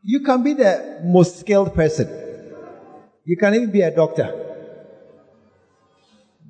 you 0.02 0.20
can 0.20 0.42
be 0.42 0.52
the 0.54 1.00
most 1.04 1.40
skilled 1.40 1.74
person. 1.74 2.08
You 3.24 3.36
can 3.36 3.54
even 3.54 3.70
be 3.70 3.80
a 3.80 3.90
doctor. 3.90 4.28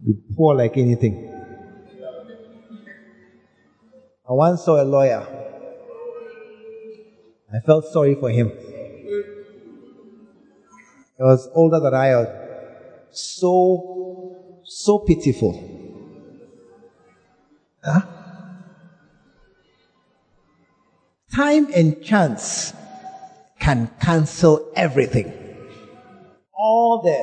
Be 0.04 0.14
poor 0.36 0.54
like 0.54 0.76
anything. 0.76 1.28
I 4.28 4.32
once 4.32 4.62
saw 4.64 4.82
a 4.82 4.84
lawyer. 4.84 5.26
I 7.52 7.60
felt 7.60 7.86
sorry 7.86 8.14
for 8.14 8.30
him. 8.30 8.52
He 11.16 11.22
was 11.22 11.48
older 11.54 11.80
than 11.80 11.94
I 11.94 12.14
was. 12.14 12.28
So, 13.10 14.60
so 14.64 14.98
pitiful. 14.98 15.77
Huh? 17.88 18.02
Time 21.34 21.68
and 21.74 22.02
chance 22.02 22.72
can 23.60 23.90
cancel 24.00 24.72
everything. 24.74 25.32
All 26.52 27.02
the 27.02 27.18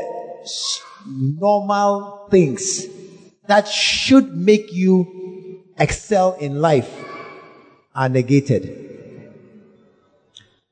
normal 1.05 2.27
things 2.31 2.85
that 3.47 3.67
should 3.67 4.35
make 4.35 4.71
you 4.73 5.63
excel 5.77 6.33
in 6.33 6.61
life 6.61 6.91
are 7.93 8.09
negated. 8.09 8.85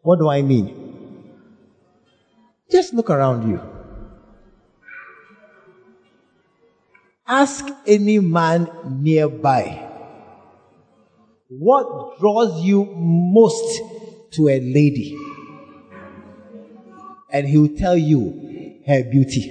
What 0.02 0.20
do 0.20 0.30
I 0.30 0.42
mean? 0.42 0.84
Just 2.70 2.94
look 2.94 3.10
around 3.10 3.50
you. 3.50 3.73
Ask 7.34 7.66
any 7.88 8.20
man 8.20 8.70
nearby 9.02 9.90
what 11.50 12.20
draws 12.20 12.64
you 12.64 12.86
most 12.86 13.82
to 14.34 14.50
a 14.50 14.60
lady? 14.60 15.18
And 17.32 17.48
he 17.48 17.58
will 17.58 17.76
tell 17.76 17.98
you 17.98 18.82
her 18.86 19.04
beauty. 19.04 19.44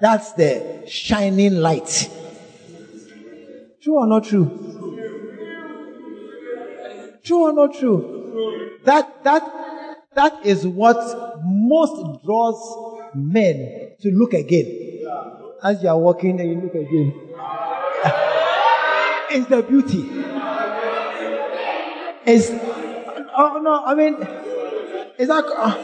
That's 0.00 0.32
the 0.32 0.82
shining 0.88 1.58
light. 1.58 2.10
True 3.80 3.98
or 3.98 4.06
not 4.08 4.24
true? 4.24 4.46
True 7.22 7.42
or 7.44 7.52
not 7.52 7.78
true? 7.78 8.80
That, 8.84 9.22
that, 9.22 9.42
that 10.16 10.44
is 10.44 10.66
what 10.66 10.98
most 11.44 12.24
draws 12.24 13.12
men 13.14 13.92
to 14.00 14.10
look 14.10 14.34
again. 14.34 14.79
As 15.62 15.82
you 15.82 15.88
are 15.90 15.98
walking 15.98 16.40
and 16.40 16.50
you 16.50 16.60
look 16.60 16.74
again. 16.74 17.12
it's 19.30 19.46
the 19.46 19.62
beauty. 19.62 20.08
It's, 22.24 22.50
oh 23.36 23.60
no, 23.62 23.84
I 23.84 23.94
mean, 23.94 24.14
is 25.18 25.28
that, 25.28 25.44
uh, 25.44 25.74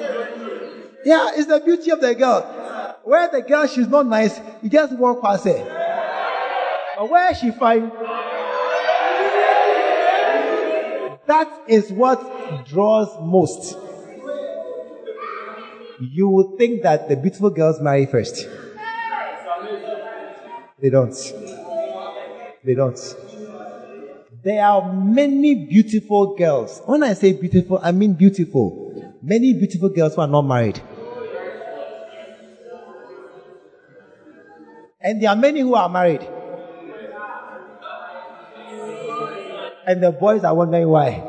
yeah, 1.04 1.30
it's 1.34 1.46
the 1.46 1.60
beauty 1.60 1.90
of 1.90 2.00
the 2.00 2.14
girl. 2.14 2.40
Where 3.04 3.28
the 3.28 3.42
girl, 3.42 3.66
she's 3.66 3.88
not 3.88 4.06
nice, 4.06 4.40
you 4.62 4.70
just 4.70 4.96
walk 4.96 5.22
past 5.22 5.44
her. 5.44 5.64
But 6.96 7.10
where 7.10 7.34
she 7.34 7.50
find, 7.50 7.92
that 11.26 11.64
is 11.68 11.92
what 11.92 12.66
draws 12.66 13.08
most. 13.20 13.76
You 16.00 16.28
would 16.30 16.56
think 16.56 16.82
that 16.82 17.08
the 17.08 17.16
beautiful 17.16 17.50
girls 17.50 17.80
marry 17.80 18.06
first. 18.06 18.46
They 20.78 20.90
don't. 20.90 21.14
They 22.64 22.74
don't. 22.74 23.16
There 24.42 24.64
are 24.64 24.92
many 24.92 25.66
beautiful 25.66 26.36
girls. 26.36 26.82
When 26.84 27.02
I 27.02 27.14
say 27.14 27.32
beautiful, 27.32 27.80
I 27.82 27.92
mean 27.92 28.12
beautiful. 28.12 29.14
Many 29.22 29.54
beautiful 29.54 29.88
girls 29.88 30.14
who 30.14 30.20
are 30.20 30.28
not 30.28 30.42
married. 30.42 30.80
And 35.00 35.22
there 35.22 35.30
are 35.30 35.36
many 35.36 35.60
who 35.60 35.74
are 35.74 35.88
married. 35.88 36.28
And 39.86 40.02
the 40.02 40.12
boys 40.12 40.44
are 40.44 40.54
wondering 40.54 40.88
why. 40.88 41.22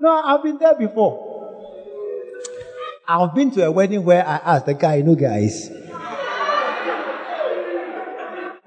No, 0.00 0.10
I've 0.10 0.42
been 0.42 0.58
there 0.58 0.74
before. 0.74 1.28
I've 3.06 3.34
been 3.34 3.50
to 3.52 3.64
a 3.66 3.70
wedding 3.70 4.04
where 4.04 4.26
I 4.26 4.36
asked 4.36 4.66
the 4.66 4.74
guy, 4.74 5.02
no 5.02 5.14
guys. 5.14 5.70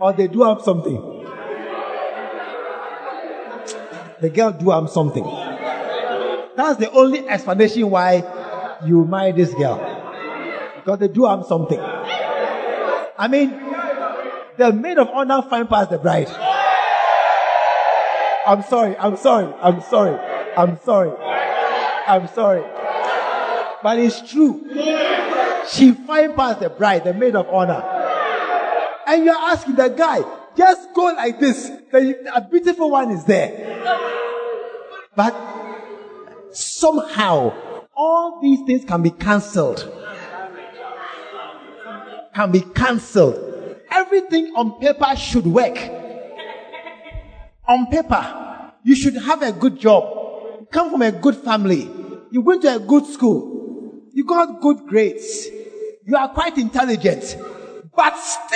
Or 0.04 0.12
they 0.12 0.28
do 0.28 0.44
have 0.44 0.62
something 0.62 1.14
the 4.24 4.30
girl 4.30 4.52
do 4.52 4.72
am 4.72 4.88
something. 4.88 5.26
That's 6.56 6.80
the 6.80 6.90
only 6.92 7.28
explanation 7.28 7.90
why 7.90 8.24
you 8.86 9.04
marry 9.04 9.34
this 9.34 9.54
girl. 9.54 9.78
Because 10.78 11.00
they 11.00 11.10
do 11.10 11.28
am 11.28 11.44
something. 11.44 11.80
I 11.80 13.28
mean, 13.30 13.50
the 14.56 14.72
maid 14.72 14.98
of 14.98 15.10
honor 15.10 15.42
find 15.42 15.68
past 15.68 15.90
the 15.90 15.98
bride. 15.98 16.30
I'm 18.48 18.64
sorry, 18.64 18.96
I'm 18.98 19.18
sorry, 19.18 19.54
I'm 19.62 19.82
sorry, 19.82 20.18
I'm 20.56 20.80
sorry, 20.80 21.12
I'm 22.08 22.28
sorry. 22.30 22.64
But 23.84 24.00
it's 24.00 24.32
true. 24.32 24.64
She 25.68 25.92
find 25.92 26.34
past 26.34 26.62
the 26.62 26.70
bride, 26.70 27.04
the 27.04 27.14
maid 27.14 27.36
of 27.36 27.48
honor. 27.50 27.93
And 29.06 29.26
you're 29.26 29.36
asking 29.36 29.76
the 29.76 29.90
guy, 29.90 30.24
just 30.56 30.94
go 30.94 31.06
like 31.06 31.40
this. 31.40 31.70
A 32.34 32.42
beautiful 32.42 32.92
one 32.92 33.12
is 33.12 33.24
there. 33.26 33.82
But 35.16 35.36
somehow, 36.52 37.54
all 37.96 38.40
these 38.42 38.60
things 38.66 38.86
can 38.86 39.02
be 39.02 39.12
cancelled. 39.12 39.92
Can 42.34 42.52
be 42.52 42.62
cancelled. 42.62 43.80
Everything 43.92 44.54
on 44.56 44.80
paper 44.80 45.16
should 45.16 45.46
work. 45.46 45.78
On 47.68 47.86
paper, 47.88 48.72
you 48.84 48.96
should 48.96 49.16
have 49.16 49.42
a 49.44 49.52
good 49.52 49.80
job. 49.80 50.04
You 50.60 50.68
come 50.72 50.92
from 50.92 51.02
a 51.02 51.12
good 51.12 51.36
family. 51.38 51.90
You 52.32 52.42
went 52.42 52.64
to 52.64 52.76
a 52.76 52.80
good 52.80 53.06
school. 53.06 54.02
You 54.14 54.26
got 54.26 54.62
good 54.62 54.88
grades. 54.88 55.48
You 56.06 56.18
are 56.18 56.30
quite 56.30 56.58
intelligent. 56.58 57.38
But 57.96 58.18
still, 58.18 58.56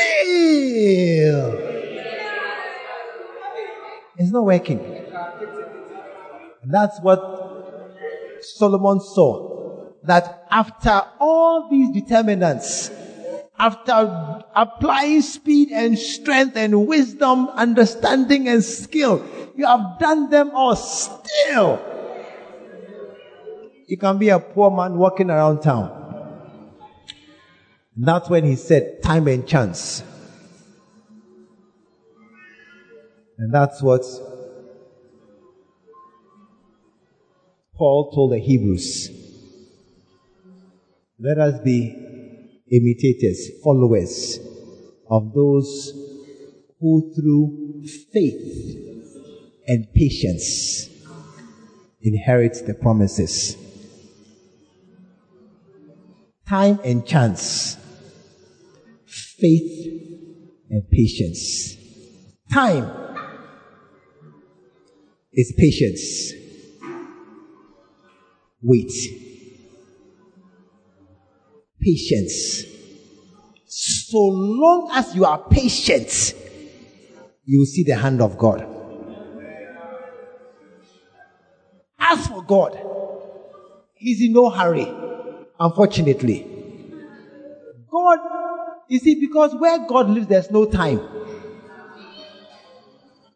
it's 4.17 4.31
not 4.31 4.45
working. 4.45 4.79
And 6.63 6.73
that's 6.73 6.99
what 7.01 7.19
Solomon 8.41 8.99
saw. 8.99 9.93
That 10.03 10.47
after 10.49 11.01
all 11.19 11.69
these 11.69 11.91
determinants, 11.91 12.89
after 13.59 14.43
applying 14.55 15.21
speed 15.21 15.71
and 15.71 15.97
strength 15.97 16.55
and 16.55 16.87
wisdom, 16.87 17.47
understanding 17.49 18.47
and 18.47 18.63
skill, 18.63 19.23
you 19.55 19.65
have 19.65 19.99
done 19.99 20.29
them 20.29 20.51
all 20.53 20.75
still. 20.75 21.79
You 23.87 23.97
can 23.97 24.17
be 24.17 24.29
a 24.29 24.39
poor 24.39 24.69
man 24.69 24.97
walking 24.97 25.29
around 25.29 25.61
town. 25.61 26.06
And 27.97 28.07
that's 28.07 28.29
when 28.29 28.45
he 28.45 28.55
said, 28.55 29.01
time 29.01 29.27
and 29.27 29.47
chance. 29.47 30.03
And 33.39 33.51
that's 33.51 33.81
what 33.81 34.03
Paul 37.75 38.11
told 38.11 38.31
the 38.33 38.39
Hebrews, 38.39 39.09
let 41.19 41.39
us 41.39 41.59
be 41.63 42.59
imitators, 42.71 43.49
followers 43.63 44.39
of 45.09 45.33
those 45.33 45.91
who 46.79 47.11
through 47.15 47.83
faith 48.13 48.77
and 49.67 49.91
patience 49.93 50.89
inherit 52.01 52.63
the 52.67 52.75
promises. 52.75 53.57
Time 56.47 56.79
and 56.83 57.05
chance, 57.05 57.77
faith 59.39 59.87
and 60.69 60.89
patience. 60.89 61.75
Time 62.51 62.91
is 65.33 65.53
patience. 65.57 66.33
Wait. 68.61 68.91
Patience. 71.79 72.63
So 73.65 74.17
long 74.17 74.89
as 74.93 75.15
you 75.15 75.25
are 75.25 75.39
patient, 75.49 76.33
you 77.45 77.59
will 77.59 77.65
see 77.65 77.83
the 77.83 77.95
hand 77.95 78.21
of 78.21 78.37
God. 78.37 78.65
As 81.99 82.27
for 82.27 82.41
God, 82.43 82.79
He's 83.93 84.21
in 84.21 84.33
no 84.33 84.49
hurry, 84.49 84.87
unfortunately. 85.59 86.47
God, 87.89 88.19
you 88.87 88.99
see, 88.99 89.19
because 89.19 89.53
where 89.55 89.85
God 89.87 90.09
lives, 90.09 90.27
there's 90.27 90.51
no 90.51 90.65
time. 90.65 91.01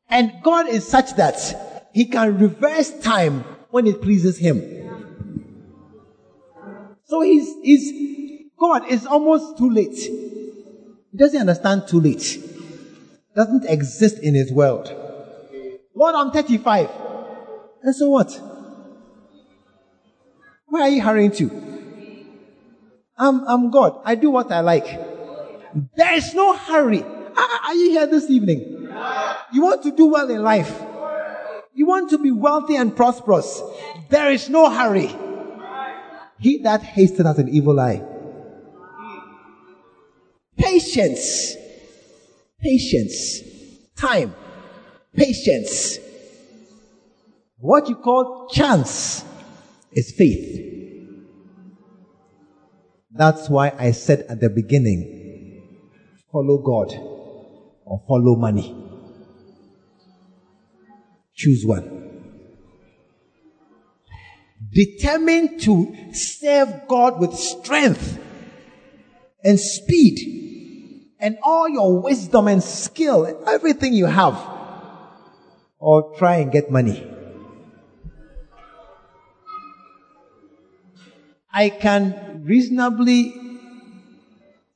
And 0.10 0.34
God 0.44 0.68
is 0.68 0.88
such 0.88 1.16
that 1.16 1.90
He 1.94 2.06
can 2.06 2.38
reverse 2.38 2.92
time 3.00 3.44
when 3.70 3.88
it 3.88 4.02
pleases 4.02 4.38
Him. 4.38 4.62
So 7.06 7.22
He's, 7.22 7.54
He's, 7.64 8.50
God 8.60 8.88
is 8.90 9.06
almost 9.06 9.58
too 9.58 9.70
late. 9.70 9.98
He 9.98 11.18
doesn't 11.18 11.40
understand 11.40 11.88
too 11.88 12.00
late. 12.00 12.40
Doesn't 13.36 13.66
exist 13.66 14.20
in 14.20 14.36
His 14.36 14.52
world. 14.52 14.94
Lord, 15.96 16.16
I'm 16.16 16.32
35. 16.32 16.90
And 17.84 17.96
so 17.96 18.10
what? 18.10 18.40
Where 20.68 20.84
are 20.84 20.90
you 20.90 21.02
hurrying 21.02 21.32
to? 21.32 21.72
I'm, 23.18 23.46
I'm 23.48 23.72
God. 23.72 24.02
I 24.06 24.16
do 24.16 24.30
what 24.30 24.52
I 24.52 24.62
like. 24.62 25.11
There 25.96 26.14
is 26.14 26.34
no 26.34 26.56
hurry. 26.56 27.04
Ah, 27.04 27.34
ah, 27.38 27.70
are 27.70 27.76
you 27.76 27.92
here 27.92 28.08
this 28.08 28.30
evening? 28.30 28.90
You 29.54 29.62
want 29.62 29.84
to 29.84 29.92
do 29.92 30.08
well 30.08 30.30
in 30.30 30.44
life. 30.44 30.82
You 31.74 31.86
want 31.86 32.10
to 32.10 32.18
be 32.18 32.32
wealthy 32.32 32.76
and 32.76 32.96
prosperous. 32.96 33.62
There 34.10 34.32
is 34.32 34.50
no 34.50 34.70
hurry. 34.70 35.16
He 36.40 36.58
that 36.64 36.82
hasteth 36.82 37.26
has 37.26 37.40
an 37.40 37.50
evil 37.50 37.80
eye. 37.80 38.04
Patience. 40.58 41.56
Patience. 42.60 43.42
Time. 43.96 44.36
Patience. 45.16 46.00
What 47.58 47.88
you 47.88 47.96
call 47.96 48.48
chance 48.50 49.24
is 49.92 50.12
faith. 50.12 50.68
That's 53.12 53.50
why 53.50 53.74
I 53.78 53.92
said 53.92 54.26
at 54.30 54.40
the 54.40 54.50
beginning, 54.50 55.21
follow 56.32 56.58
God 56.58 56.94
or 57.86 58.02
follow 58.08 58.36
money. 58.36 58.76
Choose 61.36 61.66
one. 61.66 62.00
Determined 64.72 65.62
to 65.62 66.14
serve 66.14 66.88
God 66.88 67.20
with 67.20 67.34
strength 67.34 68.18
and 69.44 69.60
speed 69.60 71.10
and 71.20 71.38
all 71.44 71.68
your 71.68 72.02
wisdom 72.02 72.48
and 72.48 72.64
skill 72.64 73.26
and 73.26 73.38
everything 73.48 73.94
you 73.94 74.06
have 74.06 74.40
or 75.80 76.16
try 76.18 76.38
and 76.38 76.52
get 76.52 76.72
money. 76.72 77.08
I 81.52 81.70
can 81.70 82.44
reasonably 82.46 83.36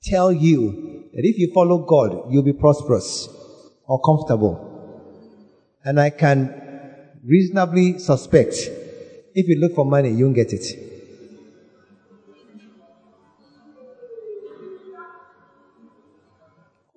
tell 0.03 0.31
you 0.31 0.94
that 1.15 1.23
if 1.23 1.39
you 1.39 1.51
follow 1.53 1.77
God, 1.77 2.31
you'll 2.31 2.43
be 2.43 2.53
prosperous 2.53 3.29
or 3.87 4.01
comfortable. 4.01 4.61
And 5.83 5.99
I 5.99 6.09
can 6.09 6.53
reasonably 7.23 7.99
suspect 7.99 8.55
if 9.33 9.47
you 9.47 9.55
look 9.57 9.75
for 9.75 9.85
money, 9.85 10.11
you 10.11 10.25
won't 10.25 10.35
get 10.35 10.51
it. 10.51 10.65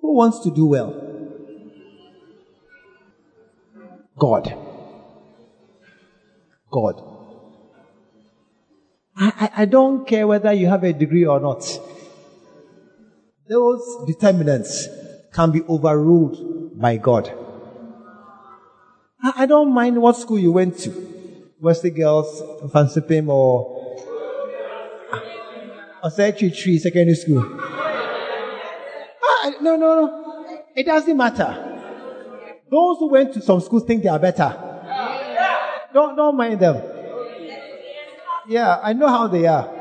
Who 0.01 0.15
wants 0.15 0.39
to 0.39 0.51
do 0.51 0.65
well? 0.65 1.05
God. 4.17 4.53
God. 6.69 7.03
I, 9.15 9.31
I, 9.55 9.61
I 9.61 9.65
don't 9.65 10.05
care 10.05 10.27
whether 10.27 10.51
you 10.51 10.67
have 10.67 10.83
a 10.83 10.91
degree 10.91 11.25
or 11.25 11.39
not. 11.39 11.63
Those 13.49 14.05
determinants 14.05 14.87
can 15.33 15.49
be 15.49 15.63
overruled 15.63 16.79
by 16.79 16.97
God. 16.97 17.33
I, 19.23 19.47
don't 19.47 19.73
mind 19.73 19.99
what 19.99 20.17
school 20.17 20.37
you 20.37 20.51
went 20.51 20.77
to. 20.79 21.49
Wesley 21.59 21.89
Girls, 21.89 22.41
Mfantsipim, 22.61 23.27
or 23.27 23.97
Osei 26.03 26.55
Tree 26.55 26.77
Secondary 26.77 27.15
School. 27.15 27.43
Ah, 29.21 29.51
no, 29.61 29.75
no, 29.75 29.95
no. 29.95 30.63
It 30.75 30.85
doesn't 30.85 31.17
matter. 31.17 31.65
Those 32.69 32.99
who 32.99 33.09
went 33.09 33.33
to 33.33 33.41
some 33.41 33.61
schools 33.61 33.83
think 33.83 34.03
they 34.03 34.09
are 34.09 34.19
better. 34.19 34.55
Don't, 35.91 36.15
don't 36.15 36.37
mind 36.37 36.59
them. 36.59 36.83
Yeah, 38.47 38.79
I 38.81 38.93
know 38.93 39.07
how 39.07 39.25
they 39.25 39.47
are. 39.47 39.78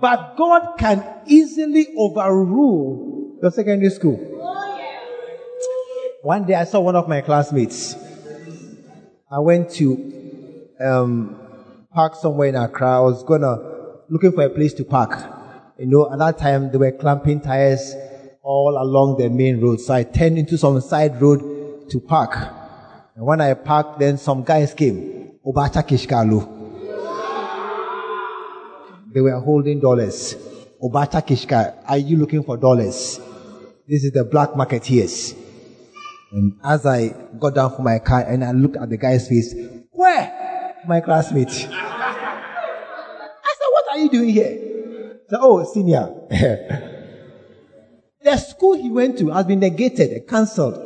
But 0.00 0.36
God 0.36 0.76
can 0.78 1.04
easily 1.26 1.88
overrule 1.96 3.38
your 3.42 3.50
secondary 3.50 3.90
school. 3.90 4.16
One 6.22 6.44
day 6.44 6.54
I 6.54 6.64
saw 6.64 6.80
one 6.80 6.96
of 6.96 7.08
my 7.08 7.20
classmates. 7.20 7.96
I 9.30 9.38
went 9.40 9.70
to 9.72 10.68
um, 10.80 11.36
park 11.92 12.14
somewhere 12.16 12.48
in 12.48 12.56
Accra. 12.56 12.96
I 12.96 13.00
was 13.00 13.22
gonna 13.24 13.56
looking 14.08 14.32
for 14.32 14.42
a 14.42 14.50
place 14.50 14.74
to 14.74 14.84
park. 14.84 15.18
You 15.78 15.86
know, 15.86 16.12
at 16.12 16.18
that 16.18 16.38
time 16.38 16.70
they 16.72 16.78
were 16.78 16.92
clamping 16.92 17.40
tires 17.40 17.94
all 18.42 18.78
along 18.80 19.18
the 19.18 19.28
main 19.28 19.60
road. 19.60 19.80
So 19.80 19.94
I 19.94 20.02
turned 20.02 20.38
into 20.38 20.58
some 20.58 20.80
side 20.80 21.20
road 21.20 21.90
to 21.90 22.00
park. 22.00 22.36
And 23.14 23.26
when 23.26 23.40
I 23.40 23.54
parked, 23.54 23.98
then 23.98 24.18
some 24.18 24.42
guys 24.42 24.74
came. 24.74 25.32
Obacha 25.46 25.86
Kishkalu. 25.86 26.57
They 29.12 29.20
were 29.22 29.38
holding 29.40 29.80
dollars. 29.80 30.34
Obacha 30.82 31.26
Kishka, 31.26 31.82
are 31.86 31.98
you 31.98 32.18
looking 32.18 32.42
for 32.42 32.56
dollars? 32.56 33.18
This 33.88 34.04
is 34.04 34.12
the 34.12 34.24
black 34.24 34.54
market 34.54 34.84
here. 34.84 35.08
And 36.30 36.52
as 36.62 36.84
I 36.84 37.14
got 37.38 37.54
down 37.54 37.74
from 37.74 37.86
my 37.86 38.00
car 38.00 38.20
and 38.20 38.44
I 38.44 38.52
looked 38.52 38.76
at 38.76 38.90
the 38.90 38.98
guy's 38.98 39.28
face, 39.28 39.54
where? 39.92 40.74
My 40.86 41.00
classmate. 41.00 41.48
I 41.48 41.52
said, 43.58 43.68
what 43.70 43.84
are 43.90 43.98
you 43.98 44.10
doing 44.10 44.28
here? 44.28 44.50
He 44.50 45.28
said, 45.30 45.38
oh, 45.40 45.64
senior. 45.64 46.14
the 48.22 48.36
school 48.36 48.74
he 48.74 48.90
went 48.90 49.18
to 49.18 49.30
has 49.30 49.46
been 49.46 49.60
negated, 49.60 50.28
cancelled. 50.28 50.84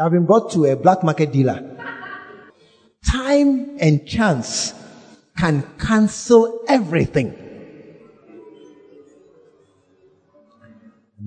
I've 0.00 0.12
been 0.12 0.26
brought 0.26 0.52
to 0.52 0.66
a 0.66 0.76
black 0.76 1.02
market 1.02 1.32
dealer. 1.32 1.76
Time 3.10 3.78
and 3.80 4.06
chance 4.06 4.74
can 5.36 5.64
cancel 5.78 6.60
everything. 6.68 7.47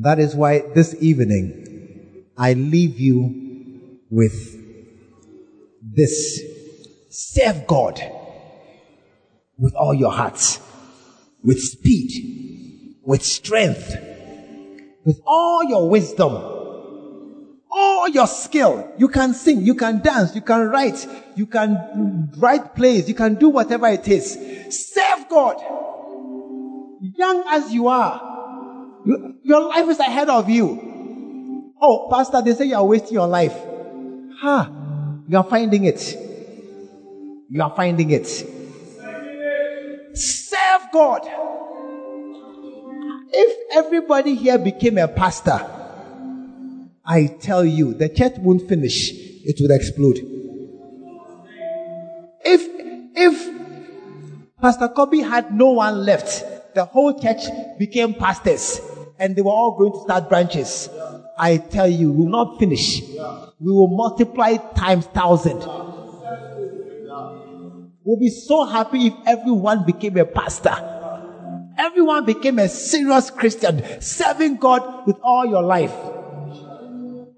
That 0.01 0.17
is 0.17 0.35
why 0.35 0.63
this 0.73 0.95
evening 0.99 2.25
I 2.35 2.53
leave 2.53 2.99
you 2.99 3.99
with 4.09 4.33
this. 5.79 6.41
Serve 7.09 7.67
God 7.67 8.01
with 9.59 9.75
all 9.75 9.93
your 9.93 10.11
hearts, 10.11 10.59
with 11.43 11.61
speed, 11.61 12.95
with 13.03 13.21
strength, 13.21 13.95
with 15.05 15.21
all 15.23 15.65
your 15.65 15.87
wisdom, 15.87 16.33
all 17.69 18.07
your 18.07 18.25
skill. 18.25 18.91
You 18.97 19.07
can 19.07 19.35
sing, 19.35 19.61
you 19.61 19.75
can 19.75 20.01
dance, 20.01 20.33
you 20.33 20.41
can 20.41 20.67
write, 20.69 21.05
you 21.35 21.45
can 21.45 22.31
write 22.37 22.73
plays, 22.73 23.07
you 23.07 23.13
can 23.13 23.35
do 23.35 23.49
whatever 23.49 23.87
it 23.87 24.07
is. 24.07 24.33
Serve 24.93 25.29
God. 25.29 25.57
Young 27.01 27.43
as 27.49 27.71
you 27.71 27.87
are, 27.87 28.30
you- 29.05 29.35
your 29.43 29.67
life 29.69 29.89
is 29.89 29.99
ahead 29.99 30.29
of 30.29 30.49
you. 30.49 30.91
Oh, 31.81 32.07
Pastor, 32.11 32.41
they 32.41 32.53
say 32.53 32.65
you 32.65 32.75
are 32.75 32.85
wasting 32.85 33.13
your 33.13 33.27
life. 33.27 33.57
Ha! 34.41 34.71
You 35.27 35.37
are 35.37 35.43
finding 35.43 35.85
it. 35.85 36.17
You 37.49 37.61
are 37.61 37.73
finding 37.75 38.11
it. 38.11 38.27
Serve 40.13 40.81
God. 40.93 41.21
If 43.33 43.57
everybody 43.73 44.35
here 44.35 44.57
became 44.57 44.97
a 44.97 45.07
pastor, 45.07 45.59
I 47.03 47.27
tell 47.39 47.65
you, 47.65 47.93
the 47.93 48.09
church 48.09 48.33
won't 48.37 48.67
finish. 48.67 49.11
It 49.43 49.57
would 49.59 49.71
explode. 49.71 50.17
If, 52.43 52.61
if 53.15 53.49
Pastor 54.61 54.87
Kobe 54.89 55.19
had 55.19 55.51
no 55.51 55.71
one 55.71 56.05
left, 56.05 56.75
the 56.75 56.85
whole 56.85 57.19
church 57.19 57.43
became 57.79 58.13
pastors 58.13 58.79
and 59.21 59.35
they 59.35 59.41
were 59.43 59.51
all 59.51 59.77
going 59.77 59.93
to 59.93 60.01
start 60.01 60.27
branches. 60.27 60.89
I 61.37 61.57
tell 61.57 61.87
you, 61.87 62.11
we 62.11 62.23
will 62.23 62.31
not 62.31 62.59
finish. 62.59 63.01
We 63.59 63.71
will 63.71 63.87
multiply 63.87 64.57
times 64.75 65.05
thousand. 65.05 65.59
We'll 68.03 68.19
be 68.19 68.29
so 68.29 68.65
happy 68.65 69.07
if 69.07 69.13
everyone 69.27 69.85
became 69.85 70.17
a 70.17 70.25
pastor. 70.25 70.75
Everyone 71.77 72.25
became 72.25 72.57
a 72.57 72.67
serious 72.67 73.29
Christian, 73.29 74.01
serving 74.01 74.57
God 74.57 75.05
with 75.05 75.17
all 75.21 75.45
your 75.45 75.61
life. 75.61 75.93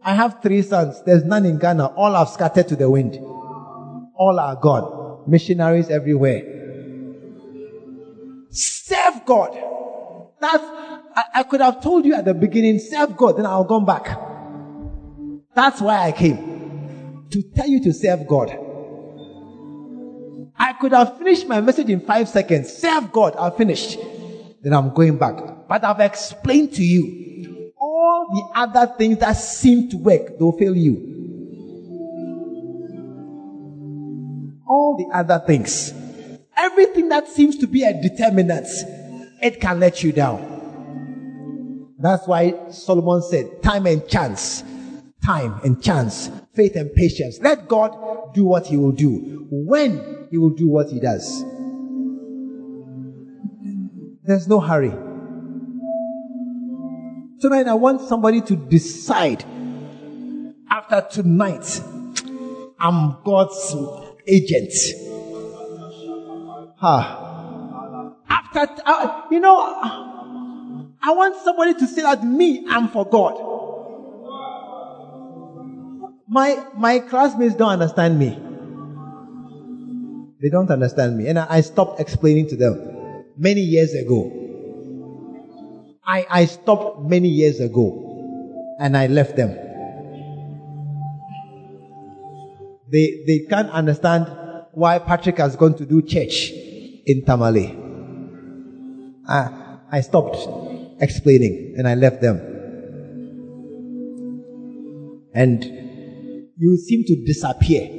I 0.06 0.16
have 0.16 0.42
three 0.42 0.62
sons. 0.62 1.02
There's 1.06 1.26
none 1.26 1.46
in 1.46 1.60
Ghana. 1.60 1.88
All 1.88 2.14
have 2.14 2.30
scattered 2.30 2.70
to 2.70 2.76
the 2.78 2.90
wind. 2.90 3.16
All 3.16 4.38
are 4.40 4.56
gone. 4.56 5.24
Missionaries 5.28 5.90
everywhere. 5.90 6.44
Serve 8.50 9.26
God. 9.26 9.58
That's, 10.40 10.64
I, 11.16 11.24
I 11.36 11.44
could 11.44 11.62
have 11.62 11.82
told 11.82 12.06
you 12.06 12.16
at 12.16 12.26
the 12.26 12.34
beginning, 12.34 12.80
serve 12.80 13.16
God, 13.16 13.38
then 13.38 13.46
I'll 13.46 13.66
come 13.66 13.86
back. 13.86 14.20
That's 15.56 15.82
why 15.82 16.08
I 16.08 16.12
came. 16.12 17.28
To 17.30 17.42
tell 17.42 17.68
you 17.68 17.82
to 17.84 17.94
serve 17.94 18.28
God. 18.28 18.58
I 20.58 20.74
could 20.74 20.92
have 20.92 21.18
finished 21.18 21.48
my 21.48 21.62
message 21.62 21.90
in 21.90 22.00
five 22.00 22.30
seconds. 22.30 22.72
Serve 22.72 23.12
God, 23.12 23.36
I've 23.36 23.58
finished. 23.58 23.98
Then 24.62 24.74
I'm 24.74 24.94
going 24.94 25.18
back. 25.18 25.68
But 25.68 25.84
I've 25.84 26.00
explained 26.00 26.74
to 26.74 26.84
you 26.84 27.72
all 27.78 28.28
the 28.32 28.60
other 28.60 28.94
things 28.98 29.20
that 29.20 29.34
seem 29.34 29.90
to 29.90 29.98
work, 29.98 30.38
they'll 30.40 30.52
fail 30.54 30.76
you. 30.76 31.10
All 34.68 34.96
the 34.98 35.16
other 35.16 35.44
things. 35.46 35.94
Everything 36.56 37.10
that 37.10 37.28
seems 37.28 37.58
to 37.58 37.68
be 37.68 37.84
a 37.84 37.94
determinant, 38.02 38.68
it 39.42 39.60
can 39.60 39.80
let 39.80 40.04
you 40.04 40.12
down. 40.12 40.53
That's 42.04 42.28
why 42.28 42.70
Solomon 42.70 43.22
said, 43.22 43.64
time 43.64 43.86
and 43.86 44.06
chance, 44.10 44.62
time 45.24 45.62
and 45.64 45.82
chance, 45.82 46.30
faith 46.54 46.76
and 46.76 46.94
patience. 46.94 47.40
Let 47.40 47.70
God 47.70 48.34
do 48.34 48.44
what 48.44 48.68
he 48.68 48.76
will 48.76 48.92
do. 48.92 49.48
When 49.50 50.28
he 50.30 50.38
will 50.38 50.50
do 50.50 50.68
what 50.68 50.90
he 50.90 51.00
does. 51.00 51.46
There's 54.26 54.50
no 54.50 54.60
hurry. 54.60 54.90
Tonight, 57.40 57.68
I 57.68 57.74
want 57.76 58.02
somebody 58.02 58.42
to 58.42 58.56
decide 58.58 59.46
after 60.70 61.08
tonight, 61.10 61.82
I'm 62.82 63.24
God's 63.24 63.78
agent. 64.28 64.74
Ha. 66.82 68.20
After, 68.28 68.68
uh, 68.86 69.22
you 69.32 69.40
know, 69.40 70.13
I 71.06 71.12
want 71.12 71.36
somebody 71.44 71.74
to 71.74 71.86
say 71.88 72.02
that 72.04 72.24
me, 72.24 72.66
I'm 72.70 72.88
for 72.88 73.06
God. 73.06 73.36
My, 76.30 76.66
my 76.78 77.00
classmates 77.00 77.56
don't 77.56 77.72
understand 77.72 78.18
me. 78.18 78.40
They 80.42 80.50
don't 80.50 80.72
understand 80.72 81.18
me. 81.18 81.28
And 81.28 81.40
I, 81.40 81.48
I 81.50 81.62
stopped 81.62 82.00
explaining 82.00 82.48
to 82.50 82.56
them 82.56 83.26
many 83.38 83.60
years 83.60 83.94
ago. 83.94 84.32
I, 86.06 86.26
I 86.30 86.46
stopped 86.46 87.02
many 87.10 87.28
years 87.28 87.60
ago 87.60 88.76
and 88.80 88.96
I 88.96 89.08
left 89.08 89.36
them. 89.36 89.50
They, 92.90 93.24
they 93.28 93.40
can't 93.50 93.70
understand 93.72 94.28
why 94.72 95.00
Patrick 95.00 95.38
has 95.38 95.58
gone 95.58 95.76
to 95.76 95.86
do 95.86 96.02
church 96.02 96.52
in 97.06 97.26
Tamale. 97.26 97.78
I, 99.28 99.78
I 99.92 100.02
stopped 100.02 100.73
explaining 101.00 101.76
and 101.78 101.88
I 101.88 101.96
left 101.96 102.22
them. 102.22 102.38
And 105.34 105.64
you 106.58 106.78
seem 106.78 107.06
to 107.06 107.26
disappear. 107.26 107.90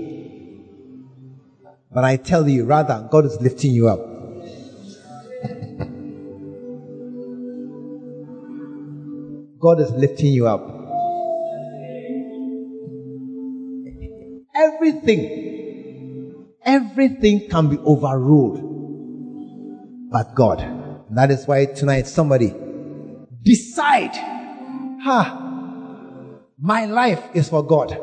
But 1.92 2.04
I 2.04 2.16
tell 2.16 2.48
you, 2.48 2.64
rather, 2.64 3.08
God 3.10 3.24
is 3.24 3.36
lifting 3.40 3.72
you 3.72 3.88
up. 3.88 3.98
God 9.60 9.80
is 9.80 9.90
lifting 9.92 10.32
you 10.32 10.46
up. 10.46 10.70
Everything, 14.54 16.46
everything 16.64 17.48
can 17.48 17.68
be 17.68 17.78
overruled 17.78 18.74
but 20.14 20.32
God. 20.36 20.60
And 20.60 21.18
that 21.18 21.32
is 21.32 21.44
why 21.46 21.66
tonight 21.66 22.06
somebody 22.06 22.54
decide, 23.44 24.16
ha, 25.02 25.40
my 26.58 26.86
life 26.86 27.22
is 27.34 27.48
for 27.48 27.62
God. 27.62 27.96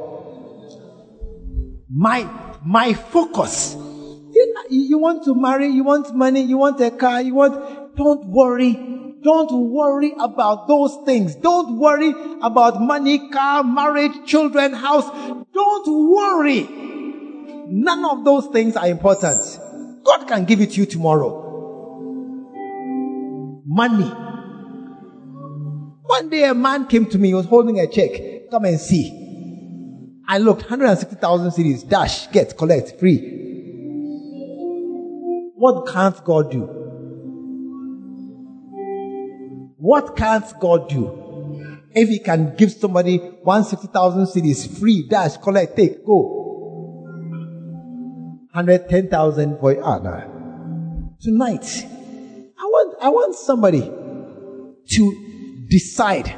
My, 1.90 2.30
my 2.64 2.94
focus. 2.94 3.76
You, 4.70 4.98
want 5.00 5.26
to 5.26 5.36
marry, 5.36 5.68
you 5.68 5.84
want 5.84 6.16
money, 6.16 6.42
you 6.42 6.58
want 6.58 6.80
a 6.80 6.92
car, 6.92 7.22
you 7.22 7.34
want, 7.34 7.98
don't 7.98 8.26
worry 8.28 9.02
don't 9.24 9.70
worry 9.70 10.14
about 10.20 10.68
those 10.68 10.98
things. 11.06 11.36
Don't 11.36 11.78
worry 11.78 12.12
about 12.42 12.82
money, 12.82 13.30
car, 13.30 13.64
marriage, 13.64 14.26
children, 14.26 14.74
house. 14.74 15.06
Don't 15.54 16.10
worry. 16.10 16.64
None 17.68 18.06
of 18.06 18.26
those 18.26 18.48
things 18.48 18.76
are 18.76 18.88
important. 18.88 19.42
God 20.04 20.28
can 20.28 20.46
give 20.46 20.60
it 20.62 20.72
to 20.72 20.82
you 20.82 20.86
tomorrow. 20.88 21.50
Money. 23.66 24.12
One 26.12 26.28
day 26.28 26.44
a 26.44 26.54
man 26.54 26.88
came 26.88 27.06
to 27.06 27.18
me, 27.18 27.30
he 27.30 27.34
was 27.34 27.46
holding 27.46 27.80
a 27.80 27.88
check. 27.88 28.50
Come 28.52 28.66
and 28.66 28.78
see. 28.78 30.20
I 30.28 30.40
looked, 30.40 30.64
160,000 30.64 31.52
cedis, 31.52 31.88
dash, 31.88 32.28
get, 32.28 32.58
collect, 32.58 33.00
free. 33.00 33.20
What 35.56 35.88
can't 35.88 36.22
God 36.26 36.52
do? 36.52 36.64
What 39.78 40.18
can't 40.18 40.54
God 40.60 40.90
do? 40.90 41.80
If 41.96 42.10
He 42.10 42.20
can 42.20 42.58
give 42.58 42.74
somebody 42.74 43.18
160,000 43.18 44.26
cedis 44.26 44.68
free, 44.80 45.08
dash, 45.08 45.38
collect, 45.38 45.78
take, 45.78 46.06
go. 46.06 46.40
110,000 48.52 49.60
for, 49.60 49.82
ah, 49.82 50.00
no. 50.00 51.14
Tonight, 51.22 51.86
I 52.60 52.64
want, 52.66 52.98
I 53.02 53.08
want 53.08 53.34
somebody 53.36 53.90
to 54.90 55.31
decide. 55.72 56.38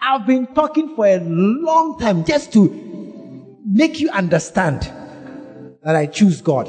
I've 0.00 0.26
been 0.26 0.48
talking 0.48 0.96
for 0.96 1.06
a 1.06 1.20
long 1.20 1.98
time 1.98 2.24
just 2.24 2.52
to 2.54 3.60
make 3.64 4.00
you 4.00 4.10
understand 4.10 4.82
that 5.82 5.94
I 5.94 6.06
choose 6.06 6.40
God. 6.40 6.68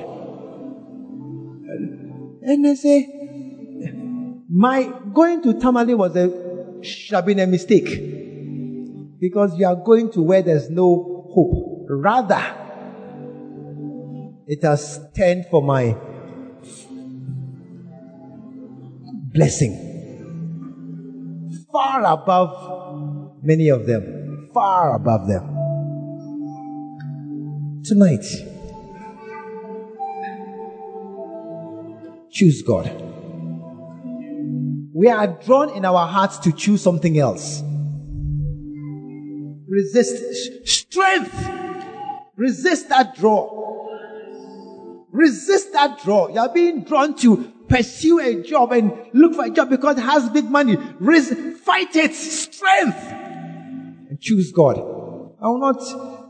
And 2.42 2.68
I 2.68 2.76
say, 2.76 3.08
my 4.50 4.94
going 5.14 5.42
to 5.44 5.60
Tamale 5.60 5.96
was 5.96 6.16
a 6.16 6.84
should 6.84 7.16
have 7.16 7.26
been 7.26 7.40
a 7.40 7.48
mistake 7.48 9.20
because 9.20 9.58
you 9.58 9.66
are 9.66 9.76
going 9.76 10.12
to 10.12 10.22
where 10.22 10.42
there's 10.42 10.70
no 10.70 11.28
hope. 11.34 11.86
Rather, 11.90 12.44
it 14.46 14.64
has 14.64 15.00
turned 15.16 15.46
for 15.50 15.62
my 15.62 15.96
blessing 19.34 19.87
far 21.78 22.04
above 22.06 23.44
many 23.44 23.70
of 23.70 23.86
them, 23.86 24.50
far 24.52 24.96
above 24.96 25.28
them. 25.28 25.44
Tonight, 27.84 28.26
choose 32.32 32.64
God 32.64 33.08
we 34.98 35.08
are 35.10 35.28
drawn 35.28 35.70
in 35.78 35.86
our 35.86 36.08
hearts 36.08 36.40
to 36.40 36.52
choose 36.52 36.82
something 36.82 37.20
else. 37.20 37.62
Resist 39.68 40.68
strength. 40.68 41.38
Resist 42.36 42.90
that 42.90 43.16
draw. 43.16 43.46
Resist 45.12 45.72
that 45.74 46.02
draw. 46.04 46.30
You 46.30 46.40
are 46.40 46.52
being 46.52 46.84
drawn 46.84 47.16
to 47.18 47.54
pursue 47.68 48.20
a 48.20 48.44
job 48.44 48.72
and 48.72 48.94
look 49.14 49.36
for 49.36 49.46
a 49.46 49.50
job 49.50 49.70
because 49.70 49.98
it 49.98 50.02
has 50.02 50.30
big 50.30 50.46
money. 50.50 50.78
Res- 51.00 51.34
fight 51.60 51.96
it. 51.96 52.14
Strength. 52.14 53.04
And 54.10 54.20
choose 54.20 54.52
God. 54.52 54.78
I 54.78 55.48
will 55.48 55.60
not 55.60 55.82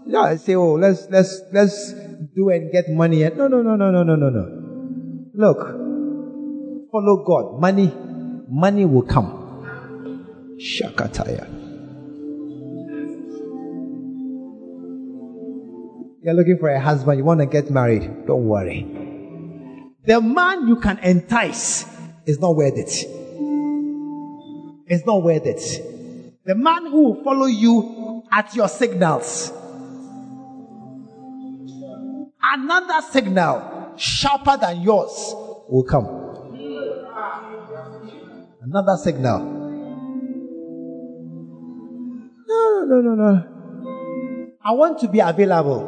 yeah, 0.07 0.35
say, 0.37 0.55
oh, 0.55 0.73
let's, 0.73 1.07
let's, 1.09 1.41
let's 1.51 1.93
do 2.35 2.49
and 2.49 2.71
get 2.71 2.89
money. 2.89 3.23
And 3.23 3.37
no, 3.37 3.47
no, 3.47 3.61
no, 3.61 3.75
no, 3.75 3.91
no, 3.91 4.03
no, 4.03 4.15
no, 4.15 4.29
no. 4.29 4.63
Look, 5.33 6.91
follow 6.91 7.23
God. 7.25 7.59
Money, 7.59 7.93
money 8.49 8.85
will 8.85 9.03
come. 9.03 10.55
Shakataya. 10.57 11.53
You're 16.23 16.33
looking 16.33 16.57
for 16.59 16.69
a 16.69 16.79
husband, 16.79 17.19
you 17.19 17.23
want 17.23 17.39
to 17.39 17.45
get 17.45 17.69
married. 17.69 18.25
Don't 18.25 18.47
worry. 18.47 19.06
The 20.07 20.21
man 20.21 20.69
you 20.69 20.77
can 20.77 20.99
entice 20.99 21.85
is 22.25 22.39
not 22.39 22.55
worth 22.55 22.77
it. 22.77 23.05
It's 24.87 25.05
not 25.05 25.21
worth 25.21 25.45
it. 25.45 25.59
The 26.45 26.55
man 26.55 26.85
who 26.85 27.03
will 27.11 27.23
follow 27.25 27.47
you 27.47 28.23
at 28.31 28.55
your 28.55 28.69
signals. 28.69 29.51
Another 32.41 33.05
signal 33.11 33.95
sharper 33.97 34.55
than 34.55 34.81
yours 34.81 35.33
will 35.67 35.83
come. 35.83 36.05
Another 38.61 38.95
signal. 39.03 39.39
No, 42.47 42.85
no, 42.87 43.01
no, 43.01 43.13
no. 43.13 43.43
I 44.63 44.71
want 44.71 44.99
to 44.99 45.09
be 45.09 45.19
available. 45.19 45.83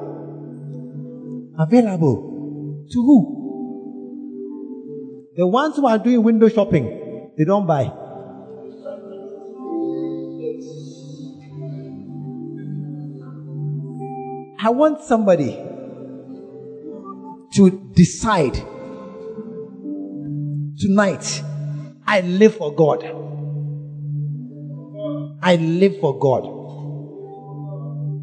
Available. 1.57 2.85
To 2.91 3.01
who? 3.01 3.38
The 5.35 5.47
ones 5.47 5.75
who 5.75 5.87
are 5.87 5.97
doing 5.97 6.23
window 6.23 6.49
shopping, 6.49 7.31
they 7.37 7.45
don't 7.45 7.65
buy. 7.65 7.91
I 14.61 14.69
want 14.71 15.01
somebody 15.01 15.51
to 17.53 17.91
decide 17.93 18.55
tonight 20.77 21.43
I 22.05 22.21
live 22.21 22.55
for 22.55 22.73
God. 22.73 23.03
I 25.41 25.55
live 25.55 25.99
for 25.99 26.17
God. 26.17 26.43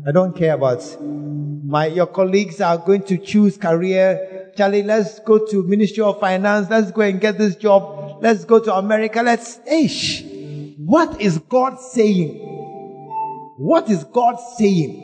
I 0.08 0.12
don't 0.12 0.36
care 0.36 0.54
about 0.54 0.82
my 1.00 1.86
your 1.86 2.06
colleagues 2.06 2.60
are 2.60 2.78
going 2.78 3.02
to 3.04 3.16
choose 3.16 3.56
career. 3.56 4.25
Charlie, 4.56 4.82
let's 4.82 5.18
go 5.20 5.44
to 5.46 5.62
Ministry 5.64 6.02
of 6.02 6.18
Finance. 6.18 6.70
Let's 6.70 6.90
go 6.90 7.02
and 7.02 7.20
get 7.20 7.38
this 7.38 7.56
job. 7.56 8.22
Let's 8.22 8.44
go 8.44 8.58
to 8.58 8.74
America. 8.74 9.22
Let's 9.22 9.60
ish. 9.70 10.24
What 10.78 11.20
is 11.20 11.38
God 11.38 11.78
saying? 11.78 12.38
What 13.58 13.90
is 13.90 14.04
God 14.04 14.36
saying? 14.56 15.02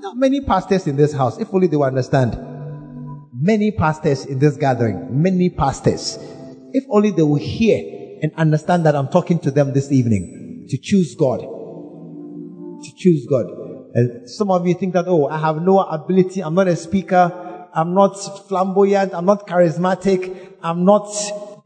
Not 0.00 0.16
many 0.16 0.40
pastors 0.40 0.86
in 0.86 0.96
this 0.96 1.12
house, 1.12 1.38
if 1.38 1.52
only 1.52 1.66
they 1.66 1.76
will 1.76 1.84
understand. 1.84 2.36
Many 3.32 3.70
pastors 3.70 4.24
in 4.24 4.38
this 4.38 4.56
gathering, 4.56 5.22
many 5.22 5.50
pastors. 5.50 6.18
If 6.72 6.84
only 6.90 7.10
they 7.10 7.22
will 7.22 7.36
hear 7.36 8.18
and 8.22 8.32
understand 8.36 8.86
that 8.86 8.96
I'm 8.96 9.08
talking 9.08 9.38
to 9.40 9.50
them 9.50 9.72
this 9.72 9.92
evening 9.92 10.66
to 10.70 10.78
choose 10.78 11.14
God 11.14 11.58
to 12.82 12.94
choose 12.94 13.26
God. 13.26 13.46
Some 14.26 14.50
of 14.50 14.66
you 14.66 14.74
think 14.74 14.92
that, 14.94 15.06
oh, 15.08 15.26
I 15.26 15.38
have 15.38 15.62
no 15.62 15.80
ability. 15.80 16.42
I'm 16.42 16.54
not 16.54 16.68
a 16.68 16.76
speaker. 16.76 17.68
I'm 17.72 17.94
not 17.94 18.14
flamboyant. 18.48 19.14
I'm 19.14 19.24
not 19.24 19.46
charismatic. 19.46 20.56
I'm 20.62 20.84
not 20.84 21.08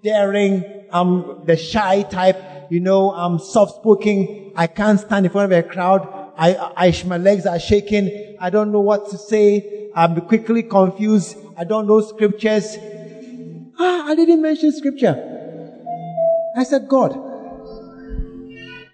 daring. 0.02 0.64
I'm 0.92 1.44
the 1.46 1.56
shy 1.56 2.02
type. 2.02 2.70
You 2.70 2.80
know, 2.80 3.12
I'm 3.12 3.38
soft 3.38 3.76
spoken. 3.76 4.52
I 4.54 4.66
can't 4.66 5.00
stand 5.00 5.26
in 5.26 5.32
front 5.32 5.52
of 5.52 5.58
a 5.58 5.62
crowd. 5.62 6.06
I, 6.36 6.54
I, 6.76 7.04
my 7.06 7.18
legs 7.18 7.44
are 7.46 7.58
shaking. 7.58 8.36
I 8.40 8.50
don't 8.50 8.72
know 8.72 8.80
what 8.80 9.10
to 9.10 9.18
say. 9.18 9.90
I'm 9.94 10.20
quickly 10.22 10.62
confused. 10.62 11.36
I 11.56 11.64
don't 11.64 11.86
know 11.86 12.00
scriptures. 12.00 12.76
Ah, 13.78 14.06
I 14.06 14.14
didn't 14.14 14.40
mention 14.40 14.72
scripture. 14.72 15.16
I 16.56 16.62
said 16.64 16.88
God. 16.88 17.18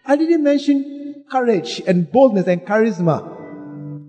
I 0.04 0.16
didn't 0.16 0.42
mention 0.42 0.97
courage 1.30 1.80
and 1.86 2.10
boldness 2.10 2.46
and 2.46 2.62
charisma. 2.62 3.36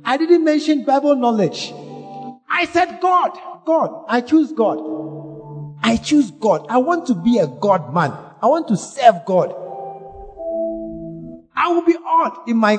I 0.03 0.17
didn't 0.17 0.43
mention 0.43 0.85
Bible 0.85 1.15
knowledge. 1.15 1.73
I 2.49 2.65
said 2.65 2.99
God, 3.01 3.37
God. 3.65 4.05
I 4.07 4.21
choose 4.21 4.51
God. 4.51 4.79
I 5.81 5.97
choose 5.97 6.31
God. 6.31 6.65
I 6.69 6.77
want 6.77 7.07
to 7.07 7.15
be 7.15 7.39
a 7.39 7.47
God 7.47 7.93
man. 7.93 8.11
I 8.41 8.47
want 8.47 8.67
to 8.69 8.77
serve 8.77 9.25
God. 9.25 9.53
I 11.55 11.67
will 11.69 11.83
be 11.83 11.95
odd 12.05 12.49
in 12.49 12.57
my 12.57 12.77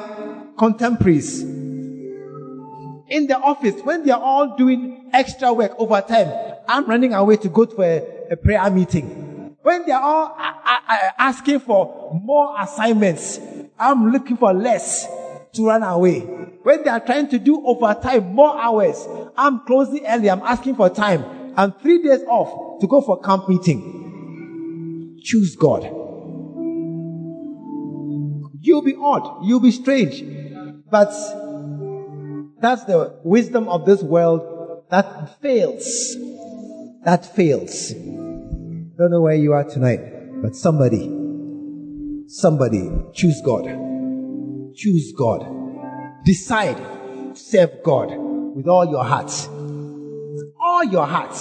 contemporaries. 0.57 1.43
In 1.43 3.27
the 3.27 3.39
office, 3.39 3.81
when 3.83 4.05
they 4.05 4.11
are 4.11 4.21
all 4.21 4.57
doing 4.57 5.11
extra 5.13 5.53
work 5.53 5.73
overtime, 5.79 6.33
I'm 6.69 6.87
running 6.87 7.13
away 7.13 7.37
to 7.39 7.49
go 7.49 7.65
to 7.65 7.83
a, 7.83 8.33
a 8.33 8.37
prayer 8.37 8.71
meeting. 8.71 9.30
When 9.63 9.85
they 9.85 9.93
are 9.93 10.03
all 10.03 10.35
asking 11.19 11.61
for 11.61 12.19
more 12.25 12.55
assignments, 12.59 13.39
I'm 13.79 14.11
looking 14.11 14.37
for 14.37 14.53
less 14.55 15.07
to 15.53 15.67
run 15.67 15.83
away. 15.83 16.21
When 16.21 16.83
they 16.83 16.91
are 16.91 17.01
trying 17.01 17.29
to 17.29 17.39
do 17.39 17.63
overtime, 17.67 18.35
more 18.35 18.59
hours, 18.59 19.07
I'm 19.37 19.61
closing 19.67 20.07
early. 20.07 20.31
I'm 20.31 20.43
asking 20.43 20.77
for 20.77 20.89
time. 20.89 21.53
I'm 21.57 21.73
three 21.73 22.03
days 22.03 22.23
off 22.27 22.81
to 22.81 22.87
go 22.87 23.03
for 23.03 23.21
camp 23.21 23.49
meeting. 23.49 25.19
Choose 25.23 25.57
God. 25.57 25.83
You'll 28.63 28.83
be 28.83 28.97
odd. 28.99 29.45
You'll 29.45 29.61
be 29.61 29.73
strange. 29.73 30.23
But 30.91 31.13
that's 32.61 32.85
the 32.85 33.19
wisdom 33.25 33.69
of 33.69 33.85
this 33.85 34.03
world 34.03 34.85
that 34.91 35.41
fails. 35.41 36.17
That 37.05 37.25
fails. 37.35 37.93
Don't 39.01 39.13
know 39.13 39.23
where 39.23 39.35
you 39.35 39.55
are 39.55 39.65
tonight, 39.65 40.01
but 40.43 40.55
somebody 40.55 41.11
Somebody 42.33 42.89
choose 43.13 43.41
God. 43.45 43.65
Choose 44.77 45.13
God. 45.19 45.45
Decide 46.25 46.77
to 46.77 47.33
serve 47.35 47.83
God 47.83 48.15
with 48.55 48.69
all 48.69 48.85
your 48.85 49.03
heart. 49.03 49.33
All 50.61 50.85
your 50.85 51.07
heart. 51.07 51.35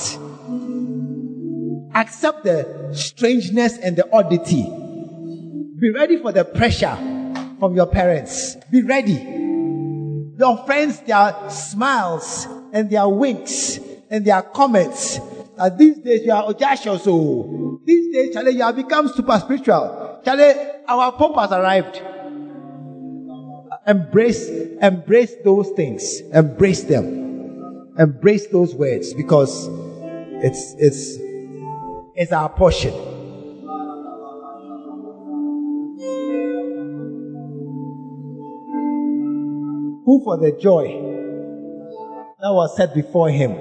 Accept 1.93 2.45
the 2.45 2.91
strangeness 2.93 3.77
and 3.77 3.97
the 3.97 4.09
oddity. 4.11 4.63
Be 5.79 5.91
ready 5.91 6.17
for 6.17 6.31
the 6.31 6.45
pressure 6.45 6.95
from 7.59 7.75
your 7.75 7.85
parents. 7.85 8.55
Be 8.71 8.81
ready. 8.81 9.21
Your 10.39 10.63
friends, 10.65 11.01
their 11.01 11.35
smiles 11.51 12.47
and 12.71 12.89
their 12.89 13.09
winks 13.09 13.79
and 14.09 14.23
their 14.23 14.41
comments. 14.43 15.19
Uh, 15.59 15.69
these 15.69 15.97
days 15.97 16.21
you 16.23 16.31
are 16.31 16.45
audacious. 16.45 17.03
So 17.03 17.81
these 17.83 18.13
days, 18.13 18.33
Charlie, 18.33 18.53
you 18.53 18.63
have 18.63 18.77
become 18.77 19.09
super 19.09 19.37
spiritual. 19.39 20.21
Charlie, 20.23 20.53
our 20.87 21.11
Pope 21.11 21.35
has 21.35 21.51
arrived. 21.51 22.01
Embrace, 23.85 24.47
embrace 24.81 25.35
those 25.43 25.69
things. 25.71 26.21
Embrace 26.33 26.83
them. 26.83 27.91
Embrace 27.97 28.47
those 28.47 28.73
words 28.73 29.13
because 29.13 29.67
it's, 30.41 30.75
it's, 30.77 31.17
it's 32.15 32.31
our 32.31 32.47
portion. 32.47 32.93
Who 40.05 40.23
for 40.23 40.37
the 40.37 40.57
joy 40.59 40.87
that 42.39 42.53
was 42.53 42.77
set 42.77 42.95
before 42.95 43.29
him 43.29 43.57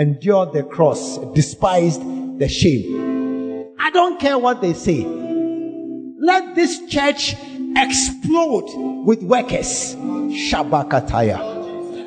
endured 0.00 0.54
the 0.54 0.62
cross, 0.62 1.18
despised 1.34 2.00
the 2.38 2.48
shame. 2.48 3.66
I 3.78 3.90
don't 3.90 4.18
care 4.18 4.38
what 4.38 4.62
they 4.62 4.72
say. 4.72 5.04
Let 5.04 6.54
this 6.54 6.86
church 6.86 7.36
explode 7.76 9.04
with 9.04 9.22
workers. 9.22 9.94
Shabakataya. 9.94 11.58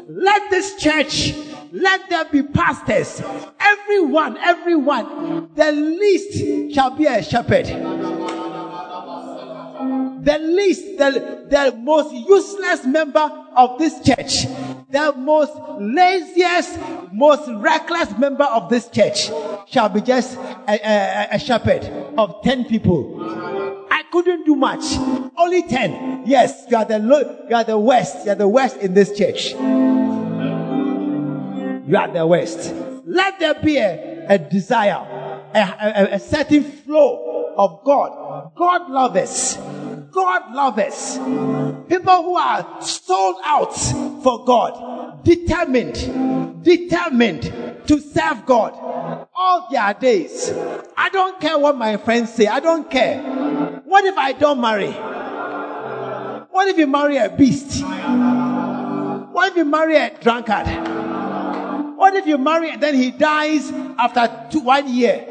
Let 0.07 0.49
this 0.49 0.75
church, 0.77 1.35
let 1.71 2.09
there 2.09 2.25
be 2.25 2.41
pastors. 2.41 3.21
Everyone, 3.59 4.37
everyone, 4.37 5.51
the 5.53 5.71
least 5.71 6.73
shall 6.73 6.97
be 6.97 7.05
a 7.05 7.21
shepherd. 7.21 7.67
The 10.23 10.39
least, 10.39 10.97
the, 10.97 11.45
the 11.49 11.75
most 11.77 12.13
useless 12.13 12.85
member 12.85 13.29
of 13.55 13.77
this 13.77 14.01
church, 14.01 14.47
the 14.93 15.13
most 15.17 15.51
laziest, 15.79 16.79
most 17.11 17.49
reckless 17.49 18.15
member 18.19 18.43
of 18.43 18.69
this 18.69 18.87
church 18.89 19.31
shall 19.67 19.89
be 19.89 20.01
just 20.01 20.37
a, 20.37 20.69
a, 20.69 21.27
a 21.31 21.39
shepherd 21.39 21.83
of 22.15 22.43
10 22.43 22.65
people 22.65 23.19
I 23.89 24.03
couldn't 24.11 24.45
do 24.45 24.55
much. 24.55 24.83
Only 25.37 25.63
10. 25.63 26.27
Yes, 26.27 26.65
you 26.69 26.77
are 26.77 26.85
the 26.85 26.99
you 27.49 27.55
are 27.55 27.63
the 27.63 27.77
West. 27.77 28.25
You 28.25 28.31
are 28.31 28.35
the 28.35 28.47
West 28.47 28.77
in 28.77 28.93
this 28.93 29.17
church. 29.17 29.53
You 29.53 29.57
are 31.97 32.07
the 32.07 32.25
West. 32.25 32.73
Let 33.05 33.39
there 33.39 33.55
be 33.55 33.77
a, 33.77 34.25
a 34.29 34.37
desire, 34.37 35.05
a, 35.53 35.59
a, 35.59 36.15
a 36.15 36.19
certain 36.19 36.63
flow 36.63 37.53
of 37.57 37.83
God. 37.83 38.51
God 38.55 38.89
loves 38.89 39.17
us. 39.17 39.57
God 40.13 40.53
loves 40.53 40.79
us. 40.79 41.17
People 41.87 42.23
who 42.23 42.35
are 42.35 42.81
sold 42.81 43.37
out 43.43 43.75
for 44.23 44.45
God, 44.45 45.23
determined, 45.23 46.63
determined 46.63 47.43
to 47.87 47.99
serve 47.99 48.45
God 48.45 48.73
all 49.35 49.67
their 49.71 49.93
days. 49.95 50.53
I 50.95 51.09
don't 51.09 51.39
care 51.41 51.57
what 51.57 51.77
my 51.77 51.97
friends 51.97 52.31
say. 52.33 52.47
I 52.47 52.59
don't 52.59 52.89
care. 52.89 53.21
What 53.85 54.05
if 54.05 54.17
I 54.17 54.33
don't 54.33 54.61
marry? 54.61 54.91
What 56.51 56.67
if 56.67 56.77
you 56.77 56.87
marry 56.87 57.17
a 57.17 57.29
beast? 57.29 57.83
What 57.83 59.49
if 59.49 59.57
you 59.57 59.65
marry 59.65 59.97
a 59.97 60.15
drunkard? 60.21 60.67
What 61.97 62.13
if 62.15 62.27
you 62.27 62.37
marry 62.37 62.69
and 62.69 62.83
then 62.83 62.95
he 62.95 63.11
dies 63.11 63.71
after 63.97 64.49
two, 64.51 64.59
one 64.59 64.93
year? 64.93 65.21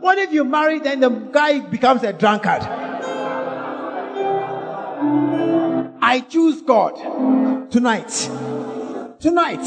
What 0.00 0.16
if 0.18 0.32
you 0.32 0.44
marry 0.44 0.78
then 0.78 1.00
the 1.00 1.10
guy 1.10 1.60
becomes 1.60 2.02
a 2.02 2.12
drunkard? 2.12 2.87
I 6.08 6.20
choose 6.20 6.62
God 6.62 7.70
tonight. 7.70 8.08
Tonight. 9.20 9.60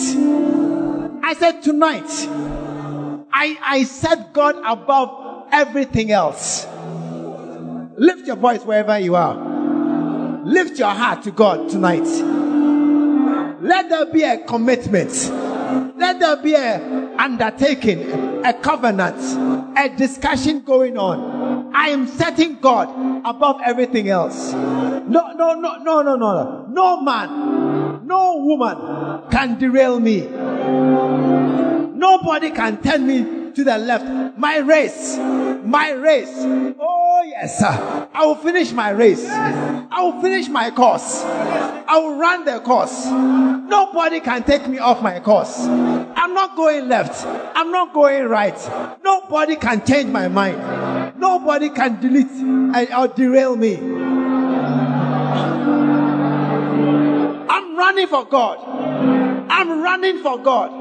I 1.24 1.36
said 1.38 1.62
tonight. 1.62 2.10
I, 3.32 3.60
I 3.62 3.84
set 3.84 4.34
God 4.34 4.56
above 4.66 5.50
everything 5.52 6.12
else. 6.12 6.66
Lift 7.96 8.26
your 8.26 8.38
voice 8.38 8.64
wherever 8.64 8.98
you 8.98 9.16
are. 9.16 10.44
Lift 10.44 10.80
your 10.80 10.90
heart 10.90 11.22
to 11.26 11.32
God 11.32 11.70
tonight. 11.70 12.08
Let 13.62 13.90
there 13.90 14.08
be 14.08 14.24
a 14.24 14.44
commitment. 14.44 15.12
Let 15.96 16.20
there 16.20 16.38
be 16.38 16.56
a 16.56 17.18
undertaking, 17.20 18.44
a 18.44 18.54
covenant, 18.56 19.78
a 19.78 19.96
discussion 19.96 20.62
going 20.62 20.98
on. 20.98 21.41
I 21.74 21.90
am 21.90 22.08
setting 22.08 22.60
God 22.60 22.90
above 23.26 23.62
everything 23.64 24.10
else. 24.10 24.54
No, 24.54 25.06
no, 25.08 25.54
no, 25.54 25.78
no, 25.78 26.02
no, 26.02 26.16
no. 26.16 26.66
No 26.70 27.02
man, 27.02 28.06
no 28.06 28.38
woman 28.38 29.30
can 29.32 29.58
derail 29.58 30.00
me. 30.00 30.28
Nobody 31.96 32.52
can 32.52 32.82
turn 32.82 33.06
me 33.06 33.52
to 33.54 33.64
the 33.64 33.78
left. 33.78 34.38
My 34.38 34.58
race, 34.58 35.18
my 35.18 35.92
race. 35.92 36.34
Oh 36.34 37.24
yes, 37.26 37.60
sir. 37.60 38.08
I 38.14 38.26
will 38.26 38.36
finish 38.36 38.72
my 38.72 38.90
race. 38.90 39.28
I 39.30 40.02
will 40.02 40.22
finish 40.22 40.48
my 40.50 40.72
course. 40.72 41.22
I 41.24 41.98
will 41.98 42.16
run 42.18 42.46
the 42.46 42.60
course. 42.60 43.06
Nobody 43.08 44.20
can 44.20 44.44
take 44.44 44.68
me 44.68 44.80
off 44.80 45.02
my 45.02 45.20
course. 45.20 45.60
I'm 45.66 46.34
not 46.34 46.56
going 46.56 46.88
left. 46.88 47.26
I'm 47.56 47.72
not 47.72 47.94
going 47.94 48.26
right. 48.26 48.58
Nobody 49.04 49.56
can 49.56 49.86
change 49.86 50.10
my 50.10 50.28
mind. 50.28 50.58
Nobody 51.22 51.70
can 51.70 52.02
delete 52.02 52.28
or 52.98 53.08
derail 53.08 53.56
me. 53.56 53.76
I'm 57.48 57.78
running 57.78 58.08
for 58.08 58.26
God. 58.26 58.58
I'm 59.50 59.82
running 59.84 60.24
for 60.24 60.40
God. 60.40 60.72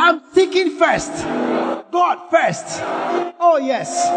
I'm 0.00 0.20
seeking 0.34 0.76
first. 0.76 1.12
God 1.92 2.28
first. 2.28 2.80
Oh 3.38 3.60
yes. 3.62 4.08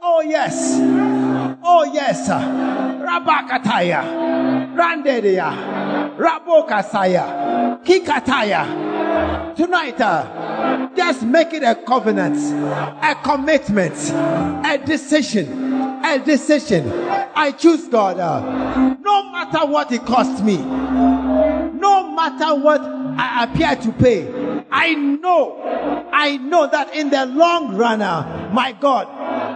Oh 0.00 0.22
yes. 0.24 0.78
Oh 1.64 1.82
yes. 1.92 2.28
Rabakataya. 3.08 4.04
Randedia. 4.76 6.16
Rabokasaya. 6.16 7.82
Kikataya. 7.82 9.56
Tonight, 9.56 10.00
uh, 10.00 10.49
just 10.96 11.22
make 11.22 11.52
it 11.52 11.62
a 11.62 11.74
covenant, 11.74 12.36
a 13.02 13.14
commitment, 13.22 13.94
a 14.66 14.78
decision, 14.84 15.72
a 16.04 16.18
decision. 16.24 16.90
I 16.92 17.52
choose 17.52 17.88
God. 17.88 18.18
Uh, 18.18 18.96
no 19.00 19.30
matter 19.30 19.66
what 19.66 19.90
it 19.92 20.04
costs 20.04 20.42
me, 20.42 20.56
no 20.56 22.12
matter 22.14 22.54
what 22.60 22.80
I 22.82 23.44
appear 23.44 23.76
to 23.76 23.92
pay. 23.92 24.64
I 24.70 24.94
know, 24.94 25.60
I 26.12 26.36
know 26.36 26.68
that 26.70 26.94
in 26.94 27.10
the 27.10 27.26
long 27.26 27.76
run, 27.76 28.02
uh, 28.02 28.50
my 28.52 28.72
God, 28.72 29.08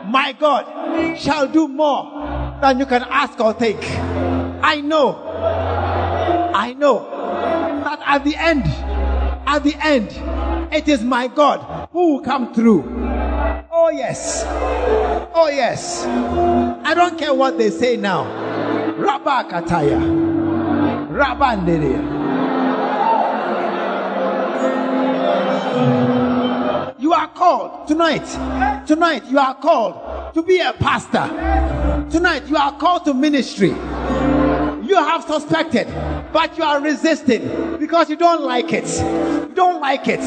my 0.07 0.33
God 0.33 1.17
shall 1.19 1.47
do 1.47 1.69
more 1.69 2.59
than 2.61 2.79
you 2.79 2.87
can 2.87 3.03
ask 3.05 3.39
or 3.41 3.53
think. 3.53 3.79
I 4.63 4.81
know, 4.81 5.17
I 6.55 6.75
know 6.75 7.05
that 7.85 8.01
at 8.05 8.25
the 8.25 8.37
end, 8.37 8.65
at 9.47 9.63
the 9.63 9.77
end, 9.81 10.11
it 10.75 10.89
is 10.89 11.03
my 11.03 11.29
God 11.29 11.89
who 11.93 12.15
will 12.15 12.21
come 12.21 12.53
through. 12.53 12.83
Oh 13.71 13.91
yes, 13.91 14.43
oh 15.35 15.49
yes. 15.49 16.05
I 16.05 16.95
don't 16.95 17.19
care 17.19 17.33
what 17.33 17.59
they 17.59 17.71
say 17.71 17.97
now. 17.97 18.25
Rabba 18.97 19.49
Rabakataya, 19.49 20.01
Rabanderia. 21.11 22.25
You 26.99 27.13
are 27.13 27.29
called 27.29 27.87
tonight. 27.87 28.27
Tonight, 28.87 29.25
you 29.27 29.39
are 29.39 29.55
called 29.55 30.35
to 30.35 30.43
be 30.43 30.59
a 30.59 30.73
pastor. 30.73 31.29
Tonight, 32.11 32.47
you 32.47 32.57
are 32.57 32.77
called 32.79 33.05
to 33.05 33.15
ministry. 33.15 33.75
You 34.95 35.01
have 35.01 35.25
suspected, 35.25 35.89
but 36.33 36.57
you 36.57 36.63
are 36.63 36.81
resisting 36.81 37.79
because 37.79 38.09
you 38.09 38.15
don't 38.15 38.43
like 38.43 38.73
it. 38.73 38.87
You 38.87 39.53
don't 39.53 39.81
like 39.81 40.07
it. 40.07 40.21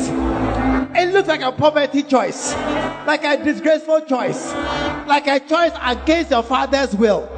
It 0.93 1.13
looks 1.13 1.29
like 1.29 1.39
a 1.39 1.53
poverty 1.53 2.03
choice, 2.03 2.53
like 3.07 3.23
a 3.23 3.41
disgraceful 3.41 4.01
choice, 4.01 4.51
like 5.07 5.25
a 5.27 5.39
choice 5.39 5.71
against 5.81 6.31
your 6.31 6.43
father's 6.43 6.93
will. 6.93 7.29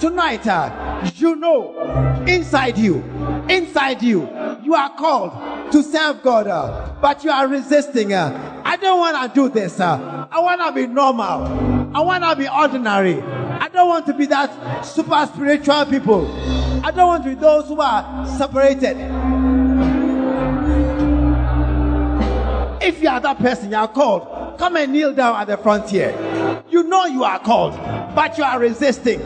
Tonight, 0.00 0.44
uh, 0.48 1.08
you 1.14 1.36
know 1.36 2.24
inside 2.26 2.76
you, 2.76 2.96
inside 3.48 4.02
you, 4.02 4.22
you 4.64 4.74
are 4.74 4.92
called 4.96 5.70
to 5.70 5.84
serve 5.84 6.20
God, 6.24 6.48
uh, 6.48 6.94
but 7.00 7.22
you 7.22 7.30
are 7.30 7.46
resisting. 7.46 8.12
Uh, 8.12 8.62
I 8.64 8.76
don't 8.76 8.98
want 8.98 9.32
to 9.32 9.40
do 9.40 9.48
this. 9.48 9.78
Uh, 9.78 10.26
I 10.32 10.40
want 10.40 10.60
to 10.62 10.72
be 10.72 10.88
normal. 10.88 11.94
I 11.96 12.00
want 12.00 12.24
to 12.24 12.34
be 12.34 12.48
ordinary. 12.48 13.22
I 13.22 13.68
don't 13.68 13.88
want 13.88 14.06
to 14.06 14.14
be 14.14 14.26
that 14.26 14.84
super 14.84 15.30
spiritual 15.32 15.86
people. 15.86 16.55
I 16.86 16.92
don't 16.92 17.08
want 17.08 17.24
to 17.24 17.30
be 17.30 17.34
those 17.34 17.66
who 17.66 17.80
are 17.80 18.28
separated. 18.38 18.96
If 22.80 23.02
you 23.02 23.08
are 23.08 23.18
that 23.18 23.38
person, 23.40 23.72
you 23.72 23.76
are 23.76 23.88
called. 23.88 24.56
Come 24.56 24.76
and 24.76 24.92
kneel 24.92 25.12
down 25.12 25.34
at 25.34 25.48
the 25.48 25.56
frontier. 25.56 26.14
You 26.70 26.84
know 26.84 27.06
you 27.06 27.24
are 27.24 27.40
called, 27.40 27.72
but 28.14 28.38
you 28.38 28.44
are 28.44 28.60
resisting. 28.60 29.18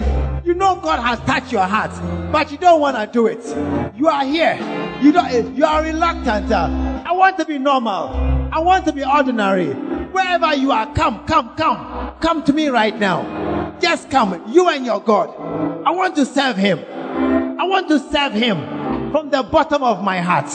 You 0.43 0.55
know 0.55 0.77
God 0.77 1.01
has 1.01 1.19
touched 1.27 1.53
your 1.53 1.67
heart, 1.67 1.91
but 2.33 2.51
you 2.51 2.57
don't 2.57 2.81
want 2.81 2.97
to 2.97 3.07
do 3.13 3.27
it. 3.27 3.45
You 3.95 4.09
are 4.09 4.25
here. 4.25 4.57
You 5.03 5.13
don't. 5.13 5.55
You 5.55 5.67
are 5.67 5.83
reluctant. 5.83 6.51
Uh, 6.51 7.03
I 7.05 7.13
want 7.13 7.37
to 7.41 7.45
be 7.45 7.59
normal. 7.59 8.09
I 8.51 8.59
want 8.61 8.87
to 8.87 8.93
be 8.95 9.05
ordinary. 9.05 9.75
Wherever 10.13 10.55
you 10.55 10.73
are, 10.73 10.91
come, 10.95 11.27
come, 11.27 11.55
come. 11.57 12.15
Come 12.21 12.43
to 12.45 12.55
me 12.55 12.69
right 12.69 12.99
now. 12.99 13.77
Just 13.83 14.11
come. 14.11 14.51
You 14.51 14.71
and 14.71 14.87
your 14.87 15.03
God. 15.03 15.29
I 15.87 15.91
want 15.91 16.17
to 16.17 16.25
serve 16.25 16.57
Him. 16.57 16.79
I 17.61 17.65
want 17.65 17.89
to 17.89 17.99
serve 17.99 18.33
Him 18.33 18.57
from 19.13 19.29
the 19.29 19.43
bottom 19.43 19.83
of 19.83 20.03
my 20.03 20.19
heart. 20.19 20.49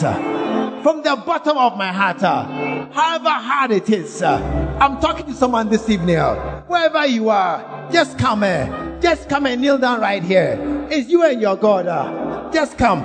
From 0.81 1.03
the 1.03 1.15
bottom 1.15 1.55
of 1.55 1.77
my 1.77 1.91
heart. 1.91 2.19
However 2.19 3.29
hard 3.29 3.69
it 3.69 3.87
is. 3.91 4.23
I'm 4.23 4.99
talking 4.99 5.27
to 5.27 5.33
someone 5.35 5.69
this 5.69 5.87
evening. 5.87 6.15
Uh, 6.15 6.63
wherever 6.63 7.05
you 7.05 7.29
are, 7.29 7.91
just 7.91 8.17
come 8.17 8.41
here. 8.41 8.97
Just 9.03 9.29
come 9.29 9.45
and 9.45 9.61
kneel 9.61 9.77
down 9.77 10.01
right 10.01 10.23
here. 10.23 10.57
It's 10.89 11.07
you 11.07 11.23
and 11.23 11.39
your 11.39 11.55
God. 11.57 11.85
Uh. 11.85 12.51
Just 12.51 12.75
come. 12.79 13.01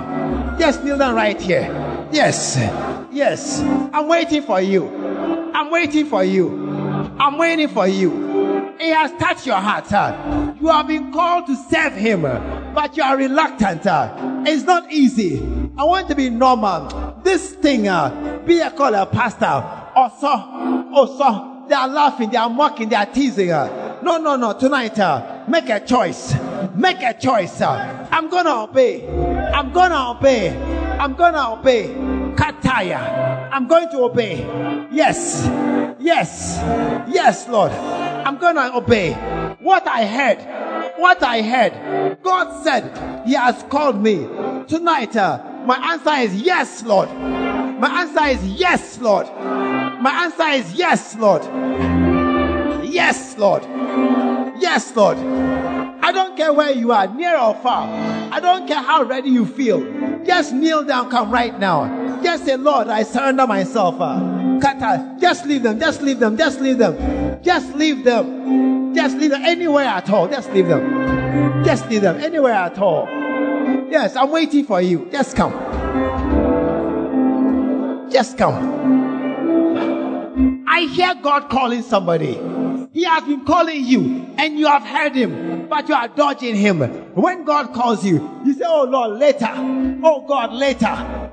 Just 0.57 0.83
kneel 0.83 0.97
down 0.97 1.13
right 1.13 1.39
here. 1.39 1.67
Yes. 2.11 2.57
Yes. 3.11 3.59
I'm 3.93 4.07
waiting 4.07 4.41
for 4.41 4.59
you. 4.61 4.87
I'm 5.53 5.69
waiting 5.69 6.07
for 6.07 6.23
you. 6.23 6.71
I'm 7.19 7.37
waiting 7.37 7.67
for 7.67 7.87
you. 7.87 8.73
He 8.79 8.89
has 8.89 9.11
touched 9.19 9.45
your 9.45 9.57
heart. 9.57 9.91
You 10.59 10.69
have 10.69 10.87
been 10.87 11.11
called 11.11 11.45
to 11.45 11.55
serve 11.69 11.93
him, 11.93 12.25
uh, 12.25 12.39
but 12.73 12.95
you 12.97 13.03
are 13.03 13.17
reluctant. 13.17 13.83
Huh? 13.83 14.43
It's 14.45 14.63
not 14.63 14.91
easy. 14.91 15.39
I 15.77 15.83
want 15.83 16.07
to 16.09 16.15
be 16.15 16.29
normal. 16.29 17.19
This 17.23 17.51
thing, 17.55 17.87
uh, 17.87 18.41
be 18.45 18.59
a 18.59 18.71
call 18.71 18.93
a 18.93 19.05
pastor, 19.05 19.63
or 19.95 20.11
so, 20.19 20.91
or 20.95 21.07
so. 21.07 21.65
They 21.67 21.75
are 21.75 21.87
laughing, 21.87 22.29
they 22.29 22.37
are 22.37 22.49
mocking, 22.49 22.89
they 22.89 22.95
are 22.95 23.05
teasing. 23.05 23.51
Uh. 23.51 23.99
No, 24.03 24.17
no, 24.17 24.35
no. 24.35 24.53
Tonight, 24.53 24.99
uh, 24.99 25.45
make 25.47 25.69
a 25.69 25.79
choice. 25.79 26.33
Make 26.75 27.01
a 27.01 27.13
choice. 27.17 27.61
Uh. 27.61 28.07
I'm 28.11 28.29
gonna 28.29 28.63
obey. 28.63 29.07
I'm 29.07 29.71
gonna 29.71 30.11
obey. 30.11 30.49
I'm 30.99 31.13
gonna 31.13 31.53
obey. 31.53 31.87
Kataya. 32.35 33.49
I'm 33.51 33.67
going 33.67 33.89
to 33.89 33.99
obey. 34.03 34.39
Yes. 34.91 35.47
Yes. 36.01 36.57
Yes, 37.13 37.47
Lord. 37.47 37.71
I'm 37.71 38.37
going 38.37 38.55
to 38.55 38.75
obey. 38.75 39.13
What 39.59 39.87
I 39.87 40.05
heard. 40.05 40.97
What 40.99 41.21
I 41.23 41.41
heard. 41.41 42.21
God 42.23 42.63
said 42.63 43.25
He 43.25 43.33
has 43.33 43.63
called 43.69 44.01
me. 44.01 44.27
Tonight, 44.67 45.15
uh, 45.15 45.43
my 45.65 45.77
answer 45.93 46.13
is 46.21 46.41
yes, 46.41 46.83
Lord. 46.83 47.09
My 47.09 48.01
answer 48.01 48.25
is 48.25 48.45
yes, 48.59 48.99
Lord. 48.99 49.27
My 49.27 50.23
answer 50.23 50.47
is 50.49 50.73
yes, 50.73 51.15
Lord. 51.15 51.43
Yes, 52.83 53.37
Lord. 53.37 53.63
Yes, 54.59 54.95
Lord. 54.95 55.17
I 55.17 56.11
don't 56.11 56.35
care 56.35 56.51
where 56.51 56.71
you 56.71 56.91
are, 56.91 57.07
near 57.07 57.37
or 57.37 57.55
far. 57.55 57.87
I 58.31 58.39
don't 58.39 58.67
care 58.67 58.81
how 58.81 59.03
ready 59.03 59.29
you 59.29 59.45
feel. 59.45 59.79
Just 60.25 60.53
kneel 60.53 60.83
down, 60.83 61.09
come 61.11 61.31
right 61.31 61.57
now. 61.59 62.21
Just 62.23 62.45
say, 62.45 62.55
Lord, 62.55 62.87
I 62.87 63.03
surrender 63.03 63.45
myself. 63.47 63.95
Uh, 63.99 64.30
Just 65.19 65.45
leave 65.45 65.63
them, 65.63 65.79
just 65.79 66.01
leave 66.01 66.19
them, 66.19 66.37
just 66.37 66.59
leave 66.61 66.77
them. 66.77 67.21
Just 67.43 67.73
leave 67.75 68.03
them. 68.03 68.93
Just 68.93 69.17
leave 69.17 69.31
them 69.31 69.43
anywhere 69.43 69.85
at 69.85 70.09
all. 70.09 70.27
Just 70.27 70.51
leave 70.51 70.67
them. 70.67 71.63
Just 71.65 71.89
leave 71.89 72.01
them 72.01 72.17
anywhere 72.17 72.53
at 72.53 72.77
all. 72.77 73.07
Yes, 73.89 74.15
I'm 74.15 74.29
waiting 74.31 74.65
for 74.65 74.79
you. 74.81 75.09
Just 75.11 75.35
come. 75.35 75.53
Just 78.11 78.37
come. 78.37 78.81
I 80.67 80.81
hear 80.81 81.15
God 81.15 81.49
calling 81.49 81.81
somebody. 81.81 82.35
He 82.93 83.05
has 83.05 83.23
been 83.23 83.45
calling 83.45 83.85
you 83.85 84.33
and 84.37 84.59
you 84.59 84.67
have 84.67 84.83
heard 84.83 85.15
him, 85.15 85.67
but 85.69 85.87
you 85.87 85.95
are 85.95 86.09
dodging 86.09 86.55
him. 86.55 86.79
When 87.15 87.45
God 87.45 87.73
calls 87.73 88.05
you, 88.05 88.15
you 88.45 88.53
say, 88.53 88.65
Oh 88.67 88.83
Lord, 88.83 89.17
later. 89.17 89.47
Oh 90.03 90.25
God, 90.27 90.51
later. 90.51 90.87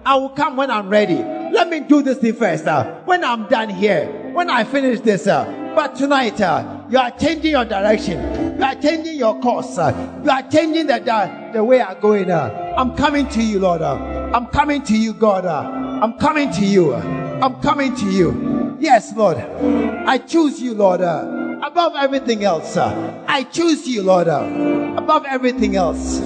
I 0.04 0.14
will 0.14 0.28
come 0.30 0.56
when 0.56 0.70
I'm 0.70 0.88
ready. 0.88 1.16
Let 1.16 1.68
me 1.68 1.80
do 1.80 2.02
this 2.02 2.18
thing 2.18 2.34
first. 2.34 2.66
Uh, 2.66 3.00
when 3.04 3.24
I'm 3.24 3.48
done 3.48 3.70
here, 3.70 4.06
when 4.32 4.48
I 4.48 4.62
finish 4.62 5.00
this. 5.00 5.26
Uh, 5.26 5.72
but 5.74 5.96
tonight, 5.96 6.40
uh, 6.40 6.84
you 6.88 6.96
are 6.96 7.10
changing 7.10 7.50
your 7.50 7.64
direction. 7.64 8.56
You 8.56 8.64
are 8.64 8.76
changing 8.76 9.16
your 9.16 9.40
course. 9.40 9.78
Uh, 9.78 10.20
you 10.24 10.30
are 10.30 10.42
changing 10.48 10.86
the, 10.86 11.00
the, 11.00 11.50
the 11.54 11.64
way 11.64 11.82
I'm 11.82 12.00
going. 12.00 12.30
Uh, 12.30 12.74
I'm 12.76 12.96
coming 12.96 13.28
to 13.30 13.42
you, 13.42 13.58
Lord. 13.58 13.82
Uh, 13.82 14.30
I'm 14.32 14.46
coming 14.46 14.82
to 14.84 14.96
you, 14.96 15.12
God. 15.12 15.44
I'm 15.44 16.18
coming 16.18 16.52
to 16.52 16.64
you. 16.64 16.94
I'm 16.94 17.60
coming 17.60 17.96
to 17.96 18.06
you. 18.06 18.76
Yes, 18.78 19.12
Lord. 19.16 19.38
I 19.38 20.18
choose 20.18 20.60
you, 20.60 20.74
Lord. 20.74 21.00
Above 21.62 21.96
everything 21.96 22.44
else. 22.44 22.76
I 22.76 23.44
choose 23.50 23.86
you, 23.86 24.02
Lord. 24.02 24.28
Uh, 24.28 24.94
above 24.96 25.24
everything 25.24 25.76
else. 25.76 26.20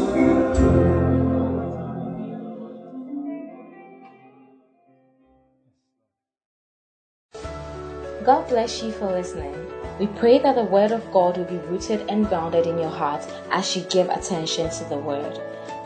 God 8.24 8.46
bless 8.48 8.82
you 8.82 8.92
for 8.92 9.06
listening. 9.06 9.54
We 9.98 10.06
pray 10.06 10.38
that 10.38 10.54
the 10.54 10.64
Word 10.64 10.92
of 10.92 11.10
God 11.12 11.36
will 11.36 11.44
be 11.44 11.56
rooted 11.66 12.08
and 12.08 12.28
grounded 12.28 12.66
in 12.66 12.78
your 12.78 12.90
heart 12.90 13.26
as 13.50 13.76
you 13.76 13.82
give 13.90 14.08
attention 14.10 14.70
to 14.70 14.84
the 14.84 14.98
Word. 14.98 15.40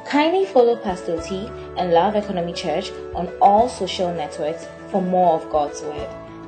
Kindly 0.07 0.45
follow 0.45 0.77
Pastor 0.77 1.13
Oti 1.13 1.51
and 1.77 1.93
Love 1.93 2.15
Economy 2.15 2.53
Church 2.53 2.93
on 3.15 3.29
all 3.41 3.69
social 3.69 4.13
networks 4.13 4.67
for 4.91 5.01
more 5.01 5.35
of 5.35 5.51
God's 5.51 5.83
Word. 5.83 6.26